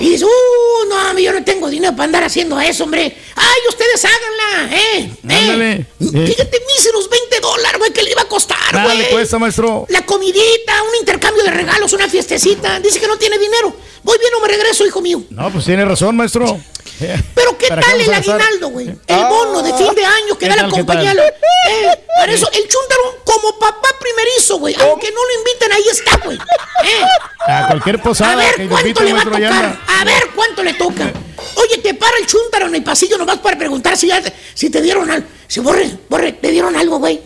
Y 0.00 0.10
dice, 0.10 0.24
uh, 0.24 0.88
no, 0.88 1.18
yo 1.18 1.32
no 1.32 1.42
tengo 1.44 1.68
dinero 1.68 1.92
para 1.92 2.04
andar 2.04 2.24
haciendo 2.24 2.58
eso, 2.60 2.84
hombre. 2.84 3.16
Ay, 3.34 3.60
ustedes 3.68 4.04
háganla, 4.04 4.76
eh. 4.76 5.10
Ándale. 5.24 5.72
eh. 5.72 5.86
Eh. 6.00 6.26
Fíjate, 6.28 6.62
míseros 6.76 7.08
20 7.10 7.40
dólares, 7.40 7.78
güey, 7.78 7.92
que 7.92 8.02
le 8.02 8.10
iba 8.12 8.22
a 8.22 8.28
costar, 8.28 8.56
Nada 8.72 8.94
le 8.94 9.00
güey. 9.02 9.12
cuesta, 9.12 9.38
maestro. 9.38 9.86
La 9.88 10.04
comidita, 10.06 10.82
un 10.88 10.96
intercambio 11.00 11.42
de 11.42 11.50
regalos, 11.50 11.92
una 11.92 12.08
fiestecita. 12.08 12.78
Dice 12.80 13.00
que 13.00 13.08
no 13.08 13.16
tiene 13.16 13.38
dinero. 13.38 13.74
Voy 14.04 14.18
bien 14.18 14.32
o 14.34 14.40
me 14.40 14.48
regreso, 14.48 14.86
hijo 14.86 15.00
mío. 15.00 15.22
No, 15.30 15.50
pues 15.50 15.64
tiene 15.64 15.84
razón, 15.84 16.16
maestro. 16.16 16.58
Eh, 17.00 17.20
Pero 17.34 17.56
¿qué 17.58 17.68
¿Para 17.68 17.82
tal 17.82 18.00
el 18.00 18.12
a 18.12 18.16
aguinaldo, 18.16 18.68
güey? 18.70 18.88
El 19.06 19.24
bono 19.28 19.62
de 19.62 19.72
fin 19.74 19.94
de 19.94 20.04
año 20.04 20.36
que 20.38 20.48
¿Qué 20.48 20.48
da 20.48 20.56
la 20.62 20.68
compañía. 20.68 21.12
Eh, 21.12 22.04
para 22.18 22.32
eso, 22.32 22.48
el 22.52 22.62
chúntaro, 22.66 23.20
como 23.24 23.56
papá 23.58 23.88
primerizo, 24.00 24.58
güey. 24.58 24.74
Aunque 24.80 25.10
no 25.12 25.20
lo 25.24 25.34
inviten, 25.38 25.72
ahí 25.72 25.84
está, 25.90 26.16
güey. 26.24 26.38
Eh, 26.38 27.04
A 27.46 27.66
cualquier 27.68 27.96
a 27.96 28.02
posada 28.02 28.36
ver 28.36 28.54
que 28.54 28.66
cuánto 28.68 28.88
invite, 28.88 29.04
le 29.04 29.12
va 29.12 29.20
a 29.20 29.24
tocar. 29.24 29.80
A 29.88 30.04
ver 30.04 30.28
cuánto 30.34 30.62
le 30.62 30.74
toca. 30.74 31.10
Oye, 31.54 31.78
te 31.82 31.94
para 31.94 32.16
el 32.18 32.26
chúntaro 32.26 32.66
en 32.66 32.74
el 32.76 32.82
pasillo 32.84 33.16
nomás 33.18 33.38
para 33.38 33.56
preguntar 33.58 33.96
si, 33.96 34.06
ya, 34.08 34.22
si 34.54 34.70
te 34.70 34.80
dieron 34.82 35.10
algo. 35.10 35.26
Si 35.46 35.60
borre, 35.60 35.90
borre, 36.08 36.32
te 36.32 36.50
dieron 36.50 36.76
algo, 36.76 36.98
güey. 36.98 37.20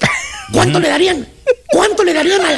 ¿Cuánto 0.52 0.78
le 0.78 0.88
darían? 0.88 1.26
¿Cuánto 1.66 2.04
le 2.04 2.12
darían 2.12 2.40
al, 2.44 2.54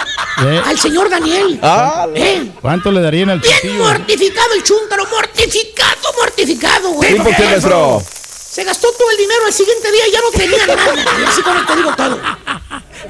Eh. 0.47 0.63
al 0.67 0.79
señor 0.79 1.09
Daniel? 1.09 1.59
Ah, 1.63 2.07
Eh, 2.15 2.51
¿Cuánto 2.61 2.91
le 2.93 3.01
darían 3.01 3.31
al 3.31 3.41
Bien 3.41 3.79
mortificado 3.79 4.53
el 4.55 4.63
chúntaro, 4.63 5.07
mortificado, 5.11 6.13
mortificado, 6.21 6.91
güey. 6.91 7.13
¿Tipo 7.15 7.31
quién, 7.37 7.51
maestro? 7.51 8.03
Se 8.05 8.63
gastó 8.65 8.89
todo 8.93 9.11
el 9.11 9.17
dinero, 9.17 9.47
al 9.47 9.53
siguiente 9.53 9.91
día 9.91 10.05
ya 10.13 10.21
no 10.21 10.31
tenía 10.31 10.67
nada. 10.67 11.05
Y 11.21 11.25
así 11.25 11.43
con 11.43 11.57
esto 11.57 11.77
digo 11.77 11.97
todo. 11.97 12.21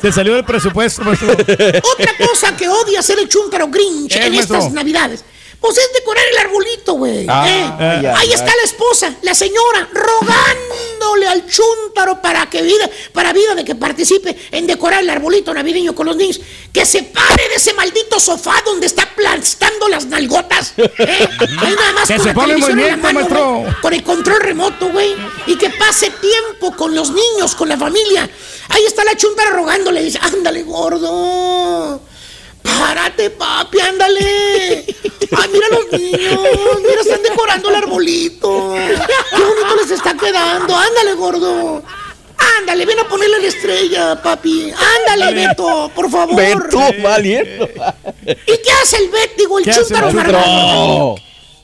Se 0.01 0.13
salió 0.13 0.35
del 0.35 0.45
presupuesto, 0.45 1.03
maestro. 1.03 1.33
Otra 1.33 2.13
cosa 2.27 2.57
que 2.57 2.69
odia 2.69 3.01
hacer 3.01 3.19
el 3.19 3.29
chúntaro 3.29 3.69
Grinch 3.69 4.15
en 4.17 4.33
maestro. 4.33 4.59
estas 4.59 4.73
navidades. 4.73 5.25
Pues 5.65 5.79
es 5.79 5.91
decorar 5.95 6.23
el 6.31 6.37
arbolito, 6.37 6.93
güey. 6.93 7.25
Ah, 7.27 7.49
Eh, 7.81 8.13
Ahí 8.19 8.31
está 8.35 8.55
la 8.55 8.65
esposa, 8.65 9.15
la 9.23 9.35
señora, 9.35 9.89
rogándole 9.95 11.27
al 11.27 11.47
chúntaro 11.47 12.21
para 12.21 12.51
que 12.51 12.61
vida, 12.61 12.91
para 13.15 13.33
vida 13.33 13.55
de 13.55 13.65
que 13.65 13.75
participe 13.75 14.37
en 14.51 14.67
decorar 14.67 15.01
el 15.01 15.09
arbolito 15.09 15.55
navideño 15.55 15.95
con 15.95 16.05
los 16.05 16.17
niños. 16.17 16.39
Que 16.71 16.85
se 16.85 17.05
pare 17.05 17.49
de 17.49 17.55
ese 17.55 17.73
maldito 17.73 18.21
sofá 18.21 18.61
donde 18.67 18.89
está 18.89 19.05
aplastando 19.05 19.89
las 19.89 20.05
nalgotas. 20.05 20.75
Eh, 20.77 20.91
ahí 21.41 21.75
nada 21.75 21.93
más 21.95 22.09
Que 22.09 22.17
con 22.17 22.25
se 22.25 22.29
la 22.29 22.35
ponga 22.35 22.53
en 22.53 22.61
televisión 22.61 22.79
en 22.81 22.89
la 22.91 22.97
mano, 22.99 23.75
con 23.81 23.95
el 23.95 24.03
control 24.03 24.41
remoto, 24.41 24.91
güey. 24.91 25.17
Y 25.47 25.57
que 25.57 25.71
pase 25.71 26.11
tiempo 26.11 26.77
con 26.77 26.95
los 26.95 27.11
niños, 27.11 27.55
con 27.55 27.71
la 27.71 27.79
familia. 27.79 28.29
Ahí 28.69 28.85
está 28.85 29.03
la 29.03 29.17
chuntara 29.17 29.49
rogándole. 29.49 30.03
Dice, 30.03 30.19
ándale, 30.21 30.63
gordo. 30.63 32.03
Párate, 32.65 33.31
papi, 33.31 33.79
ándale. 33.79 34.85
Ay, 35.37 35.51
mira 35.53 35.69
los 35.69 35.93
niños. 36.01 36.41
Mira, 36.81 37.01
están 37.03 37.23
decorando 37.23 37.69
el 37.69 37.75
arbolito. 37.77 38.75
Qué 38.75 39.43
bonito 39.43 39.77
les 39.83 39.91
está 39.91 40.17
quedando. 40.17 40.75
Ándale, 40.75 41.13
gordo. 41.13 41.83
Ándale, 42.59 42.87
ven 42.87 42.99
a 42.99 43.09
ponerle 43.09 43.41
la 43.41 43.47
estrella, 43.47 44.23
papi. 44.23 44.73
Ándale, 44.73 45.47
Beto, 45.47 45.91
por 45.95 46.11
favor. 46.11 46.35
Beto, 46.35 46.81
valiendo. 47.03 47.69
¿Y 48.27 48.59
qué 48.59 48.71
hace 48.83 48.97
el 48.97 49.11
Beto? 49.11 49.35
Digo, 49.37 49.59
el 49.59 49.65
¿Qué 49.65 49.71
hace 49.71 49.81
chúntaro 49.83 50.09
el 50.09 50.19
amargado? 50.19 50.47
No. 50.47 51.15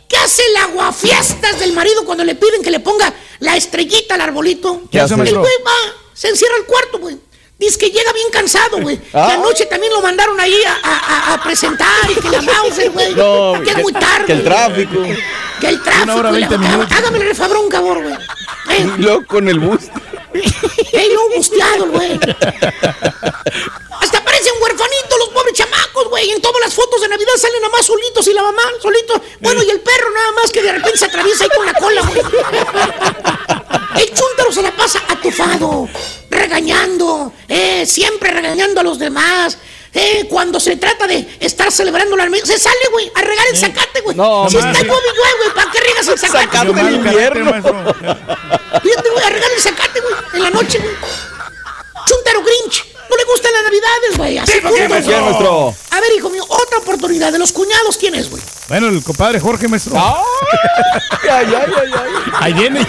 ¿Qué 0.06 0.16
hace 0.16 0.42
el 0.44 0.56
aguafiestas 0.56 1.60
del 1.60 1.72
marido 1.72 2.04
cuando 2.04 2.24
le 2.24 2.34
piden 2.34 2.62
que 2.62 2.70
le 2.70 2.80
ponga 2.80 3.14
la 3.38 3.56
estrellita 3.56 4.16
al 4.16 4.20
arbolito? 4.20 4.82
¿Qué 4.90 5.00
hace, 5.00 5.14
El 5.14 5.38
güey 5.38 5.54
va, 5.64 5.94
se 6.12 6.28
encierra 6.28 6.56
al 6.56 6.66
cuarto, 6.66 6.98
güey. 6.98 7.16
Dice 7.60 7.78
que 7.78 7.90
llega 7.90 8.10
bien 8.14 8.28
cansado, 8.32 8.78
güey. 8.80 8.98
Ah. 9.12 9.26
Que 9.28 9.32
anoche 9.34 9.66
también 9.66 9.92
lo 9.92 10.00
mandaron 10.00 10.40
ahí 10.40 10.56
a, 10.64 11.34
a- 11.34 11.42
presentar 11.44 12.10
y 12.10 12.14
que 12.14 12.30
la 12.30 12.40
Mauser, 12.42 12.90
güey. 12.90 13.14
No, 13.20 13.52
que 13.62 13.70
es 13.70 13.76
muy 13.78 13.92
tarde. 13.92 14.24
Que 14.26 14.32
el 14.32 14.44
tráfico. 14.44 15.02
Que 15.60 15.68
el 15.68 15.82
tráfico. 15.82 16.04
Una 16.04 16.14
hora, 16.16 16.30
y 16.30 16.40
la- 16.40 16.48
20 16.48 16.58
minutos. 16.68 16.96
Hágame 16.96 17.18
el 17.18 17.24
refabrón, 17.28 17.68
cabrón, 17.68 18.02
güey. 18.02 18.14
Eh, 18.70 18.90
luego 18.98 19.26
con 19.26 19.46
el 19.48 19.58
bus. 19.58 19.80
eh, 20.32 21.08
luego 21.12 21.28
busteado, 21.36 21.86
güey. 21.88 22.12
Hasta 24.00 24.24
parecen 24.24 24.54
huerfanitos 24.62 25.18
los 25.18 25.28
pobres 25.30 25.52
chamacos, 25.54 26.08
güey. 26.08 26.30
En 26.30 26.40
todas 26.40 26.60
las 26.64 26.72
fotos 26.74 27.00
de 27.02 27.08
Navidad 27.08 27.32
salen 27.36 27.60
nada 27.60 27.72
más 27.76 27.84
solitos 27.84 28.26
y 28.26 28.32
la 28.32 28.42
mamá 28.42 28.62
solitos. 28.80 29.20
Bueno, 29.40 29.62
y 29.62 29.68
el 29.70 29.80
perro 29.80 30.10
nada 30.14 30.32
más 30.32 30.50
que 30.50 30.62
de 30.62 30.72
repente 30.72 30.98
se 30.98 31.04
atraviesa 31.06 31.44
ahí 31.44 31.50
con 31.54 31.66
la 31.66 31.74
cola, 31.74 32.00
güey. 32.02 32.22
El 33.96 34.06
chúntaro 34.06 34.52
se 34.52 34.62
la 34.62 34.72
pasa 34.72 35.00
atufado, 35.08 35.88
regañando, 36.28 37.32
eh, 37.48 37.86
siempre 37.86 38.30
regañando 38.30 38.80
a 38.80 38.82
los 38.82 38.98
demás. 38.98 39.58
Eh, 39.92 40.26
cuando 40.28 40.60
se 40.60 40.76
trata 40.76 41.06
de 41.08 41.26
estar 41.40 41.70
celebrando 41.72 42.16
la 42.16 42.24
Navidad, 42.24 42.44
se 42.44 42.58
sale, 42.58 42.78
güey, 42.92 43.10
a 43.14 43.22
regar 43.22 43.46
el 43.48 43.56
zacate, 43.56 44.00
güey. 44.02 44.16
No, 44.16 44.48
si 44.48 44.56
está 44.56 44.72
llueve, 44.72 44.88
güey, 45.38 45.54
¿para 45.54 45.70
qué 45.70 45.80
regas 45.80 46.08
el 46.08 46.18
zacate? 46.18 46.68
Güey? 46.68 46.86
en 46.86 46.94
invierno. 46.94 47.52
Fíjate, 47.52 49.10
güey, 49.10 49.24
a 49.24 49.30
regar 49.30 49.50
el 49.50 49.60
zacate, 49.60 50.00
güey, 50.00 50.14
en 50.34 50.42
la 50.44 50.50
noche, 50.50 50.78
güey. 50.78 50.94
Chúntaro 52.06 52.42
Grinch. 52.42 52.89
No 53.10 53.16
le 53.16 53.24
gustan 53.24 53.52
las 53.52 53.62
navidades, 53.64 54.16
güey. 54.16 54.38
Así 54.38 54.52
Sí, 54.52 54.60
¿por 54.60 54.70
qué, 54.72 54.78
punto. 54.80 54.94
maestro? 54.94 55.12
¿Quién, 55.14 55.24
maestro? 55.24 55.74
A 55.90 56.00
ver, 56.00 56.10
hijo 56.16 56.30
mío, 56.30 56.44
otra 56.48 56.78
oportunidad. 56.78 57.32
De 57.32 57.38
los 57.38 57.52
cuñados, 57.52 57.96
¿quién 57.98 58.14
es, 58.14 58.30
güey? 58.30 58.42
Bueno, 58.68 58.88
el 58.88 59.02
compadre 59.02 59.40
Jorge, 59.40 59.66
maestro. 59.68 59.94
Ay, 59.98 61.28
ay, 61.30 61.46
ay, 61.54 61.72
ay, 61.76 61.90
ay. 61.92 62.32
Ahí 62.38 62.52
viene. 62.52 62.86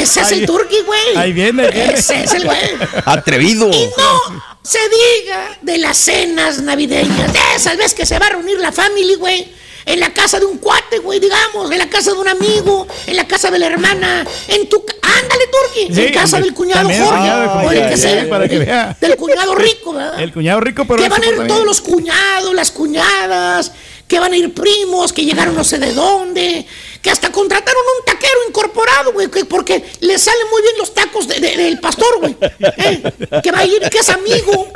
Ese 0.00 0.20
es 0.20 0.26
Ahí- 0.32 0.40
el 0.40 0.46
turqui, 0.46 0.80
güey. 0.82 1.16
Ahí 1.16 1.32
viene, 1.32 1.66
ahí 1.66 1.72
viene. 1.72 1.94
Ese 1.94 2.24
es 2.24 2.32
el 2.34 2.44
güey. 2.44 2.58
Atrevido. 3.04 3.68
Y 3.70 3.90
no 3.96 4.20
se 4.62 4.78
diga 4.88 5.58
de 5.62 5.78
las 5.78 5.96
cenas 5.98 6.60
navideñas. 6.60 7.32
De 7.32 7.38
esas 7.56 7.76
veces 7.76 7.94
que 7.94 8.06
se 8.06 8.18
va 8.18 8.26
a 8.26 8.30
reunir 8.30 8.58
la 8.58 8.72
familia, 8.72 9.16
güey. 9.18 9.52
en 9.86 10.00
la 10.00 10.14
casa 10.14 10.40
de 10.40 10.46
un 10.46 10.56
cuate, 10.56 10.98
güey, 11.00 11.20
digamos, 11.20 11.70
en 11.70 11.76
la 11.76 11.90
casa 11.90 12.10
de 12.12 12.16
un 12.16 12.26
amigo, 12.26 12.88
en 13.06 13.16
la 13.16 13.28
casa 13.28 13.50
de 13.50 13.58
la 13.58 13.66
hermana, 13.66 14.24
en 14.48 14.66
tu... 14.70 14.82
Ándale, 15.22 15.44
Turki, 15.46 15.94
Sí, 15.94 16.06
en 16.06 16.12
casa 16.12 16.40
del 16.40 16.54
cuñado 16.54 16.88
Jorge, 16.88 17.02
cuñado, 17.04 17.52
o 17.66 17.70
el 17.70 17.78
ya, 17.78 17.88
que 17.90 17.96
sea, 17.96 18.28
para 18.28 18.48
que 18.48 18.58
vea. 18.58 18.96
del 19.00 19.16
cuñado 19.16 19.54
rico, 19.56 19.92
¿verdad? 19.92 20.20
El 20.20 20.32
cuñado 20.32 20.60
rico, 20.60 20.84
pero. 20.86 21.02
que 21.02 21.08
van 21.08 21.22
a 21.22 21.26
ir 21.26 21.46
todos 21.46 21.64
los 21.64 21.80
cuñados, 21.80 22.54
las 22.54 22.70
cuñadas, 22.70 23.72
que 24.08 24.18
van 24.20 24.32
a 24.32 24.36
ir 24.36 24.52
primos, 24.54 25.12
que 25.12 25.24
llegaron 25.24 25.54
no 25.54 25.64
sé 25.64 25.78
de 25.78 25.92
dónde, 25.92 26.66
que 27.04 27.10
hasta 27.10 27.30
contrataron 27.30 27.82
un 28.00 28.04
taquero 28.06 28.38
incorporado, 28.48 29.12
güey, 29.12 29.28
que- 29.30 29.44
porque 29.44 29.84
le 30.00 30.18
salen 30.18 30.48
muy 30.50 30.62
bien 30.62 30.74
los 30.78 30.94
tacos 30.94 31.28
de- 31.28 31.38
de- 31.38 31.56
del 31.58 31.78
pastor, 31.78 32.18
güey. 32.18 32.34
¿eh? 32.78 33.02
Que 33.42 33.52
va 33.52 33.58
a 33.58 33.66
ir, 33.66 33.78
que 33.90 33.98
es 33.98 34.08
amigo, 34.08 34.68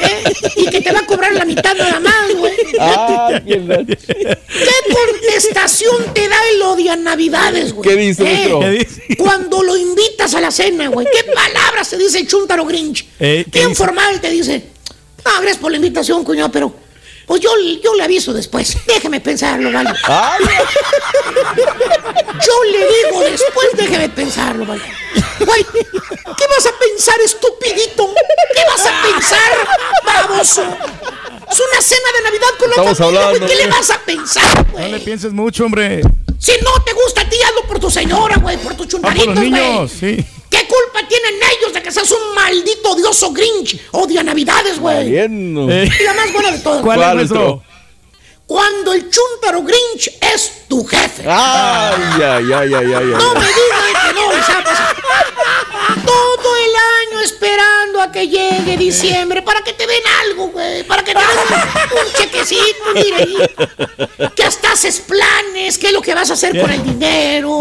¿eh? 0.00 0.32
y 0.56 0.64
que 0.70 0.80
te 0.80 0.90
va 0.92 1.00
a 1.00 1.06
cobrar 1.06 1.32
la 1.34 1.44
mitad 1.44 1.74
nada 1.76 2.00
más, 2.00 2.34
güey. 2.34 2.54
Ah, 2.80 3.38
¿Qué 3.44 4.94
contestación 4.94 6.14
te 6.14 6.26
da 6.28 6.36
el 6.54 6.62
odio 6.62 6.92
a 6.92 6.96
Navidades, 6.96 7.72
güey? 7.72 7.88
¿Qué 7.88 7.96
dice, 7.96 8.22
¿Eh? 8.24 8.56
¿Qué 8.60 8.70
dice? 8.70 9.02
Cuando 9.18 9.62
lo 9.62 9.76
invitas 9.76 10.34
a 10.34 10.40
la 10.40 10.50
cena, 10.50 10.88
güey. 10.88 11.06
¿Qué 11.12 11.30
palabras 11.32 11.90
te 11.90 11.98
dice 11.98 12.18
el 12.20 12.26
chúntaro 12.26 12.64
Grinch? 12.64 13.06
Eh, 13.20 13.44
¿qué 13.52 13.58
Bien 13.58 13.68
dice? 13.70 13.78
formal 13.84 14.20
te 14.20 14.30
dice. 14.30 14.64
No, 15.24 15.32
gracias 15.40 15.58
por 15.58 15.70
la 15.70 15.76
invitación, 15.76 16.24
cuñado, 16.24 16.50
pero 16.50 16.74
pues 17.26 17.40
yo, 17.40 17.50
yo 17.82 17.94
le 17.94 18.02
aviso 18.04 18.32
después. 18.32 18.76
Déjeme 18.86 19.20
pensarlo, 19.20 19.70
¿vale? 19.72 19.90
Yo 22.46 22.64
le 22.70 22.78
digo 22.78 23.20
después, 23.20 23.68
déjeme 23.76 24.08
pensarlo, 24.08 24.66
¿vale? 24.66 24.82
Güey, 25.40 25.64
¿qué 25.64 26.46
vas 26.48 26.66
a 26.66 26.78
pensar, 26.78 27.16
estupidito? 27.24 28.08
¿Qué 28.54 28.60
vas 28.68 28.86
a 28.86 29.02
pensar, 29.02 29.52
baboso? 30.04 30.62
Es 31.50 31.60
una 31.60 31.80
cena 31.80 32.08
de 32.16 32.24
Navidad 32.24 32.48
con 32.58 32.68
la 32.70 32.74
Estamos 32.76 32.98
familia, 32.98 33.28
güey. 33.28 33.40
¿Qué 33.40 33.46
le 33.56 33.66
güey. 33.66 33.68
vas 33.78 33.90
a 33.90 33.98
pensar, 34.00 34.66
No 34.66 34.72
güey? 34.72 34.92
le 34.92 35.00
pienses 35.00 35.32
mucho, 35.32 35.64
hombre. 35.64 36.00
Si 36.38 36.52
no 36.62 36.82
te 36.84 36.92
gusta 36.92 37.22
a 37.22 37.28
ti, 37.28 37.36
hazlo 37.42 37.62
por 37.66 37.78
tu 37.78 37.90
señora, 37.90 38.36
güey, 38.36 38.56
por 38.58 38.74
tus 38.74 38.86
Ah, 38.86 38.88
por 38.90 39.14
chuntaritos, 39.14 39.26
los 39.26 39.34
güey. 39.36 39.50
niños, 39.50 39.90
sí. 39.98 40.24
¿Qué 40.50 40.66
culpa 40.68 41.06
tienen 41.08 41.34
ellos 41.58 41.72
de 41.72 41.82
que 41.82 41.90
seas 41.90 42.10
un 42.10 42.34
maldito 42.34 42.90
odioso 42.92 43.32
Grinch? 43.32 43.80
Odia 43.92 44.22
Navidades, 44.22 44.78
güey. 44.78 45.16
Eh. 45.16 45.26
Y 45.28 46.02
la 46.04 46.14
más 46.14 46.32
buena 46.32 46.50
de 46.52 46.58
todas. 46.58 46.82
¿Cuál 46.82 47.02
es, 47.02 47.14
maestro? 47.14 47.62
Cuando 48.46 48.92
el 48.92 49.08
chúntaro 49.08 49.62
Grinch 49.62 50.10
es 50.20 50.68
tu 50.68 50.84
jefe. 50.84 51.24
Ay, 51.26 52.22
ay, 52.22 52.52
ay, 52.52 52.52
ay, 52.52 52.74
ay, 52.74 52.94
ay. 52.94 53.04
No 53.06 53.34
me 53.34 53.46
digan 53.46 53.94
que 54.06 54.12
no 54.14 54.32
les 54.32 54.48
ha 54.48 54.64
pasado. 54.64 54.94
Esperando 57.24 58.00
a 58.02 58.12
que 58.12 58.28
llegue 58.28 58.76
diciembre 58.76 59.42
para 59.42 59.62
que 59.62 59.72
te 59.72 59.86
den 59.86 60.02
algo, 60.28 60.48
güey. 60.48 60.82
Para 60.84 61.02
que 61.02 61.12
te 61.14 61.18
den 61.20 61.28
un, 61.38 62.06
un 62.06 62.12
chequecito, 62.12 62.94
dinerito. 62.94 64.30
Que 64.34 64.44
hasta 64.44 64.72
haces 64.72 65.00
planes, 65.00 65.78
qué 65.78 65.86
es 65.88 65.92
lo 65.92 66.02
que 66.02 66.14
vas 66.14 66.30
a 66.30 66.34
hacer 66.34 66.60
con 66.60 66.70
el 66.70 66.82
dinero. 66.84 67.60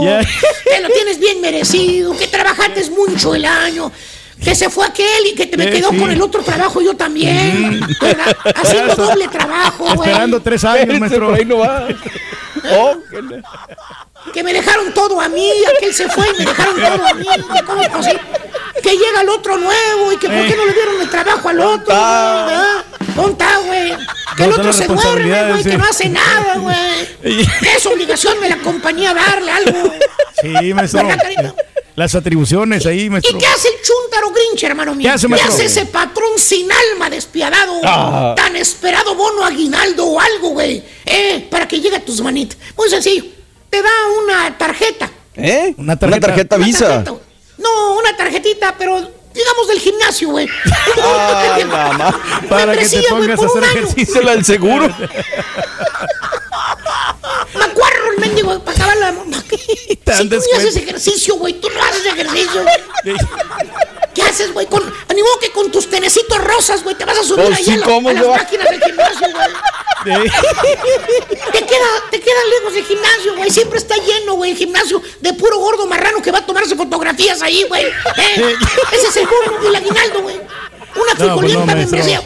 Que 0.64 0.82
lo 0.82 0.89
tienes 0.89 1.20
bien 1.20 1.39
merecido, 1.41 2.16
que 2.18 2.28
trabajaste 2.28 2.89
mucho 2.91 3.36
el 3.36 3.45
año. 3.45 3.91
Que 4.43 4.55
se 4.55 4.70
fue 4.70 4.86
aquel 4.86 5.28
y 5.28 5.36
que 5.36 5.45
te 5.45 5.55
me 5.55 5.66
Eh, 5.66 5.72
quedó 5.72 5.91
sí. 5.91 5.97
con 5.97 6.11
el 6.11 6.22
otro 6.22 6.43
trabajo 6.43 6.82
yo 6.82 6.95
también. 6.97 7.80
Haciendo 8.55 8.95
doble 8.95 9.28
trabajo, 9.30 9.86
güey. 9.86 10.09
Esperando 10.09 10.41
tres 10.41 10.64
años, 10.66 10.99
maestro. 10.99 11.34
ahí 11.34 11.45
no 11.45 11.59
va. 11.59 11.88
Oh, 12.72 12.97
que 14.32 14.43
me 14.43 14.53
dejaron 14.53 14.93
todo 14.93 15.19
a 15.19 15.28
mí, 15.30 15.51
aquel 15.78 15.93
se 15.93 16.07
fue 16.09 16.26
y 16.30 16.39
me 16.39 16.45
dejaron 16.45 16.76
todo 16.76 17.07
a 17.07 17.13
mí, 17.13 17.26
que 17.26 17.63
¿cómo 17.65 17.82
es 17.82 17.89
posible? 17.89 18.21
Que 18.82 18.91
llega 18.91 19.21
el 19.21 19.30
otro 19.30 19.57
nuevo 19.57 20.11
y 20.11 20.17
que 20.17 20.28
por 20.28 20.47
qué 20.47 20.55
no 20.55 20.65
le 20.65 20.74
dieron 20.74 21.01
el 21.01 21.09
trabajo 21.09 21.49
al 21.49 21.59
otro, 21.59 21.93
güey, 21.95 22.45
¿verdad? 22.45 22.86
¿Dónde 23.15 23.32
está, 23.32 23.57
güey? 23.59 23.93
Que 24.36 24.43
el 24.43 24.49
¿Dónde 24.51 24.69
otro 24.69 24.74
se 24.74 24.88
duerme, 24.88 24.95
güey, 24.95 25.45
responsabilidades, 25.45 25.63
que 25.63 25.71
sí? 25.71 25.78
no 25.78 25.84
hace 25.86 26.09
nada, 26.09 26.57
güey. 26.57 27.49
Es 27.76 27.86
obligación 27.86 28.41
de 28.41 28.49
la 28.49 28.57
compañía 28.57 29.13
darle 29.13 29.51
algo. 29.51 29.93
Sí, 30.41 30.74
maestro. 30.74 31.07
Las 31.95 32.15
atribuciones 32.15 32.86
ahí, 32.88 33.01
¿Y 33.03 33.09
maestro. 33.11 33.38
qué 33.38 33.45
hace 33.45 33.67
el 33.67 33.76
chúntaro 33.76 34.32
Grinch, 34.32 34.63
hermano 34.63 34.95
mío? 34.95 35.07
¿Qué 35.07 35.13
hace, 35.13 35.28
maestro? 35.28 35.63
ese 35.63 35.86
patrón 35.86 36.32
sin 36.38 36.67
alma 36.71 37.09
despiadado? 37.11 37.80
Ah. 37.84 38.34
Tan 38.36 38.55
esperado 38.55 39.13
bono 39.13 39.45
aguinaldo 39.45 40.05
o 40.07 40.19
algo, 40.19 40.49
güey. 40.49 40.84
Eh, 41.05 41.47
para 41.51 41.67
que 41.67 41.80
llegue 41.80 41.97
a 41.97 42.03
tus 42.03 42.19
manitas. 42.21 42.57
Muy 42.76 42.89
sencillo. 42.89 43.26
Te 43.74 43.82
da 43.82 43.89
una 44.24 44.55
tarjeta. 44.55 45.09
¿Eh? 45.36 45.74
Una 45.78 45.97
tarjeta. 45.97 46.17
Una 46.17 46.28
tarjeta 46.28 46.55
Una 46.57 46.65
Visa. 46.65 46.88
tarjeta, 47.03 47.11
no, 47.57 47.95
una 47.97 48.15
tarjetita, 48.15 48.76
pero 48.78 48.99
digamos 49.34 49.67
del 49.67 49.80
gimnasio, 49.80 50.30
güey. 50.30 50.47
Ah, 51.01 51.57
la 51.57 51.65
ma- 51.97 52.21
Para 52.49 52.78
que 52.78 52.88
te 52.88 53.01
pongas 53.09 53.32
a 53.32 53.36
por 53.36 53.49
un 53.57 53.63
hacer 53.63 53.78
ejercicio. 53.78 54.21
Del 54.21 54.45
seguro. 54.45 54.88
Me 57.55 57.63
acuerdo 57.63 58.11
el 58.15 58.19
mendigo 58.21 58.59
para 58.63 58.78
acabar 58.78 58.97
la. 58.97 59.11
Si 59.11 59.95
tú 59.97 60.11
haces 60.55 60.76
ejercicio, 60.76 61.36
güey, 61.38 61.53
tú 61.59 61.67
no 61.71 61.82
haces 61.84 62.05
ejercicio, 62.05 62.61
güey. 62.63 63.15
¿Qué 64.14 64.22
haces, 64.22 64.53
güey? 64.53 64.68
Con, 64.68 64.82
animo 65.09 65.28
que 65.41 65.51
con 65.51 65.72
tus 65.72 65.89
tenecitos 65.89 66.38
rosas, 66.43 66.84
güey, 66.84 66.95
te 66.95 67.05
vas 67.05 67.18
a 67.18 67.24
subir 67.24 67.45
Pues 67.45 67.57
ahí 67.57 67.64
sí, 67.66 67.72
a, 67.74 67.78
la- 67.78 67.86
¿cómo 67.86 68.09
a 68.09 68.14
las 68.14 68.24
va? 68.26 68.38
máquinas 68.38 68.70
del 68.70 68.82
gimnasio, 68.84 69.28
güey. 69.34 69.47
Te 71.53 71.59
queda, 71.66 71.88
te 72.11 72.20
queda 72.20 72.39
lejos 72.59 72.74
del 72.74 72.84
gimnasio, 72.86 73.36
güey. 73.38 73.49
Siempre 73.49 73.78
está 73.80 73.95
lleno, 73.97 74.34
güey, 74.36 74.51
el 74.51 74.57
gimnasio 74.57 75.01
de 75.22 75.34
puro 75.34 75.57
gordo 75.59 75.86
marrano 75.88 76.22
que 76.22 76.32
va 76.32 76.39
a 76.39 76.45
tomarse 76.45 76.76
fotografías 76.76 77.41
ahí, 77.41 77.64
güey. 77.70 77.86
¿Eh? 77.86 78.55
Ese 78.91 79.07
es 79.07 79.16
el 79.18 79.28
bono 79.28 79.61
del 79.64 79.76
aguinaldo, 79.76 80.22
güey. 80.22 80.36
Una 80.36 81.16
pues 81.16 81.20
no, 81.20 81.26
frijolienta 81.38 81.66
maestro. 81.76 81.97
membresía. 81.97 82.22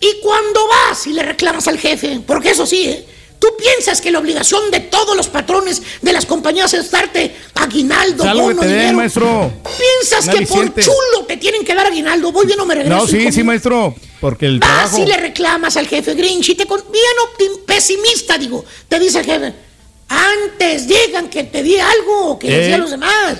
Y 0.00 0.20
cuando 0.20 0.66
vas 0.68 1.06
y 1.08 1.12
le 1.12 1.22
reclamas 1.24 1.66
al 1.66 1.78
jefe, 1.78 2.20
porque 2.26 2.50
eso 2.50 2.66
sí, 2.66 2.88
¿eh? 2.88 3.06
Tú 3.38 3.48
piensas 3.56 4.00
que 4.00 4.10
la 4.10 4.18
obligación 4.18 4.70
de 4.70 4.80
todos 4.80 5.16
los 5.16 5.28
patrones 5.28 5.80
de 6.02 6.12
las 6.12 6.26
compañías 6.26 6.74
es 6.74 6.90
darte 6.90 7.36
aguinaldo, 7.54 8.24
que 8.24 8.32
bono, 8.32 8.60
te 8.62 8.66
den, 8.66 8.78
dinero. 8.78 8.96
maestro. 8.96 9.52
Piensas 9.78 10.28
que 10.34 10.44
por 10.46 10.74
chulo 10.74 11.24
te 11.26 11.36
tienen 11.36 11.64
que 11.64 11.74
dar 11.74 11.86
aguinaldo. 11.86 12.32
Voy 12.32 12.46
bien 12.46 12.58
o 12.58 12.66
me 12.66 12.74
regreso. 12.74 12.96
No, 12.96 13.06
sí, 13.06 13.30
sí, 13.30 13.42
maestro. 13.44 13.94
Porque 14.20 14.46
el 14.46 14.58
Vas 14.58 14.90
trabajo. 14.90 14.98
y 15.02 15.06
le 15.06 15.16
reclamas 15.18 15.76
al 15.76 15.86
jefe 15.86 16.14
Grinch 16.14 16.48
y 16.48 16.54
te 16.56 16.66
con... 16.66 16.82
bien 16.90 17.04
optim- 17.28 17.64
pesimista, 17.64 18.36
digo. 18.36 18.64
Te 18.88 18.98
dice 18.98 19.20
el 19.20 19.24
jefe, 19.26 19.54
antes 20.08 20.88
digan 20.88 21.28
que 21.28 21.44
te 21.44 21.62
di 21.62 21.78
algo 21.78 22.30
o 22.32 22.38
que 22.38 22.70
Eh. 22.70 22.74
a 22.74 22.78
los 22.78 22.90
demás. 22.90 23.38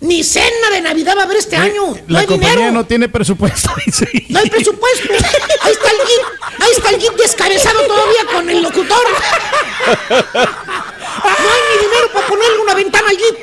Ni 0.00 0.22
cena 0.22 0.70
de 0.72 0.80
Navidad 0.82 1.16
va 1.16 1.22
a 1.22 1.24
haber 1.24 1.38
este 1.38 1.56
año. 1.56 1.86
No 1.86 1.98
La 2.08 2.20
hay 2.20 2.26
compañía 2.26 2.54
dinero. 2.54 2.72
no 2.72 2.86
tiene 2.86 3.08
presupuesto. 3.08 3.70
No 4.28 4.38
hay 4.40 4.50
presupuesto. 4.50 5.08
Ahí 5.62 5.72
está 5.72 5.90
el 5.90 5.96
jeep. 5.98 6.26
Ahí 6.60 6.70
está 6.72 6.90
el 6.90 6.98
jeep 7.00 7.14
descabezado 7.16 7.80
todavía 7.86 8.26
con 8.32 8.48
el 8.50 8.62
locutor. 8.62 9.06
No 10.08 10.14
hay 11.30 11.62
ni 11.70 11.82
dinero 11.86 12.10
para 12.12 12.26
ponerle 12.26 12.58
una 12.62 12.74
ventana 12.74 13.08
al 13.08 13.16
jeep. 13.16 13.36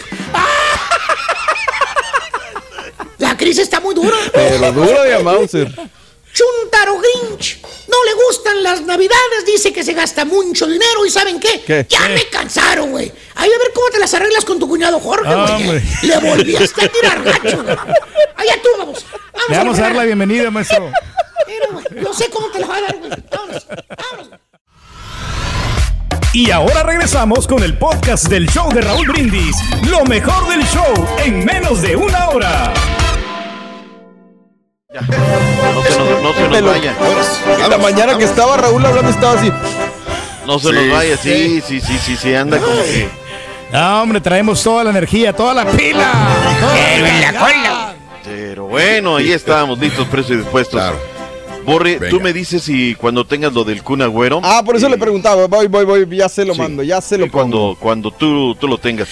La 3.17 3.37
crisis 3.37 3.59
está 3.63 3.79
muy 3.79 3.95
dura. 3.95 4.17
Pero 4.33 4.71
duro 4.71 5.03
de 5.03 5.19
Mauser. 5.23 5.71
Chuntaro 6.33 6.97
Grinch. 6.99 7.59
No 7.87 7.97
le 8.05 8.13
gustan 8.25 8.63
las 8.63 8.81
navidades, 8.81 9.45
dice 9.45 9.71
que 9.71 9.83
se 9.83 9.93
gasta 9.93 10.25
mucho 10.25 10.65
dinero 10.65 11.05
y 11.05 11.11
¿saben 11.11 11.39
qué? 11.39 11.61
¿Qué? 11.61 11.85
Ya 11.87 12.01
me 12.09 12.27
cansaron, 12.27 12.91
güey. 12.91 13.11
Ahí 13.35 13.49
a 13.51 13.57
ver 13.59 13.71
cómo 13.73 13.87
te 13.89 13.99
las 13.99 14.13
arreglas 14.15 14.43
con 14.43 14.57
tu 14.59 14.67
cuñado 14.67 14.99
Jorge, 14.99 15.29
Ah, 15.31 15.59
güey. 15.63 15.81
Le 16.01 16.17
volviste 16.17 16.85
a 16.85 16.87
tirar 16.89 17.23
gacho, 17.23 17.63
güey. 17.63 17.77
Allá 18.35 18.55
tú, 18.63 18.69
vamos. 18.79 19.05
Vamos 19.33 19.49
Le 19.49 19.57
vamos 19.57 19.77
a 19.79 19.81
dar 19.83 19.95
la 19.95 20.03
bienvenida, 20.03 20.49
maestro. 20.49 20.91
Mira, 21.47 21.65
güey, 21.71 22.03
Yo 22.03 22.13
sé 22.13 22.29
cómo 22.29 22.47
te 22.49 22.59
la 22.59 22.67
va 22.67 22.77
a 22.77 22.81
dar, 22.81 22.97
güey. 22.97 23.11
Vámonos. 23.31 23.67
Vámonos. 23.97 24.39
Y 26.33 26.49
ahora 26.49 26.81
regresamos 26.81 27.45
con 27.47 27.61
el 27.61 27.77
podcast 27.77 28.25
del 28.27 28.49
show 28.49 28.73
de 28.73 28.81
Raúl 28.81 29.07
Brindis. 29.07 29.55
Lo 29.87 30.03
mejor 30.05 30.47
del 30.49 30.65
show 30.67 30.93
en 31.23 31.45
menos 31.45 31.79
de 31.83 31.95
una 31.95 32.29
hora. 32.29 32.73
No 34.93 35.81
se 35.83 35.97
nos, 35.97 36.21
no 36.21 36.33
se 36.33 36.61
vaya. 36.61 36.95
En 37.63 37.69
la 37.69 37.77
mañana 37.79 38.17
que 38.17 38.25
estaba 38.25 38.57
Raúl 38.57 38.85
hablando 38.85 39.09
estaba 39.09 39.39
así. 39.39 39.51
No 40.45 40.59
se 40.59 40.69
Sí, 40.69 40.75
nos 40.75 40.89
vaya, 40.91 41.17
sí, 41.17 41.61
sí, 41.67 41.81
sí, 41.81 41.97
sí, 41.97 42.15
sí, 42.15 42.35
anda 42.35 42.59
como 42.59 42.75
que. 42.75 43.09
Ah, 43.71 44.01
hombre, 44.03 44.21
traemos 44.21 44.61
toda 44.61 44.83
la 44.83 44.91
energía, 44.91 45.33
toda 45.33 45.53
la 45.55 45.65
pila. 45.71 46.11
la 47.01 47.31
la- 47.31 47.39
cola. 47.39 47.95
Pero 48.23 48.65
bueno, 48.67 49.15
ahí 49.15 49.31
estábamos 49.31 49.79
listos, 49.79 50.07
presos 50.07 50.31
y 50.31 50.35
dispuestos. 50.37 50.79
Claro. 50.79 50.97
Borre, 51.65 51.97
Venga. 51.97 52.09
tú 52.09 52.21
me 52.21 52.31
dices 52.33 52.61
si 52.61 52.93
cuando 52.93 53.25
tengas 53.25 53.51
lo 53.53 53.63
del 53.63 53.81
Kun 53.81 54.01
Agüero. 54.01 54.41
Ah, 54.43 54.61
por 54.63 54.75
eso 54.75 54.87
eh, 54.87 54.89
le 54.91 54.97
preguntaba. 54.97 55.47
Voy, 55.47 55.67
voy, 55.67 55.85
voy. 55.85 56.05
Ya 56.17 56.29
se 56.29 56.45
lo 56.45 56.53
sí, 56.53 56.59
mando. 56.59 56.83
Ya 56.83 57.01
se 57.01 57.17
lo 57.17 57.25
pongo. 57.27 57.31
cuando, 57.39 57.77
cuando 57.79 58.11
tú, 58.11 58.53
tú 58.55 58.67
lo 58.67 58.77
tengas. 58.77 59.07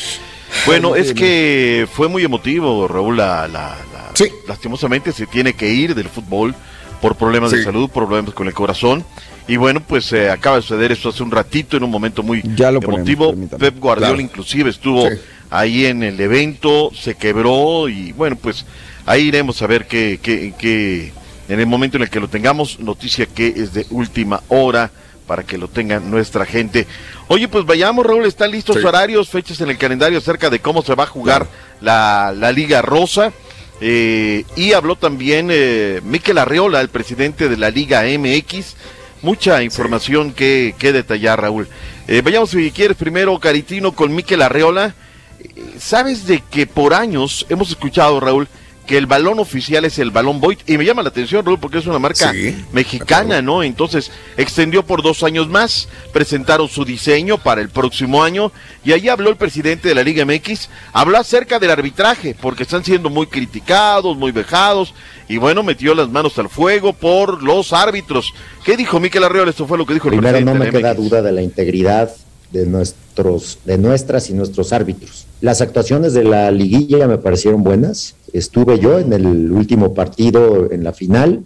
Bueno, 0.65 0.95
es 0.95 1.13
que 1.13 1.87
fue 1.91 2.07
muy 2.07 2.23
emotivo, 2.23 2.87
Raúl. 2.87 3.17
La, 3.17 3.47
la- 3.47 3.77
la- 3.93 4.11
Sí. 4.13 4.25
Lastimosamente 4.47 5.11
se 5.13 5.25
tiene 5.25 5.53
que 5.53 5.69
ir 5.73 5.95
del 5.95 6.09
fútbol 6.09 6.53
por 7.01 7.15
problemas 7.15 7.51
de 7.51 7.63
salud, 7.63 7.89
problemas 7.89 8.33
con 8.33 8.47
el 8.47 8.53
corazón. 8.53 9.05
Y 9.47 9.55
bueno, 9.55 9.81
pues 9.85 10.11
eh, 10.13 10.29
acaba 10.29 10.57
de 10.57 10.61
suceder 10.61 10.91
esto 10.91 11.09
hace 11.09 11.23
un 11.23 11.31
ratito 11.31 11.77
en 11.77 11.83
un 11.83 11.89
momento 11.89 12.21
muy 12.21 12.41
Ya 12.55 12.71
lo 12.71 12.79
emotivo. 12.81 13.33
Pep 13.57 13.79
Guardiola 13.79 14.09
Claro. 14.13 14.21
inclusive 14.21 14.69
estuvo 14.69 15.09
Sí. 15.09 15.15
ahí 15.49 15.85
en 15.85 16.03
el 16.03 16.19
evento, 16.19 16.91
se 16.93 17.15
quebró 17.15 17.87
y 17.89 18.11
bueno, 18.11 18.35
pues 18.35 18.65
ahí 19.05 19.29
iremos 19.29 19.61
a 19.61 19.67
ver 19.67 19.87
qué, 19.87 20.19
qué, 20.21 20.53
qué- 20.57 21.11
en 21.49 21.59
el 21.59 21.65
momento 21.67 21.97
en 21.97 22.03
el 22.03 22.09
que 22.09 22.19
lo 22.19 22.27
tengamos, 22.27 22.79
noticia 22.79 23.25
que 23.25 23.47
es 23.47 23.73
de 23.73 23.85
última 23.89 24.41
hora 24.49 24.91
para 25.31 25.43
que 25.43 25.57
lo 25.57 25.69
tenga 25.69 26.01
nuestra 26.01 26.45
gente. 26.45 26.85
Oye, 27.29 27.47
pues 27.47 27.65
vayamos, 27.65 28.05
Raúl, 28.05 28.25
están 28.25 28.51
listos 28.51 28.75
Sí. 28.81 28.85
horarios, 28.85 29.29
fechas 29.29 29.61
en 29.61 29.69
el 29.69 29.77
calendario 29.77 30.17
acerca 30.17 30.49
de 30.49 30.59
cómo 30.59 30.81
se 30.81 30.93
va 30.93 31.05
a 31.05 31.07
jugar 31.07 31.47
la, 31.79 32.33
la 32.37 32.51
Liga 32.51 32.81
Rosa. 32.81 33.31
Eh, 33.79 34.43
y 34.57 34.73
habló 34.73 34.97
también 34.97 35.47
eh, 35.49 36.01
Miquel 36.03 36.37
Arreola, 36.37 36.81
el 36.81 36.89
presidente 36.89 37.47
de 37.47 37.55
la 37.55 37.69
Liga 37.69 38.01
MX. 38.03 38.75
Mucha 39.21 39.63
información 39.63 40.33
que, 40.33 40.75
que 40.77 40.91
detallar, 40.91 41.39
Raúl. 41.39 41.69
Eh, 42.09 42.21
vayamos, 42.21 42.49
si 42.49 42.69
quieres, 42.71 42.97
primero, 42.97 43.39
Caritino, 43.39 43.93
con 43.93 44.13
Miquel 44.13 44.41
Arreola. 44.41 44.95
Eh, 45.39 45.75
Sabes 45.79 46.27
de 46.27 46.43
que 46.51 46.67
por 46.67 46.93
años 46.93 47.45
hemos 47.47 47.69
escuchado, 47.69 48.19
Raúl, 48.19 48.49
que 48.85 48.97
el 48.97 49.05
balón 49.05 49.39
oficial 49.39 49.85
es 49.85 49.99
el 49.99 50.11
balón 50.11 50.39
Void. 50.41 50.59
Y 50.67 50.77
me 50.77 50.85
llama 50.85 51.03
la 51.03 51.09
atención, 51.09 51.45
Raúl, 51.45 51.59
porque 51.59 51.77
es 51.77 51.85
una 51.87 51.99
marca 51.99 52.31
Sí, 52.33 52.55
mexicana, 52.73 53.41
¿no? 53.41 53.63
Entonces, 53.63 54.11
extendió 54.37 54.83
por 54.83 55.01
dos 55.03 55.23
años 55.23 55.47
más, 55.47 55.87
presentaron 56.11 56.67
su 56.67 56.83
diseño 56.83 57.37
para 57.37 57.61
el 57.61 57.69
próximo 57.69 58.23
año, 58.23 58.51
y 58.83 58.91
ahí 58.91 59.07
habló 59.07 59.29
el 59.29 59.35
presidente 59.37 59.87
de 59.87 59.95
la 59.95 60.03
Liga 60.03 60.25
MX, 60.25 60.69
habló 60.93 61.17
acerca 61.17 61.59
del 61.59 61.71
arbitraje, 61.71 62.35
porque 62.39 62.63
están 62.63 62.83
siendo 62.83 63.09
muy 63.09 63.27
criticados, 63.27 64.17
muy 64.17 64.31
vejados, 64.31 64.93
y 65.29 65.37
bueno, 65.37 65.63
metió 65.63 65.95
las 65.95 66.09
manos 66.09 66.37
al 66.39 66.49
fuego 66.49 66.93
por 66.93 67.41
los 67.43 67.73
árbitros. 67.73 68.33
¿Qué 68.65 68.75
dijo 68.75 68.99
Miquel 68.99 69.23
Arreola? 69.23 69.51
Esto 69.51 69.67
fue 69.67 69.77
lo 69.77 69.85
que 69.85 69.93
dijo 69.93 70.07
el 70.09 70.15
Primero, 70.15 70.33
presidente 70.37 70.53
no 70.53 70.59
me 70.59 70.65
de 70.65 70.71
la 70.71 70.77
queda 70.79 70.93
MX. 70.93 71.09
duda 71.09 71.21
de 71.21 71.31
la 71.31 71.41
integridad 71.41 72.11
de 72.51 72.65
nuestros, 72.65 73.59
de 73.65 73.77
nuestras 73.77 74.29
y 74.29 74.33
nuestros 74.33 74.73
árbitros. 74.73 75.27
Las 75.41 75.61
actuaciones 75.61 76.13
de 76.13 76.23
la 76.23 76.51
liguilla 76.51 77.07
me 77.07 77.17
parecieron 77.17 77.63
buenas. 77.63 78.15
Estuve 78.33 78.79
yo 78.79 78.99
en 78.99 79.13
el 79.13 79.51
último 79.51 79.93
partido, 79.93 80.71
en 80.71 80.83
la 80.83 80.93
final. 80.93 81.45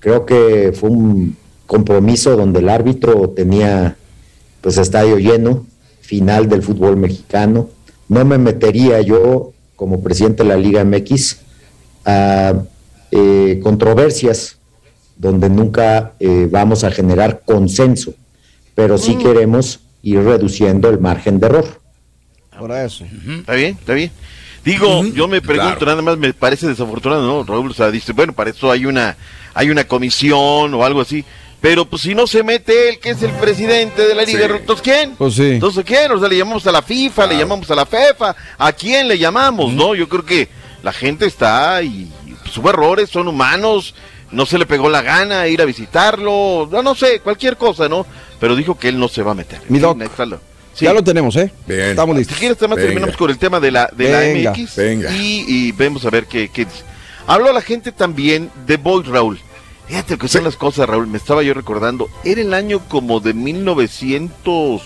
Creo 0.00 0.26
que 0.26 0.72
fue 0.74 0.90
un 0.90 1.36
compromiso 1.66 2.36
donde 2.36 2.60
el 2.60 2.68
árbitro 2.68 3.30
tenía, 3.30 3.96
pues, 4.60 4.76
estadio 4.78 5.18
lleno, 5.18 5.66
final 6.00 6.48
del 6.48 6.62
fútbol 6.62 6.96
mexicano. 6.96 7.70
No 8.08 8.24
me 8.24 8.36
metería 8.36 9.00
yo, 9.00 9.52
como 9.76 10.02
presidente 10.02 10.42
de 10.42 10.48
la 10.50 10.56
Liga 10.56 10.84
MX, 10.84 11.38
a 12.04 12.62
eh, 13.10 13.60
controversias 13.62 14.58
donde 15.16 15.48
nunca 15.48 16.14
eh, 16.18 16.48
vamos 16.50 16.84
a 16.84 16.90
generar 16.90 17.42
consenso, 17.44 18.14
pero 18.74 18.98
sí 18.98 19.16
queremos 19.16 19.80
ir 20.04 20.20
reduciendo 20.22 20.88
el 20.90 21.00
margen 21.00 21.40
de 21.40 21.46
error. 21.46 21.80
Ahora 22.52 22.84
eso. 22.84 23.04
Está 23.40 23.54
bien, 23.54 23.76
está 23.80 23.94
bien. 23.94 24.12
Digo, 24.64 25.04
yo 25.06 25.26
me 25.28 25.42
pregunto, 25.42 25.84
nada 25.84 26.00
más 26.00 26.16
me 26.16 26.32
parece 26.32 26.66
desafortunado, 26.68 27.22
¿no? 27.26 27.42
Raúl, 27.44 27.70
o 27.70 27.74
sea, 27.74 27.90
dice, 27.90 28.12
bueno, 28.12 28.32
para 28.32 28.50
eso 28.50 28.70
hay 28.70 28.86
una, 28.86 29.16
hay 29.52 29.70
una 29.70 29.84
comisión 29.84 30.72
o 30.72 30.84
algo 30.84 31.00
así. 31.00 31.24
Pero 31.60 31.86
pues 31.86 32.02
si 32.02 32.14
no 32.14 32.26
se 32.26 32.42
mete 32.42 32.90
él, 32.90 32.98
que 32.98 33.10
es 33.10 33.22
el 33.22 33.30
presidente 33.32 34.06
de 34.06 34.14
la 34.14 34.22
liga, 34.24 34.46
Sí. 34.46 34.52
entonces 34.60 34.82
¿quién? 34.82 35.16
Pues 35.16 35.34
sí. 35.34 35.52
Entonces 35.52 35.82
¿quién? 35.84 36.12
O 36.12 36.18
sea, 36.20 36.28
le 36.28 36.36
llamamos 36.38 36.66
a 36.66 36.72
la 36.72 36.82
FIFA, 36.82 37.26
le 37.26 37.38
llamamos 37.38 37.70
a 37.70 37.74
la 37.74 37.86
FEFA, 37.86 38.36
¿a 38.58 38.72
quién 38.72 39.08
le 39.08 39.18
llamamos? 39.18 39.72
No, 39.72 39.94
yo 39.94 40.06
creo 40.08 40.24
que 40.24 40.48
la 40.82 40.92
gente 40.92 41.24
está 41.26 41.82
y, 41.82 42.10
y 42.26 42.34
pues, 42.42 42.56
hubo 42.58 42.68
errores, 42.70 43.08
son 43.08 43.28
humanos, 43.28 43.94
no 44.34 44.44
se 44.46 44.58
le 44.58 44.66
pegó 44.66 44.88
la 44.88 45.00
gana 45.02 45.46
ir 45.48 45.62
a 45.62 45.64
visitarlo, 45.64 46.68
no, 46.70 46.82
no 46.82 46.94
sé, 46.94 47.20
cualquier 47.20 47.56
cosa, 47.56 47.88
¿no? 47.88 48.06
Pero 48.40 48.54
dijo 48.56 48.78
que 48.78 48.88
él 48.88 48.98
no 48.98 49.08
se 49.08 49.22
va 49.22 49.32
a 49.32 49.34
meter. 49.34 49.60
Mi 49.68 49.78
doc. 49.78 49.96
Ya 50.80 50.92
lo 50.92 51.04
tenemos, 51.04 51.36
¿eh? 51.36 51.52
Bien. 51.66 51.90
Estamos 51.90 52.16
listos. 52.16 52.34
si 52.34 52.40
quieres, 52.40 52.58
además 52.58 52.76
Venga. 52.78 52.88
terminamos 52.88 53.16
con 53.16 53.30
el 53.30 53.38
tema 53.38 53.60
de 53.60 53.70
la, 53.70 53.88
de 53.94 54.04
Venga, 54.32 54.50
la 54.50 54.50
MX 54.58 54.76
venga. 54.76 55.10
Y, 55.12 55.44
y 55.46 55.72
vemos 55.72 56.04
a 56.04 56.10
ver 56.10 56.26
qué, 56.26 56.48
qué 56.48 56.64
dice. 56.64 56.82
Habló 57.28 57.52
la 57.52 57.62
gente 57.62 57.92
también 57.92 58.50
de 58.66 58.76
Boyd 58.76 59.06
Raúl. 59.08 59.38
Fíjate 59.86 60.18
que 60.18 60.26
son 60.28 60.42
las 60.44 60.56
cosas, 60.56 60.88
Raúl. 60.88 61.06
Me 61.06 61.18
estaba 61.18 61.42
yo 61.42 61.54
recordando. 61.54 62.08
Era 62.24 62.40
el 62.40 62.52
año 62.54 62.80
como 62.88 63.20
de 63.20 63.34
1900. 63.34 64.82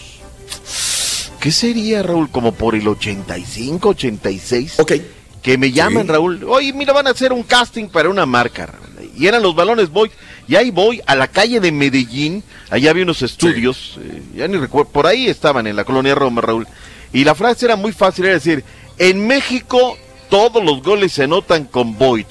¿Qué 1.40 1.52
sería, 1.52 2.02
Raúl? 2.02 2.28
Como 2.30 2.52
por 2.52 2.74
el 2.74 2.86
85, 2.86 3.88
86. 3.90 4.74
Ok. 4.80 4.92
Que 5.42 5.56
me 5.56 5.70
llaman, 5.72 6.04
Sí. 6.06 6.12
Raúl. 6.12 6.44
Oye, 6.44 6.72
mira, 6.72 6.92
van 6.92 7.06
a 7.06 7.10
hacer 7.10 7.32
un 7.32 7.44
casting 7.44 7.88
para 7.88 8.08
una 8.08 8.26
marca, 8.26 8.66
Raúl. 8.66 8.87
Y 9.18 9.26
eran 9.26 9.42
los 9.42 9.54
balones 9.54 9.90
Boyd. 9.90 10.10
Y 10.46 10.56
ahí 10.56 10.70
voy 10.70 11.02
a 11.06 11.14
la 11.14 11.26
calle 11.28 11.60
de 11.60 11.72
Medellín. 11.72 12.42
Allá 12.70 12.90
había 12.90 13.02
unos 13.04 13.22
estudios. 13.22 13.98
eh, 14.02 14.22
ya 14.36 14.48
ni 14.48 14.56
recuerdo. 14.56 14.90
Por 14.90 15.06
ahí 15.06 15.26
estaban 15.26 15.66
en 15.66 15.76
la 15.76 15.84
colonia 15.84 16.14
Roma, 16.14 16.40
Raúl. 16.40 16.66
Y 17.12 17.24
la 17.24 17.34
frase 17.34 17.66
era 17.66 17.76
muy 17.76 17.92
fácil. 17.92 18.24
Era 18.26 18.34
decir, 18.34 18.64
en 18.98 19.26
México 19.26 19.96
todos 20.30 20.62
los 20.64 20.82
goles 20.82 21.12
se 21.12 21.24
anotan 21.24 21.64
con 21.64 21.98
Boyd. 21.98 22.26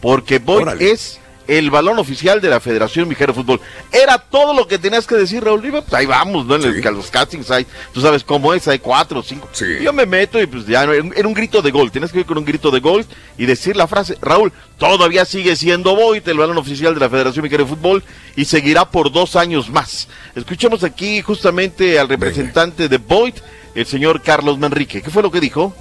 Porque 0.00 0.38
Boyd 0.38 0.62
Órale. 0.62 0.90
es 0.90 1.20
el 1.48 1.70
balón 1.70 1.98
oficial 1.98 2.40
de 2.40 2.48
la 2.48 2.60
Federación 2.60 3.08
Mexicana 3.08 3.32
de 3.32 3.40
Fútbol. 3.42 3.60
Era 3.90 4.18
todo 4.18 4.54
lo 4.54 4.66
que 4.68 4.78
tenías 4.78 5.06
que 5.06 5.16
decir, 5.16 5.42
Raúl. 5.44 5.64
Y 5.66 5.70
pues 5.70 5.84
ahí 5.92 6.06
vamos, 6.06 6.46
¿no? 6.46 6.54
En 6.56 6.62
el- 6.64 6.74
Sí. 6.76 6.80
que 6.80 6.88
a 6.88 6.92
los 6.92 7.10
castings 7.10 7.50
hay, 7.50 7.66
tú 7.92 8.00
sabes 8.00 8.22
cómo 8.24 8.54
es, 8.54 8.66
hay 8.68 8.78
cuatro 8.78 9.20
o 9.20 9.22
cinco. 9.22 9.48
Sí. 9.52 9.64
Yo 9.82 9.92
me 9.92 10.06
meto 10.06 10.40
y 10.40 10.46
pues 10.46 10.66
ya, 10.66 10.86
no, 10.86 10.92
era 10.92 11.02
un- 11.02 11.12
era 11.16 11.26
un 11.28 11.34
grito 11.34 11.60
de 11.62 11.70
gol. 11.70 11.90
Tienes 11.90 12.12
que 12.12 12.20
ir 12.20 12.26
con 12.26 12.38
un 12.38 12.44
grito 12.44 12.70
de 12.70 12.80
gol 12.80 13.04
y 13.36 13.46
decir 13.46 13.76
la 13.76 13.86
frase, 13.86 14.16
Raúl, 14.20 14.52
todavía 14.78 15.24
sigue 15.24 15.56
siendo 15.56 15.94
Boyd 15.96 16.26
el 16.28 16.38
balón 16.38 16.58
oficial 16.58 16.94
de 16.94 17.00
la 17.00 17.10
Federación 17.10 17.42
Mexicana 17.42 17.68
de 17.68 17.74
Fútbol 17.76 18.04
y 18.36 18.44
seguirá 18.44 18.84
por 18.90 19.10
dos 19.12 19.36
años 19.36 19.68
más. 19.70 20.08
Escuchemos 20.34 20.84
aquí 20.84 21.22
justamente 21.22 21.98
al 21.98 22.08
representante 22.08 22.88
de 22.88 22.98
Boyd, 22.98 23.34
el 23.74 23.86
señor 23.86 24.22
Carlos 24.22 24.58
Manrique. 24.58 25.02
¿Qué 25.02 25.10
fue 25.10 25.22
lo 25.22 25.30
que 25.30 25.40
dijo? 25.40 25.74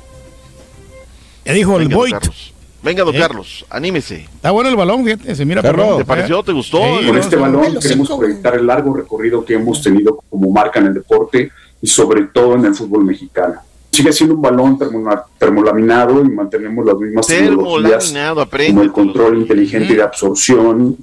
Ya 1.45 1.53
dijo 1.53 1.77
el 1.77 1.83
Venga, 1.87 1.95
Boyd. 1.95 2.11
Carlos. 2.11 2.50
Venga, 2.83 3.03
don 3.03 3.15
Eh. 3.15 3.19
Carlos, 3.19 3.65
anímese. 3.69 4.27
Está 4.35 4.51
bueno 4.51 4.69
el 4.69 4.75
balón, 4.75 5.03
fíjate, 5.05 5.35
se 5.35 5.45
mira 5.45 5.61
Perro, 5.61 5.77
perrón. 5.83 5.97
¿Te 5.99 6.05
pareció? 6.05 6.41
¿Te 6.43 6.51
gustó? 6.51 6.79
Sí, 6.99 7.07
Con 7.07 7.17
este 7.17 7.35
balón 7.35 7.79
queremos 7.79 8.09
proyectar 8.09 8.55
el 8.55 8.65
largo 8.65 8.93
recorrido 8.95 9.45
que 9.45 9.53
hemos 9.53 9.81
tenido 9.83 10.19
como 10.29 10.49
marca 10.51 10.79
en 10.79 10.87
el 10.87 10.93
deporte 10.95 11.51
y 11.81 11.87
sobre 11.87 12.23
todo 12.33 12.55
en 12.55 12.65
el 12.65 12.73
fútbol 12.75 13.03
mexicano. 13.05 13.55
Sigue 13.91 14.11
siendo 14.13 14.35
un 14.35 14.41
balón 14.41 14.79
termo- 14.79 15.23
termolaminado 15.37 16.23
y 16.23 16.29
mantenemos 16.29 16.85
las 16.85 16.95
mismas 16.97 17.27
tecnologías 17.27 17.83
Termolaminado, 18.05 18.41
aprende. 18.41 18.71
como 18.71 18.81
el 18.83 18.91
control 18.91 19.37
inteligente 19.37 19.93
de 19.95 20.01
absorción 20.01 20.95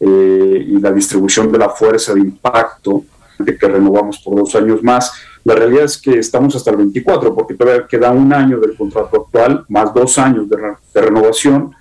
eh, 0.00 0.66
y 0.68 0.80
la 0.80 0.90
distribución 0.92 1.50
de 1.52 1.58
la 1.58 1.68
fuerza 1.70 2.12
de 2.12 2.20
impacto 2.20 3.04
de 3.38 3.56
que 3.56 3.68
renovamos 3.68 4.18
por 4.18 4.36
dos 4.36 4.54
años 4.56 4.82
más. 4.82 5.12
La 5.44 5.54
realidad 5.54 5.84
es 5.84 5.98
que 5.98 6.18
estamos 6.18 6.54
hasta 6.56 6.70
el 6.70 6.76
24 6.76 7.34
porque 7.34 7.54
todavía 7.54 7.86
queda 7.88 8.10
un 8.12 8.32
año 8.32 8.58
del 8.60 8.76
contrato 8.76 9.22
actual 9.22 9.64
más 9.68 9.92
dos 9.92 10.16
años 10.18 10.48
de, 10.48 10.56
re- 10.56 10.76
de 10.94 11.00
renovación 11.02 11.74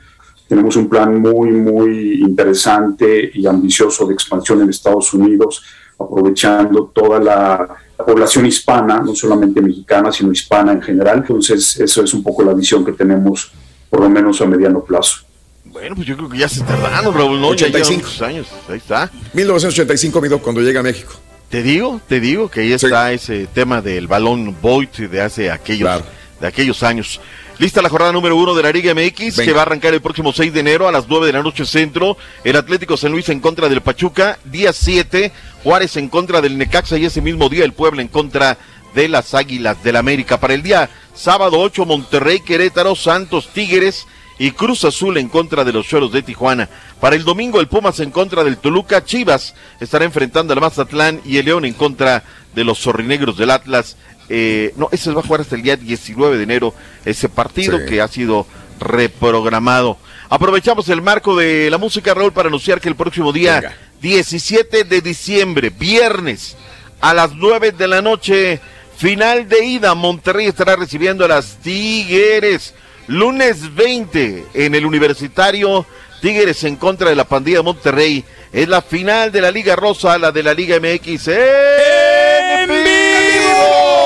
tenemos 0.48 0.76
un 0.76 0.90
plan 0.90 1.18
muy, 1.22 1.50
muy 1.52 2.22
interesante 2.22 3.32
y 3.34 3.48
ambicioso 3.48 4.06
de 4.06 4.14
expansión 4.14 4.62
en 4.62 4.70
Estados 4.70 5.14
Unidos, 5.14 5.64
aprovechando 5.98 6.92
toda 6.94 7.22
la, 7.22 7.68
la 7.98 8.06
población 8.06 8.46
hispana, 8.46 9.00
no 9.00 9.16
solamente 9.16 9.62
mexicana, 9.62 10.12
sino 10.12 10.30
hispana 10.34 10.74
en 10.74 10.82
general. 10.82 11.20
Entonces, 11.20 11.80
eso 11.80 12.04
es 12.04 12.14
un 12.14 12.22
poco 12.22 12.44
la 12.44 12.54
visión 12.54 12.84
que 12.84 12.92
tenemos, 12.92 13.50
por 13.90 14.02
lo 14.02 14.10
menos 14.10 14.42
a 14.42 14.46
mediano 14.46 14.84
plazo. 14.84 15.20
Bueno, 15.64 15.96
pues 15.96 16.06
yo 16.06 16.18
creo 16.18 16.28
que 16.28 16.40
ya 16.40 16.50
se 16.50 16.62
tardaron, 16.66 17.14
Raúl, 17.14 17.40
¿no? 17.40 17.54
Ya 17.54 17.68
llevan 17.68 17.82
85. 17.84 18.04
muchos 18.04 18.22
años. 18.22 18.48
Ahí 18.68 18.78
está. 18.78 19.10
1985, 19.34 20.20
mi 20.22 20.28
doc, 20.28 20.42
cuando 20.42 20.60
llega 20.60 20.82
a 20.82 20.84
México. 20.84 21.14
Te 21.52 21.62
digo, 21.64 22.00
te 22.08 22.20
digo 22.20 22.50
que 22.50 22.62
ahí 22.62 22.70
Sí. 22.80 22.86
está 22.86 23.12
ese 23.12 23.46
tema 23.48 23.82
del 23.82 24.08
balón 24.08 24.56
Boyd 24.62 24.88
de 25.10 25.22
hace 25.22 25.52
aquellos, 25.52 25.82
Claro. 25.90 26.06
de 26.40 26.48
aquellos 26.48 26.82
años. 26.82 27.20
Lista 27.60 27.82
la 27.82 27.90
jornada 27.90 28.14
número 28.14 28.36
uno 28.38 28.56
de 28.56 28.64
la 28.64 28.72
Liga 28.72 28.92
MX, 28.96 29.36
Venga. 29.38 29.46
que 29.46 29.54
va 29.54 29.60
a 29.60 29.64
arrancar 29.64 29.94
el 29.94 30.02
próximo 30.02 30.32
6 30.32 30.52
de 30.54 30.62
enero 30.62 30.88
a 30.88 30.92
las 30.92 31.08
9 31.08 31.28
de 31.28 31.34
la 31.34 31.44
noche 31.44 31.66
centro. 31.66 32.18
El 32.44 32.56
Atlético 32.56 32.96
San 32.98 33.12
Luis 33.12 33.28
en 33.30 33.40
contra 33.42 33.68
del 33.70 33.82
Pachuca. 33.82 34.40
Día 34.46 34.72
7, 34.74 35.32
Juárez 35.64 35.98
en 35.98 36.08
contra 36.08 36.42
del 36.42 36.58
Necaxa 36.58 36.98
y 36.98 37.06
ese 37.06 37.22
mismo 37.22 37.50
día 37.50 37.66
el 37.66 37.74
Puebla 37.74 38.02
en 38.02 38.08
contra 38.08 38.58
de 38.96 39.10
las 39.10 39.34
Águilas 39.36 39.84
del 39.84 39.98
América. 39.98 40.40
Para 40.40 40.54
el 40.54 40.64
día 40.64 40.90
sábado 41.14 41.60
8, 41.60 41.86
Monterrey, 41.86 42.40
Querétaro, 42.40 42.96
Santos, 42.96 43.50
Tigres 43.54 44.08
y 44.42 44.50
Cruz 44.54 44.86
Azul 44.86 45.18
en 45.20 45.30
contra 45.30 45.64
de 45.64 45.72
los 45.72 45.86
Choros 45.88 46.12
de 46.12 46.24
Tijuana. 46.24 46.68
Para 47.00 47.16
el 47.16 47.24
domingo 47.24 47.60
el 47.60 47.68
Pumas 47.68 48.00
en 48.00 48.10
contra 48.10 48.44
del 48.44 48.58
Toluca, 48.58 49.06
Chivas 49.06 49.54
estará 49.80 50.04
enfrentando 50.04 50.52
al 50.54 50.60
Mazatlán 50.62 51.22
y 51.24 51.38
el 51.38 51.46
León 51.46 51.64
en 51.64 51.76
contra 51.76 52.24
de 52.56 52.64
los 52.64 52.80
Zorrinegros 52.80 53.38
del 53.38 53.52
Atlas. 53.52 53.98
Eh, 54.30 54.74
no, 54.78 54.90
ese 54.92 55.12
va 55.12 55.20
a 55.22 55.24
jugar 55.24 55.42
hasta 55.42 55.56
el 55.56 55.62
día 55.62 55.76
19 55.76 56.38
de 56.38 56.44
enero 56.44 56.74
ese 57.06 57.30
partido 57.30 57.78
Sí. 57.78 57.86
que 57.86 58.02
ha 58.02 58.08
sido 58.08 58.48
reprogramado. 58.80 60.00
Aprovechamos 60.28 60.90
el 60.90 61.04
marco 61.04 61.36
de 61.36 61.70
la 61.70 61.78
música, 61.78 62.16
Raúl, 62.16 62.34
para 62.34 62.48
anunciar 62.48 62.82
que 62.82 62.90
el 62.90 62.96
próximo 62.96 63.32
día 63.32 63.60
Venga. 63.62 63.78
17 64.02 64.86
de 64.86 65.02
diciembre, 65.02 65.70
viernes, 65.70 66.58
a 67.00 67.14
las 67.14 67.36
9 67.36 67.74
de 67.74 67.88
la 67.88 68.02
noche, 68.02 68.60
final 68.98 69.48
de 69.48 69.66
ida, 69.66 69.94
Monterrey 69.94 70.48
estará 70.48 70.76
recibiendo 70.76 71.26
a 71.26 71.28
las 71.28 71.58
Tigres. 71.58 72.74
Lunes 73.12 73.76
20 73.76 74.46
en 74.54 74.74
el 74.74 74.86
Universitario, 74.86 75.86
Tigres 76.22 76.64
en 76.64 76.78
contra 76.78 77.10
de 77.10 77.16
la 77.18 77.26
pandilla 77.26 77.58
de 77.58 77.64
Monterrey. 77.64 78.24
Es 78.54 78.70
la 78.70 78.82
final 78.82 79.34
de 79.34 79.42
la 79.42 79.52
Liga 79.52 79.76
Rosa, 79.76 80.18
la 80.18 80.32
de 80.32 80.42
la 80.44 80.54
Liga 80.54 80.78
MX. 80.80 81.28
¡En 81.28 82.70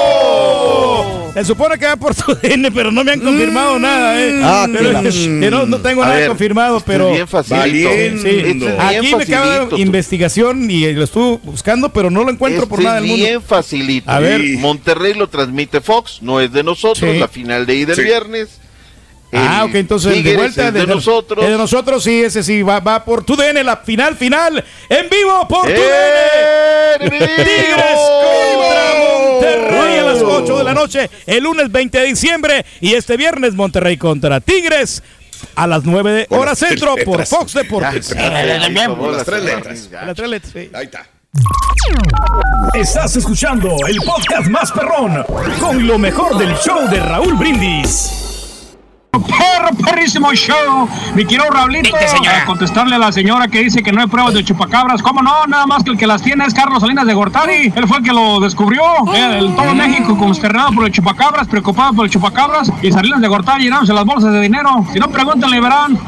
vivo! 0.06 1.32
Se 1.36 1.44
supone 1.46 1.78
que 1.78 1.86
va 1.86 1.98
por 1.98 2.16
tu 2.16 2.34
DN, 2.34 2.72
pero 2.72 2.92
no 2.92 3.04
me 3.04 3.12
han 3.12 3.20
confirmado 3.20 3.78
nada, 3.78 4.20
¿eh? 4.20 4.40
Ah, 4.42 4.66
Pero- 4.72 4.88
que 4.88 4.94
la- 4.94 5.50
no, 5.52 5.66
no 5.68 5.80
tengo 5.82 6.02
A 6.02 6.06
nada 6.08 6.18
ver, 6.18 6.28
confirmado, 6.30 6.80
pero. 6.80 7.12
bien 7.12 7.28
facilito. 7.28 7.90
Sí, 7.92 8.00
es 8.00 8.24
bien 8.24 8.76
Aquí 8.80 9.14
me 9.14 9.26
tú. 9.70 9.78
investigación 9.78 10.72
y 10.72 10.92
lo 10.94 11.04
estuve 11.04 11.40
buscando, 11.44 11.90
pero 11.90 12.10
no 12.10 12.24
lo 12.24 12.32
encuentro 12.32 12.68
por 12.68 12.82
nada 12.82 12.96
es 12.98 13.02
del 13.04 13.12
mundo. 13.12 13.26
bien 13.26 13.42
facilito. 13.44 14.10
A 14.10 14.20
ver. 14.20 14.42
Monterrey 14.58 15.14
lo 15.14 15.28
transmite 15.28 15.82
Fox, 15.82 16.20
no 16.22 16.40
es 16.40 16.52
de 16.54 16.64
nosotros, 16.64 17.12
Sí. 17.12 17.20
la 17.20 17.28
final 17.28 17.66
de 17.68 17.76
ida 17.76 17.92
el 17.92 17.98
Sí. 17.98 18.04
viernes. 18.04 18.62
Ah, 19.38 19.66
ok, 19.66 19.76
entonces 19.76 20.24
de 20.24 20.36
vuelta 20.36 20.68
es 20.68 20.74
de, 20.74 20.80
de, 20.82 20.88
nosotros. 20.88 21.46
de 21.46 21.58
nosotros, 21.58 22.04
sí, 22.04 22.24
ese 22.24 22.44
sí, 22.44 22.62
va, 22.62 22.80
va 22.80 23.04
por 23.04 23.24
tu 23.24 23.36
DN, 23.36 23.64
la 23.64 23.78
final, 23.78 24.16
final, 24.16 24.64
en 24.90 25.10
vivo 25.10 25.48
por 25.48 25.64
tu 25.64 25.72
¡Eh, 25.72 26.98
DN. 27.00 27.10
Tigres 27.10 28.00
contra 28.24 28.94
Monterrey 29.00 30.00
a 30.00 30.04
las 30.04 30.22
8 30.22 30.58
de 30.58 30.64
la 30.64 30.74
noche, 30.74 31.10
el 31.26 31.44
lunes 31.44 31.72
20 31.72 32.00
de 32.00 32.06
diciembre, 32.06 32.66
y 32.82 32.94
este 32.94 33.18
viernes 33.18 33.54
Monterrey 33.54 33.98
contra 33.98 34.40
Tigres 34.40 35.04
a 35.56 35.68
las 35.68 35.84
9 35.84 36.12
de 36.12 36.28
hora 36.30 36.52
las 36.52 36.60
centro 36.60 36.96
por. 37.04 37.26
Fox 37.26 37.54
Deportes. 37.54 38.10
Ya, 38.10 38.46
ya, 38.46 38.68
ya, 38.70 38.96
Por 38.96 39.14
las 39.14 39.26
tres 39.26 39.44
letras. 39.44 39.90
Las 39.92 40.16
tres 40.16 40.30
letras, 40.30 40.54
sí. 40.54 40.70
Ahí 40.74 40.86
está. 40.86 41.08
Estás 42.74 43.16
escuchando 43.18 43.76
el 43.88 43.98
podcast 43.98 44.48
más 44.48 44.72
perrón 44.72 45.26
con 45.60 45.86
lo 45.86 45.98
mejor 45.98 46.38
del 46.38 46.56
show 46.56 46.88
de 46.90 47.00
Raúl 47.00 47.36
Brindis. 47.36 48.25
Perro, 49.22 49.76
perrísimo 49.84 50.34
show. 50.34 50.88
Mi 51.16 51.26
quiero 51.26 51.46
señora. 51.46 52.44
a 52.44 52.46
contestarle 52.46 52.96
a 52.96 52.98
la 52.98 53.12
señora 53.12 53.48
que 53.48 53.60
dice 53.60 53.82
que 53.82 53.92
no 53.92 54.02
hay 54.02 54.08
pruebas 54.08 54.34
de 54.34 54.44
chupacabras. 54.44 55.02
¿Cómo 55.02 55.22
no? 55.22 55.46
Nada 55.48 55.66
más 55.66 55.84
que 55.84 55.92
el 55.92 55.98
que 55.98 56.08
las 56.08 56.22
tiene 56.22 56.46
es 56.46 56.54
Carlos 56.54 56.82
Salinas 56.82 57.06
de 57.06 57.14
Gortari. 57.14 57.74
Él 57.76 57.88
fue 57.88 57.98
el 57.98 58.04
que 58.04 58.12
lo 58.12 58.40
descubrió. 58.40 58.82
El, 59.14 59.56
todo 59.56 59.74
México 59.76 60.18
consternado 60.18 60.72
por 60.72 60.86
el 60.86 60.92
chupacabras, 60.92 61.48
preocupado 61.48 61.94
por 61.94 62.06
el 62.06 62.12
chupacabras. 62.12 62.72
Y 62.82 62.92
Salinas 62.92 63.22
de 63.22 63.28
Gortari 63.28 63.64
llenándose 63.64 63.94
las 63.94 64.06
bolsas 64.06 64.34
de 64.34 64.42
dinero. 64.42 64.86
Si 64.92 65.00
no, 65.00 65.10
pregúntenle 65.10 65.58
y 65.58 65.60
verán. 65.60 66.00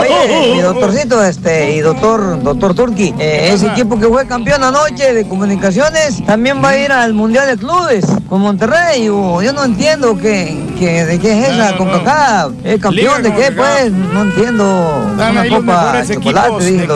Oye, 0.00 0.52
mi 0.54 0.60
doctorcito, 0.60 1.22
este, 1.22 1.76
y 1.76 1.80
doctor, 1.80 2.42
doctor 2.42 2.74
Turki, 2.74 3.14
eh, 3.18 3.50
ese 3.52 3.66
equipo 3.68 3.98
que 3.98 4.06
fue 4.06 4.26
campeón 4.26 4.62
anoche 4.64 5.12
de 5.14 5.26
comunicaciones 5.28 6.24
también 6.24 6.62
va 6.62 6.70
a 6.70 6.78
ir 6.78 6.92
al 6.92 7.14
Mundial 7.14 7.46
de 7.46 7.56
Clubes 7.56 8.06
con 8.28 8.40
Monterrey. 8.40 9.08
o 9.08 9.42
yo 9.42 9.52
no 9.52 9.64
entiendo 9.64 10.16
que, 10.16 10.71
que- 10.86 11.04
de 11.06 11.18
qué 11.18 11.38
es 11.38 11.48
esa 11.48 11.76
CONCACAF. 11.76 12.52
¿Es 12.64 12.80
campeón 12.80 13.22
de 13.22 13.32
qué, 13.34 13.52
pues? 13.52 13.90
No 13.92 14.22
entiendo. 14.22 15.06
Están 15.12 15.32
Una 15.32 15.44
los 15.44 15.58
copa 15.60 16.00
equipos 16.00 16.14
chocolate, 16.14 16.86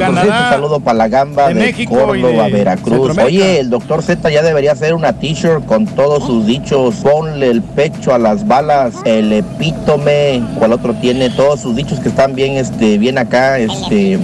Saludo 0.50 0.80
para 0.80 0.98
la 0.98 1.08
gamba 1.08 1.48
de 1.48 1.54
de, 1.54 1.60
México 1.60 1.94
Córdoba, 1.94 2.44
de 2.44 2.50
Veracruz. 2.50 3.18
Oye, 3.18 3.60
el 3.60 3.70
doctor 3.70 4.02
Z 4.02 4.28
ya 4.30 4.42
debería 4.42 4.72
hacer 4.72 4.94
una 4.94 5.12
t-shirt 5.14 5.64
con 5.66 5.86
todos 5.86 6.24
sus 6.24 6.46
dichos. 6.46 6.96
Ponle 6.96 7.50
el 7.50 7.62
pecho 7.62 8.14
a 8.14 8.18
las 8.18 8.46
balas, 8.46 8.94
el 9.04 9.32
epítome, 9.32 10.42
cual 10.58 10.72
otro 10.72 10.94
tiene, 10.94 11.30
todos 11.30 11.60
sus 11.60 11.76
dichos 11.76 12.00
que 12.00 12.08
están 12.08 12.34
bien, 12.34 12.54
este, 12.54 12.98
bien 12.98 13.18
acá, 13.18 13.58
este, 13.58 14.18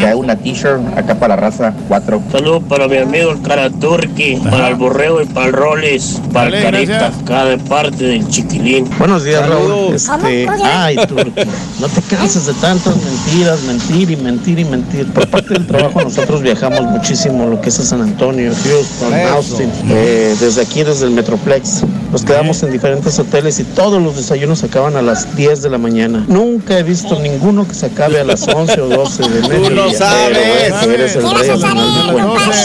que 0.00 0.06
hay 0.06 0.14
una 0.14 0.36
t-shirt 0.36 0.80
acá 0.96 1.14
para 1.14 1.36
la 1.36 1.42
raza 1.42 1.72
4. 1.88 2.22
Saludos 2.30 2.62
para 2.68 2.88
mi 2.88 2.96
amigo 2.98 3.30
el 3.30 3.42
cara 3.42 3.70
turqui, 3.70 4.36
para 4.36 4.68
el 4.68 4.74
borrego 4.76 5.22
y 5.22 5.26
para 5.26 5.46
el 5.46 5.52
roles, 5.52 6.20
para 6.32 6.50
Dale, 6.50 6.58
el 6.58 6.64
carita, 6.64 7.06
acá 7.22 7.44
de 7.44 7.58
parte 7.58 8.04
del 8.04 8.28
chiquilín. 8.28 8.86
Buenos 9.06 9.22
días, 9.22 9.48
Raúl. 9.48 9.94
Este, 9.94 10.48
ay, 10.64 10.96
Turki, 11.06 11.32
no 11.78 11.88
te 11.88 12.02
canses 12.10 12.46
de 12.46 12.54
tantas 12.54 12.96
mentiras, 12.96 13.62
mentir 13.62 14.10
y 14.10 14.16
mentir 14.16 14.58
y 14.58 14.64
mentir. 14.64 15.06
Por 15.12 15.28
parte 15.28 15.54
del 15.54 15.64
trabajo, 15.64 16.02
nosotros 16.02 16.42
viajamos 16.42 16.82
muchísimo, 16.82 17.46
lo 17.46 17.60
que 17.60 17.68
es 17.68 17.78
a 17.78 17.84
San 17.84 18.02
Antonio, 18.02 18.50
Houston, 18.64 19.14
Eso. 19.14 19.28
Austin, 19.32 19.70
eh, 19.90 20.34
desde 20.40 20.60
aquí, 20.62 20.82
desde 20.82 21.04
el 21.04 21.12
Metroplex. 21.12 21.84
Nos 22.10 22.24
quedamos 22.24 22.60
en 22.64 22.72
diferentes 22.72 23.16
hoteles 23.20 23.60
y 23.60 23.64
todos 23.64 24.02
los 24.02 24.16
desayunos 24.16 24.58
se 24.58 24.66
acaban 24.66 24.96
a 24.96 25.02
las 25.02 25.36
10 25.36 25.62
de 25.62 25.70
la 25.70 25.78
mañana. 25.78 26.24
Nunca 26.26 26.76
he 26.76 26.82
visto 26.82 27.16
ninguno 27.20 27.68
que 27.68 27.74
se 27.74 27.86
acabe 27.86 28.18
a 28.18 28.24
las 28.24 28.48
11 28.48 28.80
o 28.80 28.88
12 28.88 29.22
de 29.22 29.48
mediodía. 29.48 29.70
no 29.70 29.92
sabes. 29.92 30.36
Pero, 30.36 30.78
bueno, 30.78 30.92
eres 30.94 31.14
el 31.14 31.22
rey. 31.22 31.60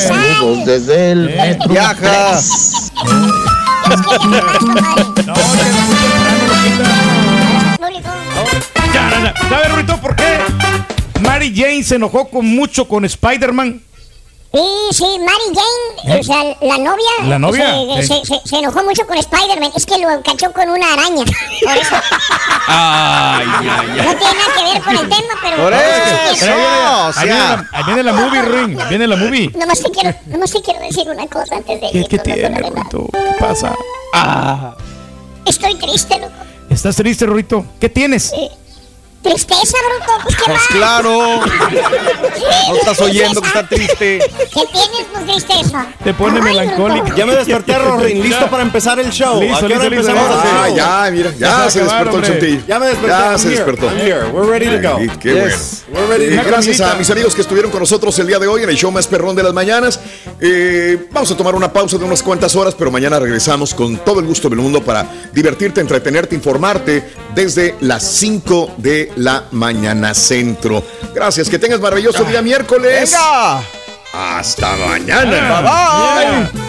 Saludos 0.08 0.66
desde 0.66 1.12
el 1.12 1.36
Metroplex. 1.36 2.92
Ya, 5.22 5.36
ya, 5.36 6.21
ya. 9.34 9.50
¿Sabe, 9.50 9.68
Rurito, 9.70 9.98
por 10.02 10.16
qué 10.16 10.38
Mary 11.22 11.54
Jane 11.56 11.84
se 11.84 11.96
enojó 11.96 12.28
con 12.30 12.46
mucho 12.46 12.88
con 12.88 13.06
Spider-Man? 13.06 13.82
Sí, 14.54 14.60
sí, 14.92 15.06
Mary 15.20 15.56
Jane, 15.56 16.18
¿Eh? 16.18 16.20
o 16.20 16.24
sea, 16.24 16.44
la 16.62 16.78
novia. 16.78 17.10
¿La 17.24 17.40
novia? 17.40 17.74
Se, 18.02 18.04
se- 18.08 18.14
Eh. 18.16 18.22
se- 18.26 18.50
se 18.50 18.58
enojó 18.58 18.84
mucho 18.84 19.08
con 19.08 19.18
Spider-Man. 19.18 19.72
Es 19.78 19.86
que 19.86 19.98
lo 19.98 20.08
cachó 20.24 20.52
con 20.52 20.70
una 20.70 20.92
araña. 20.92 21.24
Por 21.24 21.78
eso. 21.78 21.96
Ay, 22.68 23.46
ay, 23.48 23.88
No 23.88 24.16
tiene 24.18 24.34
nada 24.34 24.54
que 24.58 24.64
ver 24.74 24.82
con 24.84 24.96
el 24.98 25.10
tema, 25.10 25.34
pero. 25.42 25.56
Por 25.58 25.74
eso, 25.74 25.82
Ahí 25.82 26.36
viene, 26.38 26.54
o 26.54 27.06
ahí 27.08 27.14
sea. 27.14 27.24
viene 27.24 27.40
la, 27.40 27.70
ahí 27.72 27.84
viene 27.86 28.04
la 28.04 28.14
movie, 28.14 28.42
Ring. 28.42 28.80
Viene 28.90 29.08
la 29.08 29.16
movie. 29.16 29.52
Nomás 29.56 29.80
te 29.82 29.90
quiero, 29.90 30.16
nomás 30.26 30.52
te 30.52 30.62
quiero 30.62 30.80
decir 30.82 31.10
una 31.10 31.28
cosa 31.28 31.56
antes 31.56 31.80
de 31.80 31.90
¿Qué, 31.92 31.98
irnos, 32.00 32.10
qué 32.10 32.18
loco, 32.18 32.24
tiene. 32.34 32.60
Rurito? 32.60 33.08
¿Qué 33.14 33.34
pasa? 33.40 33.76
Ah, 34.14 34.76
Estoy 35.46 35.76
triste, 35.76 36.20
loco. 36.20 36.34
¿Estás 36.70 36.96
triste, 36.98 37.26
Rurito? 37.26 37.66
¿Qué 37.80 37.88
tienes? 37.90 38.34
Tristeza, 39.22 39.78
bruto. 39.88 40.24
Pues 40.24 40.36
qué 40.36 40.44
Pues 40.46 40.58
más. 40.58 40.68
claro. 40.68 41.42
No 42.70 42.76
estás 42.78 43.02
oyendo 43.02 43.42
que 43.42 43.48
está 43.48 43.68
triste. 43.68 44.20
¿Qué 44.20 44.62
tienes 44.72 45.08
con 45.14 45.26
tristeza? 45.26 45.88
Te 46.04 46.14
pone 46.14 46.38
Ay, 46.38 46.44
melancólico. 46.44 47.02
bruto. 47.06 47.16
Ya 47.18 47.26
me 47.26 47.36
desperté, 47.36 47.78
Rorín. 47.78 48.24
¿Listo 48.24 48.48
para 48.50 48.64
empezar 48.64 49.00
el 49.00 49.10
show? 49.12 49.42
Listo, 49.42 49.66
¿A 49.66 49.68
qué 49.68 49.76
hora 49.76 49.90
listo, 49.90 50.10
empezamos 50.12 50.38
Ah, 50.44 50.64
show? 50.68 50.76
ya, 50.78 51.10
mira, 51.12 51.32
ya, 51.32 51.38
Ya 51.48 51.64
se 51.66 51.72
se 51.72 51.84
despertó 51.84 52.18
el 52.18 52.24
chantilly. 52.24 52.64
Ya 52.68 52.80
me 52.80 52.86
desperté. 52.88 53.08
Ya 53.10 53.30
I'm 53.32 53.38
se 53.40 53.48
here. 53.48 53.56
despertó. 53.58 53.86
I'm 53.88 53.98
here. 54.00 54.26
We're 54.32 54.50
ready 54.50 54.66
to 54.82 54.90
go. 54.90 54.98
Ay, 54.98 55.12
qué 55.20 55.34
Yes. 55.34 55.84
bueno. 55.92 56.08
We're 56.08 56.18
ready 56.18 56.36
to 56.38 56.44
go. 56.44 56.48
gracias 56.50 56.82
a 56.82 56.96
mis 56.96 57.10
amigos 57.12 57.36
que 57.36 57.42
estuvieron 57.42 57.70
con 57.72 57.82
nosotros 57.82 58.18
el 58.20 58.28
día 58.28 58.40
de 58.40 58.48
hoy 58.48 58.64
en 58.64 58.70
el 58.70 58.76
show 58.78 58.92
más 58.92 59.08
perrón 59.08 59.36
de 59.36 59.44
las 59.44 59.54
mañanas. 59.54 60.00
Eh, 60.40 61.08
vamos 61.12 61.30
a 61.32 61.38
tomar 61.38 61.54
una 61.56 61.72
pausa 61.72 61.98
de 61.98 62.06
unas 62.06 62.24
cuantas 62.24 62.56
horas, 62.56 62.74
pero 62.78 62.90
mañana 62.92 63.20
regresamos 63.20 63.74
con 63.74 63.98
todo 63.98 64.20
el 64.22 64.26
gusto 64.26 64.50
del 64.50 64.60
mundo 64.60 64.82
para 64.82 65.06
divertirte, 65.34 65.82
entretenerte, 65.82 66.34
informarte 66.36 67.12
desde 67.36 67.76
las 67.82 68.04
5 68.04 68.72
de 68.78 69.11
la 69.16 69.44
mañana 69.52 70.14
centro. 70.14 70.84
Gracias, 71.14 71.50
que 71.50 71.60
tengas 71.60 71.80
maravilloso 71.80 72.24
día 72.24 72.42
miércoles. 72.42 73.12
¡Venga! 73.12 73.64
Hasta 74.14 74.76
mañana. 74.76 75.62
Bye 75.62 76.62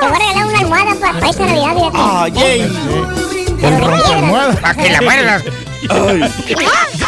Te 0.00 0.06
voy 0.06 0.14
a 0.14 0.18
regalar 0.18 0.46
una 0.46 0.58
almohada 0.60 0.94
para, 0.94 1.12
para 1.14 1.30
esta 1.30 1.44
Navidad, 1.44 1.74
fíjate. 1.74 1.96
Ah, 1.96 2.28
yay. 2.28 2.60
El 3.62 3.80
rompealmohada. 3.84 4.54
Para 4.60 4.74
que 4.74 4.90
la 4.90 5.02
muerdas. 5.02 5.44